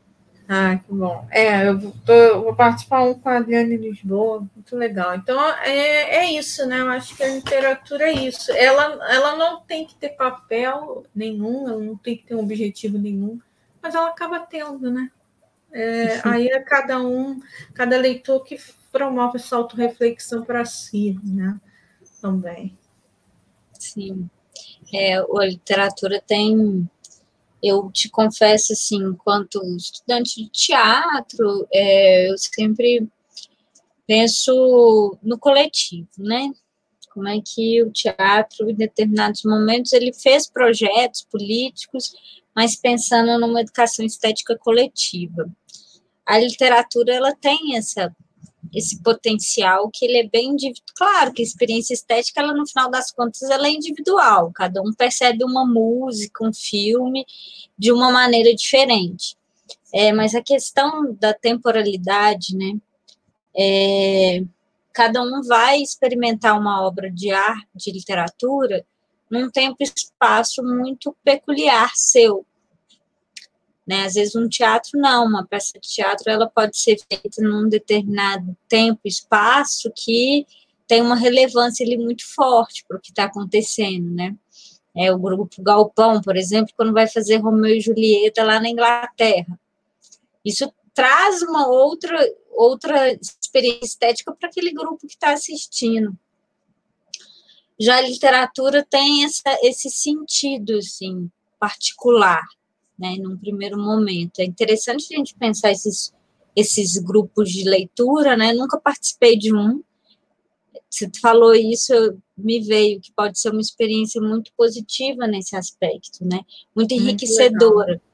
[0.52, 1.28] Ah, que bom.
[1.30, 5.14] É, eu, tô, vou participar um com a Adriane Lisboa, muito legal.
[5.14, 6.80] Então, é, é isso, né?
[6.80, 8.50] Eu acho que a literatura é isso.
[8.52, 12.98] Ela, ela não tem que ter papel nenhum, ela não tem que ter um objetivo
[12.98, 13.38] nenhum,
[13.80, 15.08] mas ela acaba tendo, né?
[15.70, 17.40] É, aí é cada um,
[17.72, 18.58] cada leitor que
[18.90, 21.60] promove essa autorreflexão para si, né?
[22.20, 22.76] Também.
[23.78, 24.28] Sim
[24.92, 26.88] é, a literatura tem.
[27.62, 33.08] Eu te confesso, assim, enquanto estudante de teatro, é, eu sempre
[34.06, 36.50] penso no coletivo, né?
[37.12, 42.12] Como é que o teatro, em determinados momentos, ele fez projetos políticos,
[42.54, 45.50] mas pensando numa educação estética coletiva.
[46.24, 48.14] A literatura, ela tem essa
[48.74, 50.84] esse potencial que ele é bem individual.
[50.96, 54.52] Claro que a experiência estética, ela no final das contas, ela é individual.
[54.54, 57.26] Cada um percebe uma música, um filme
[57.76, 59.36] de uma maneira diferente.
[59.92, 62.78] É, mas a questão da temporalidade, né?
[63.56, 64.42] É,
[64.92, 68.84] cada um vai experimentar uma obra de arte, de literatura,
[69.30, 72.44] num tempo e espaço muito peculiar seu.
[73.90, 74.04] Né?
[74.04, 78.56] Às vezes um teatro não, uma peça de teatro ela pode ser feita num determinado
[78.68, 80.46] tempo, espaço que
[80.86, 84.36] tem uma relevância ali muito forte para o que está acontecendo, né?
[84.96, 89.58] É, o grupo Galpão, por exemplo, quando vai fazer Romeu e Julieta lá na Inglaterra.
[90.44, 92.16] Isso traz uma outra,
[92.52, 96.16] outra experiência estética para aquele grupo que está assistindo.
[97.76, 102.44] Já a literatura tem essa, esse sentido, assim, particular,
[103.00, 104.40] né, num primeiro momento.
[104.40, 106.12] É interessante a gente pensar esses,
[106.54, 109.82] esses grupos de leitura, né, nunca participei de um,
[110.88, 111.92] você falou isso,
[112.36, 116.40] me veio que pode ser uma experiência muito positiva nesse aspecto, né?
[116.74, 117.92] Muito enriquecedora.
[117.92, 118.10] Muito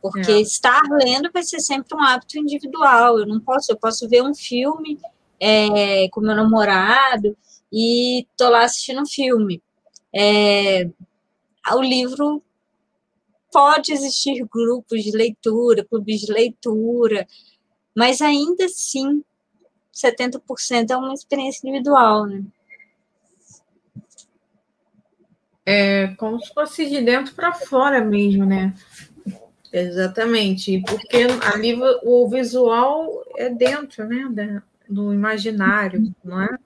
[0.00, 0.40] porque é.
[0.40, 3.18] estar lendo vai ser sempre um hábito individual.
[3.18, 4.98] Eu não posso, eu posso ver um filme
[5.38, 7.36] é, com meu namorado
[7.72, 9.62] e tô lá assistindo um filme.
[10.14, 10.88] É,
[11.72, 12.42] o livro
[13.52, 17.26] pode existir grupos de leitura, clubes de leitura,
[17.94, 19.22] mas ainda assim
[19.94, 22.44] 70% é uma experiência individual, né?
[25.66, 28.74] É como se fosse de dentro para fora mesmo, né?
[29.72, 36.58] Exatamente, porque ali o visual é dentro, né, do imaginário, não é?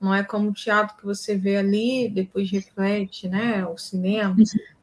[0.00, 3.64] Não é como o teatro que você vê ali, depois reflete, né?
[3.66, 4.36] O cinema,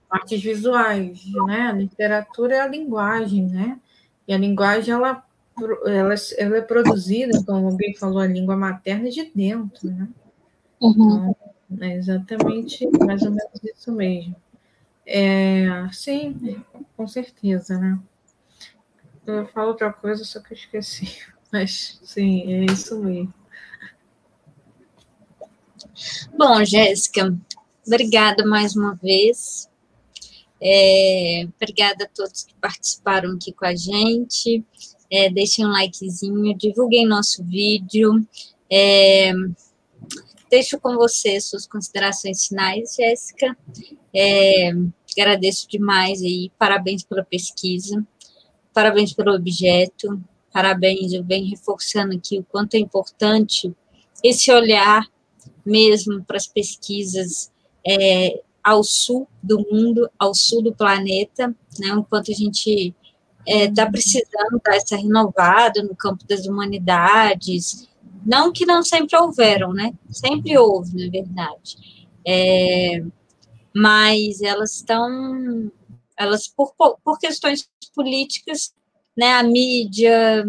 [0.09, 1.67] artes visuais, né?
[1.67, 3.79] A literatura é a linguagem, né?
[4.27, 5.23] E a linguagem ela
[5.85, 10.07] ela, ela é produzida, como alguém falou, a língua materna de dentro, né?
[10.81, 11.33] Uhum.
[11.71, 14.35] Então, é exatamente mais ou menos isso mesmo.
[15.05, 16.61] É, sim,
[16.97, 17.99] com certeza, né?
[19.25, 21.19] Eu falo outra coisa, só que eu esqueci.
[21.51, 23.33] Mas sim, é isso mesmo.
[26.37, 27.33] Bom, Jéssica,
[27.87, 29.69] obrigada mais uma vez.
[30.61, 34.63] É, obrigada a todos que participaram aqui com a gente
[35.11, 38.27] é, deixem um likezinho, divulguem nosso vídeo.
[38.71, 39.31] É,
[40.49, 43.57] deixo com você suas considerações finais, Jéssica.
[44.13, 44.71] É,
[45.17, 48.05] agradeço demais aí, parabéns pela pesquisa,
[48.73, 50.21] parabéns pelo objeto,
[50.51, 53.73] parabéns, eu venho reforçando aqui o quanto é importante
[54.23, 55.05] esse olhar
[55.65, 57.51] mesmo para as pesquisas
[57.85, 62.95] é, ao sul do mundo, ao sul do planeta, né, enquanto a gente
[63.45, 67.87] está é, tá precisando dar essa renovada no campo das humanidades.
[68.25, 69.93] Não que não sempre houveram, né?
[70.09, 71.77] Sempre houve, na verdade.
[72.27, 73.03] É,
[73.71, 75.71] mas elas estão,
[76.17, 78.73] elas por, por questões políticas,
[79.15, 79.33] né?
[79.33, 80.43] A mídia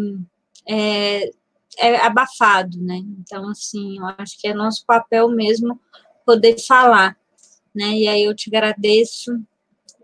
[0.67, 1.29] é,
[1.77, 2.97] é abafado, né?
[3.19, 5.79] Então, assim, eu acho que é nosso papel mesmo
[6.25, 7.15] poder falar,
[7.77, 7.95] né?
[7.95, 9.39] E aí eu te agradeço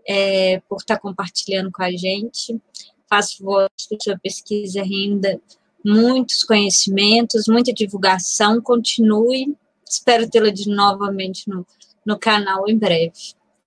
[0.06, 2.60] é, por estar compartilhando com a gente.
[3.08, 5.40] Faço voto que sua pesquisa renda
[5.84, 8.60] muitos conhecimentos, muita divulgação.
[8.60, 9.54] Continue.
[9.88, 11.66] Espero tê-la de novamente no,
[12.06, 13.12] no canal em breve.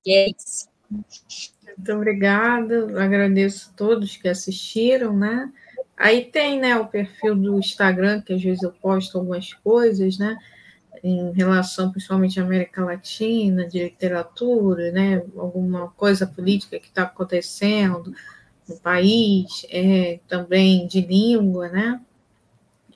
[0.05, 0.67] E é isso.
[0.89, 3.01] Muito obrigada.
[3.01, 5.51] Agradeço a todos que assistiram, né?
[5.95, 10.37] Aí tem, né, o perfil do Instagram, que às vezes eu posto algumas coisas, né?
[11.03, 18.13] Em relação principalmente à América Latina, de literatura, né, alguma coisa política que está acontecendo
[18.67, 22.01] no país, é, também de língua, né?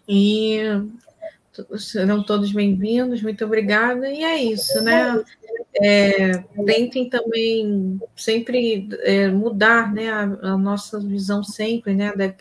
[0.07, 0.59] E
[1.77, 4.09] serão todos bem-vindos, muito obrigada.
[4.09, 5.23] E é isso, né?
[5.81, 12.13] É, tentem também sempre é, mudar né, a, a, nossa visão sempre, né?
[12.13, 12.33] Da,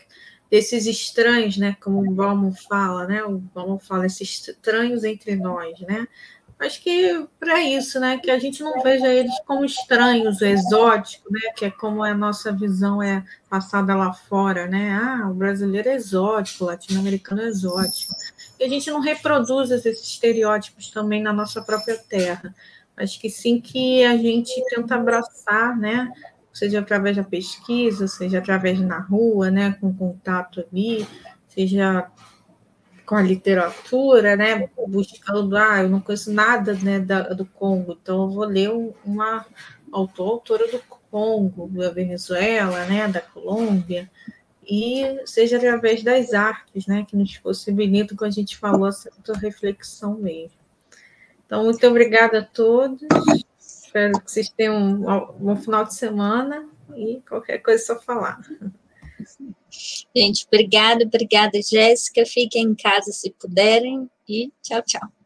[0.51, 1.77] desses estranhos, né?
[1.79, 3.23] Como o Bauman fala, né?
[3.23, 6.05] O Bauman fala, esses estranhos entre nós, né?
[6.59, 8.19] Acho que para isso, né?
[8.19, 11.39] Que a gente não veja eles como estranhos, exóticos, né?
[11.55, 14.91] Que é como a nossa visão é passada lá fora, né?
[14.91, 18.13] Ah, o brasileiro é exótico, o latino-americano é exótico.
[18.59, 22.53] E a gente não reproduz esses estereótipos também na nossa própria terra.
[22.95, 26.11] Acho que sim que a gente tenta abraçar, né?
[26.53, 31.07] Seja através da pesquisa, seja através na rua, né, com contato ali,
[31.47, 32.09] seja
[33.05, 38.23] com a literatura, né, buscando, ah, eu não conheço nada, né, da, do Congo, então
[38.23, 38.71] eu vou ler
[39.03, 39.45] uma
[39.91, 44.09] autor, autora do Congo, da Venezuela, né, da Colômbia,
[44.63, 49.11] e seja através das artes, né, que nos possibilitam, como a gente falou, essa
[49.41, 50.61] reflexão mesmo.
[51.45, 53.01] Então, muito obrigada a todos.
[53.91, 56.65] Espero que vocês tenham um bom final de semana
[56.95, 58.39] e qualquer coisa é só falar.
[60.15, 62.25] Gente, obrigada, obrigada, Jéssica.
[62.25, 65.20] Fiquem em casa se puderem e tchau, tchau.